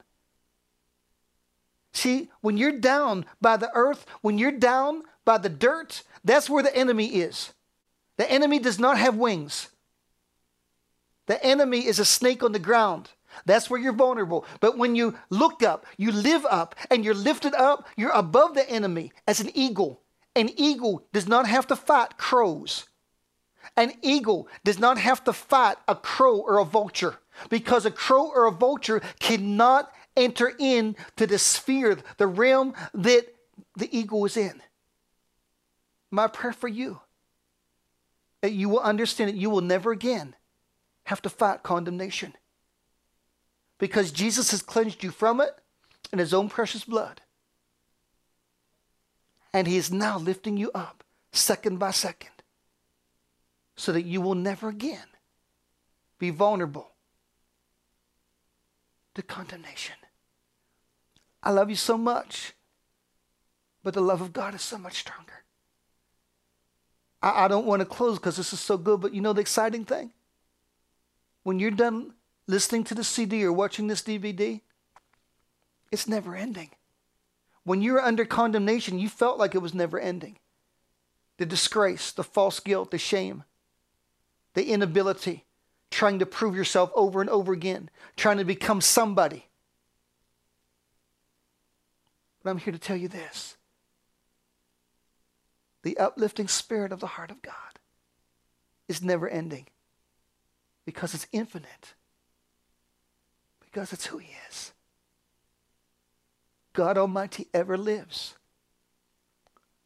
See, 1.94 2.30
when 2.42 2.58
you're 2.58 2.80
down 2.80 3.26
by 3.42 3.58
the 3.58 3.72
earth, 3.74 4.06
when 4.22 4.38
you're 4.38 4.52
down 4.52 5.04
by 5.26 5.40
the 5.40 5.50
dirt, 5.50 6.04
that's 6.24 6.50
where 6.50 6.62
the 6.62 6.76
enemy 6.76 7.08
is. 7.08 7.54
The 8.18 8.32
enemy 8.32 8.60
does 8.60 8.80
not 8.80 8.98
have 8.98 9.16
wings. 9.16 9.70
The 11.28 11.44
enemy 11.46 11.86
is 11.86 12.00
a 12.00 12.06
snake 12.06 12.42
on 12.42 12.54
the 12.54 12.60
ground. 12.60 13.12
That's 13.46 13.70
where 13.70 13.80
you're 13.80 13.94
vulnerable. 13.94 14.46
But 14.60 14.78
when 14.78 14.96
you 14.96 15.16
look 15.30 15.62
up, 15.62 15.86
you 15.98 16.12
live 16.12 16.46
up, 16.50 16.76
and 16.90 17.06
you're 17.06 17.14
lifted 17.14 17.54
up, 17.54 17.88
you're 17.96 18.12
above 18.12 18.56
the 18.56 18.68
enemy 18.70 19.12
as 19.28 19.40
an 19.40 19.52
eagle. 19.54 20.02
An 20.36 20.50
eagle 20.56 21.06
does 21.14 21.28
not 21.28 21.48
have 21.48 21.68
to 21.68 21.76
fight 21.76 22.18
crows. 22.18 22.86
An 23.76 23.94
eagle 24.02 24.48
does 24.64 24.80
not 24.80 24.98
have 24.98 25.24
to 25.26 25.34
fight 25.34 25.78
a 25.88 25.96
crow 25.96 26.38
or 26.38 26.60
a 26.60 26.66
vulture 26.66 27.18
because 27.50 27.86
a 27.86 27.92
crow 27.92 28.28
or 28.28 28.46
a 28.46 28.52
vulture 28.52 29.02
cannot 29.20 29.92
enter 30.16 30.48
into 30.58 31.28
the 31.28 31.38
sphere, 31.38 31.98
the 32.18 32.28
realm 32.28 32.74
that 32.94 33.26
the 33.76 33.96
eagle 33.96 34.26
is 34.26 34.38
in. 34.38 34.62
My 36.10 36.28
prayer 36.28 36.54
for 36.54 36.68
you 36.68 37.02
that 38.42 38.54
you 38.54 38.70
will 38.70 38.80
understand 38.80 39.30
that 39.30 39.36
you 39.36 39.50
will 39.50 39.62
never 39.62 39.92
again 39.92 40.36
have 41.08 41.22
to 41.22 41.30
fight 41.30 41.64
condemnation 41.64 42.34
because 43.78 44.12
Jesus 44.12 44.52
has 44.52 44.62
cleansed 44.62 45.06
you 45.06 45.10
from 45.10 45.40
it 45.40 45.52
in 46.12 46.20
his 46.20 46.34
own 46.34 46.50
precious 46.50 46.84
blood. 46.84 47.22
And 49.54 49.68
he 49.68 49.78
is 49.78 49.90
now 49.90 50.18
lifting 50.18 50.58
you 50.58 50.70
up 50.76 51.06
second 51.32 51.80
by 51.80 51.92
second 51.92 52.32
so 53.78 53.94
that 53.94 54.02
you 54.02 54.20
will 54.20 54.36
never 54.36 54.68
again 54.68 55.08
be 56.20 56.30
vulnerable 56.30 56.92
to 59.16 59.22
condemnation. 59.22 59.96
I 61.42 61.52
love 61.52 61.70
you 61.70 61.78
so 61.78 61.98
much, 61.98 62.52
but 63.82 63.94
the 63.94 64.02
love 64.02 64.20
of 64.20 64.34
God 64.34 64.54
is 64.56 64.62
so 64.62 64.78
much 64.78 65.00
stronger. 65.00 65.46
I, 67.22 67.46
I 67.46 67.48
don't 67.48 67.66
want 67.66 67.80
to 67.80 67.86
close 67.86 68.18
because 68.18 68.36
this 68.36 68.52
is 68.52 68.60
so 68.60 68.78
good, 68.78 69.00
but 69.00 69.14
you 69.14 69.22
know 69.22 69.32
the 69.32 69.40
exciting 69.40 69.86
thing? 69.86 70.12
When 71.48 71.60
you're 71.60 71.72
done 71.72 72.12
listening 72.46 72.84
to 72.84 72.94
the 72.94 73.06
CD 73.06 73.46
or 73.46 73.54
watching 73.54 73.88
this 73.88 74.02
DVD, 74.02 74.60
it's 75.94 76.06
never 76.06 76.36
ending. 76.36 76.72
When 77.64 77.82
you're 77.82 78.02
under 78.02 78.26
condemnation, 78.26 79.00
you 79.00 79.08
felt 79.08 79.40
like 79.40 79.56
it 79.56 79.62
was 79.62 79.74
never 79.74 79.98
ending. 79.98 80.40
The 81.38 81.46
disgrace, 81.46 82.12
the 82.12 82.26
false 82.26 82.60
guilt, 82.60 82.92
the 82.92 82.98
shame, 82.98 83.46
the 84.56 84.66
inability, 84.66 85.46
trying 85.90 86.20
to 86.20 86.26
prove 86.26 86.54
yourself 86.54 86.92
over 86.94 87.22
and 87.22 87.30
over 87.30 87.54
again, 87.54 87.90
trying 88.18 88.40
to 88.40 88.44
become 88.44 88.82
somebody. 88.82 89.48
But 92.44 92.50
I'm 92.50 92.58
here 92.58 92.74
to 92.74 92.78
tell 92.78 92.98
you 92.98 93.08
this 93.08 93.56
the 95.82 95.98
uplifting 95.98 96.50
spirit 96.50 96.92
of 96.92 97.00
the 97.00 97.08
heart 97.08 97.32
of 97.32 97.42
God 97.42 97.80
is 98.90 99.02
never 99.02 99.30
ending 99.30 99.68
because 100.88 101.14
it's 101.14 101.28
infinite, 101.34 101.96
because 103.60 103.92
it's 103.92 104.06
who 104.06 104.20
He 104.20 104.30
is. 104.50 104.72
God 106.72 106.98
Almighty 106.98 107.50
ever 107.54 107.78
lives 107.78 108.36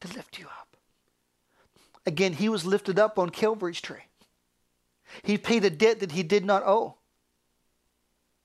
to 0.00 0.06
lift 0.14 0.38
you 0.38 0.46
up. 0.46 0.76
Again, 2.06 2.34
He 2.34 2.48
was 2.48 2.64
lifted 2.64 3.00
up 3.00 3.18
on 3.18 3.30
Calvary's 3.30 3.80
tree. 3.80 4.04
He 5.24 5.36
paid 5.36 5.64
a 5.64 5.70
debt 5.70 5.98
that 5.98 6.12
He 6.12 6.22
did 6.22 6.44
not 6.44 6.62
owe. 6.64 6.94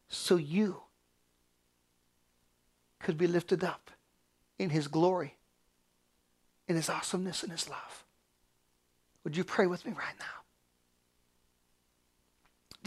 So 0.09 0.35
you 0.35 0.77
could 2.99 3.19
be 3.19 3.27
lifted 3.27 3.63
up 3.63 3.91
in 4.57 4.71
his 4.71 4.87
glory, 4.87 5.35
in 6.67 6.75
his 6.75 6.89
awesomeness 6.89 7.43
and 7.43 7.51
his 7.51 7.69
love. 7.69 8.03
Would 9.23 9.37
you 9.37 9.43
pray 9.43 9.67
with 9.67 9.85
me 9.85 9.91
right 9.91 10.15
now? 10.19 10.46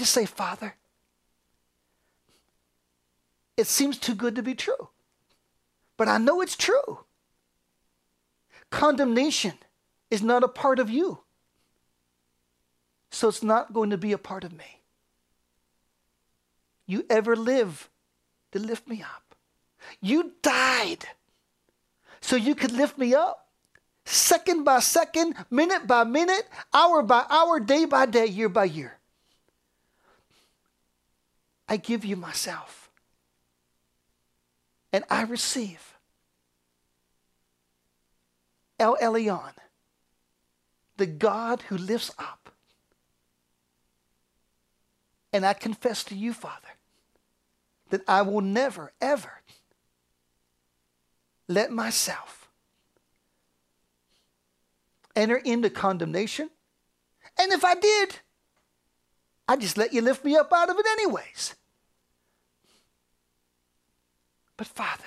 Just 0.00 0.14
say, 0.14 0.24
Father, 0.24 0.76
it 3.58 3.66
seems 3.66 3.98
too 3.98 4.14
good 4.14 4.34
to 4.36 4.42
be 4.42 4.54
true, 4.54 4.88
but 5.98 6.08
I 6.08 6.16
know 6.16 6.40
it's 6.40 6.56
true. 6.56 7.00
Condemnation 8.70 9.58
is 10.10 10.22
not 10.22 10.42
a 10.42 10.48
part 10.48 10.78
of 10.78 10.88
you, 10.88 11.18
so 13.10 13.28
it's 13.28 13.42
not 13.42 13.74
going 13.74 13.90
to 13.90 13.98
be 13.98 14.12
a 14.12 14.16
part 14.16 14.42
of 14.42 14.54
me. 14.54 14.80
You 16.86 17.04
ever 17.10 17.36
live 17.36 17.90
to 18.52 18.58
lift 18.58 18.88
me 18.88 19.02
up. 19.02 19.34
You 20.00 20.32
died 20.40 21.04
so 22.22 22.36
you 22.36 22.54
could 22.54 22.72
lift 22.72 22.96
me 22.96 23.14
up 23.14 23.48
second 24.06 24.64
by 24.64 24.80
second, 24.80 25.34
minute 25.50 25.86
by 25.86 26.04
minute, 26.04 26.48
hour 26.72 27.02
by 27.02 27.26
hour, 27.28 27.60
day 27.60 27.84
by 27.84 28.06
day, 28.06 28.24
year 28.24 28.48
by 28.48 28.64
year. 28.64 28.96
I 31.70 31.76
give 31.76 32.04
you 32.04 32.16
myself. 32.16 32.90
And 34.92 35.04
I 35.08 35.22
receive 35.22 35.96
El 38.80 38.96
Elyon, 38.96 39.52
the 40.96 41.06
God 41.06 41.62
who 41.68 41.78
lifts 41.78 42.10
up. 42.18 42.52
And 45.32 45.46
I 45.46 45.52
confess 45.52 46.02
to 46.04 46.16
you, 46.16 46.32
Father, 46.32 46.68
that 47.90 48.02
I 48.08 48.22
will 48.22 48.40
never, 48.40 48.92
ever 49.00 49.30
let 51.46 51.70
myself 51.70 52.50
enter 55.14 55.36
into 55.36 55.70
condemnation. 55.70 56.50
And 57.38 57.52
if 57.52 57.64
I 57.64 57.76
did, 57.76 58.16
I 59.46 59.56
just 59.56 59.78
let 59.78 59.92
you 59.92 60.00
lift 60.00 60.24
me 60.24 60.36
up 60.36 60.52
out 60.52 60.68
of 60.68 60.76
it 60.76 60.86
anyways. 60.86 61.54
But 64.60 64.66
Father, 64.66 65.04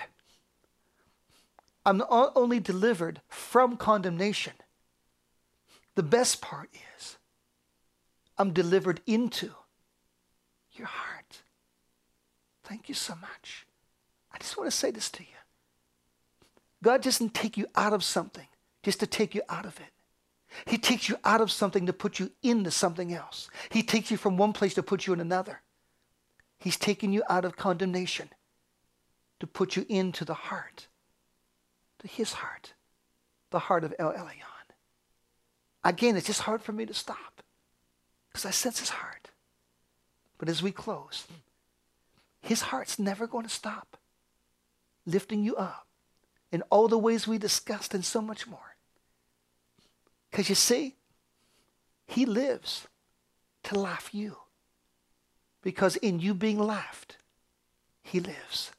I'm 1.85 1.99
not 1.99 2.31
only 2.35 2.59
delivered 2.59 3.21
from 3.27 3.77
condemnation, 3.77 4.53
the 5.93 6.01
best 6.01 6.41
part 6.41 6.71
is 6.97 7.19
I'm 8.35 8.51
delivered 8.51 9.01
into 9.05 9.51
your 10.73 10.87
heart. 10.87 11.43
Thank 12.63 12.89
you 12.89 12.95
so 12.95 13.13
much. 13.13 13.67
I 14.31 14.39
just 14.39 14.57
want 14.57 14.71
to 14.71 14.75
say 14.75 14.89
this 14.89 15.11
to 15.11 15.21
you. 15.21 15.37
God 16.81 17.03
doesn't 17.03 17.35
take 17.35 17.55
you 17.55 17.67
out 17.75 17.93
of 17.93 18.03
something 18.03 18.47
just 18.81 19.01
to 19.01 19.05
take 19.05 19.35
you 19.35 19.43
out 19.49 19.67
of 19.67 19.79
it. 19.79 19.93
He 20.65 20.79
takes 20.79 21.07
you 21.07 21.17
out 21.23 21.41
of 21.41 21.51
something 21.51 21.85
to 21.85 21.93
put 21.93 22.17
you 22.17 22.31
into 22.41 22.71
something 22.71 23.13
else. 23.13 23.51
He 23.69 23.83
takes 23.83 24.09
you 24.09 24.17
from 24.17 24.35
one 24.35 24.53
place 24.53 24.73
to 24.73 24.81
put 24.81 25.05
you 25.05 25.13
in 25.13 25.19
another. 25.19 25.61
He's 26.57 26.75
taking 26.75 27.13
you 27.13 27.21
out 27.29 27.45
of 27.45 27.55
condemnation 27.55 28.31
to 29.43 29.47
put 29.47 29.75
you 29.75 29.85
into 29.89 30.23
the 30.23 30.33
heart, 30.33 30.87
to 31.99 32.07
his 32.07 32.31
heart, 32.31 32.75
the 33.49 33.59
heart 33.59 33.83
of 33.83 33.93
El 33.99 34.13
Elyon. 34.13 34.71
Again, 35.83 36.15
it's 36.15 36.27
just 36.27 36.43
hard 36.43 36.61
for 36.61 36.71
me 36.71 36.85
to 36.85 36.93
stop 36.93 37.43
because 38.29 38.45
I 38.45 38.51
sense 38.51 38.79
his 38.79 38.87
heart. 38.87 39.31
But 40.37 40.47
as 40.47 40.63
we 40.63 40.71
close, 40.71 41.27
his 42.39 42.61
heart's 42.61 42.97
never 42.97 43.27
going 43.27 43.43
to 43.43 43.49
stop 43.49 43.97
lifting 45.05 45.43
you 45.43 45.57
up 45.57 45.87
in 46.53 46.61
all 46.69 46.87
the 46.87 46.97
ways 46.97 47.27
we 47.27 47.37
discussed 47.37 47.93
and 47.93 48.05
so 48.05 48.21
much 48.21 48.47
more. 48.47 48.77
Because 50.31 50.47
you 50.47 50.55
see, 50.55 50.95
he 52.05 52.25
lives 52.25 52.87
to 53.63 53.77
laugh 53.77 54.13
you. 54.13 54.37
Because 55.61 55.97
in 55.97 56.21
you 56.21 56.33
being 56.33 56.59
laughed, 56.59 57.17
he 58.03 58.21
lives. 58.21 58.71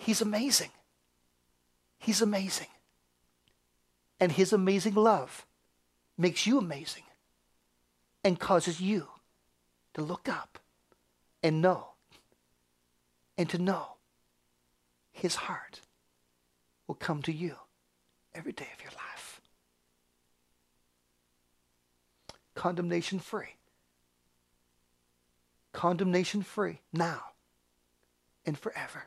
He's 0.00 0.22
amazing. 0.22 0.70
He's 1.98 2.22
amazing. 2.22 2.68
And 4.18 4.32
his 4.32 4.50
amazing 4.50 4.94
love 4.94 5.44
makes 6.16 6.46
you 6.46 6.56
amazing 6.56 7.02
and 8.24 8.40
causes 8.40 8.80
you 8.80 9.08
to 9.92 10.00
look 10.00 10.26
up 10.26 10.58
and 11.42 11.60
know 11.60 11.88
and 13.36 13.46
to 13.50 13.58
know 13.58 13.96
his 15.12 15.34
heart 15.34 15.82
will 16.86 16.94
come 16.94 17.20
to 17.22 17.32
you 17.32 17.56
every 18.34 18.52
day 18.52 18.68
of 18.74 18.82
your 18.82 18.92
life. 18.92 19.42
Condemnation 22.54 23.18
free. 23.18 23.56
Condemnation 25.72 26.42
free 26.42 26.80
now 26.90 27.22
and 28.46 28.58
forever. 28.58 29.04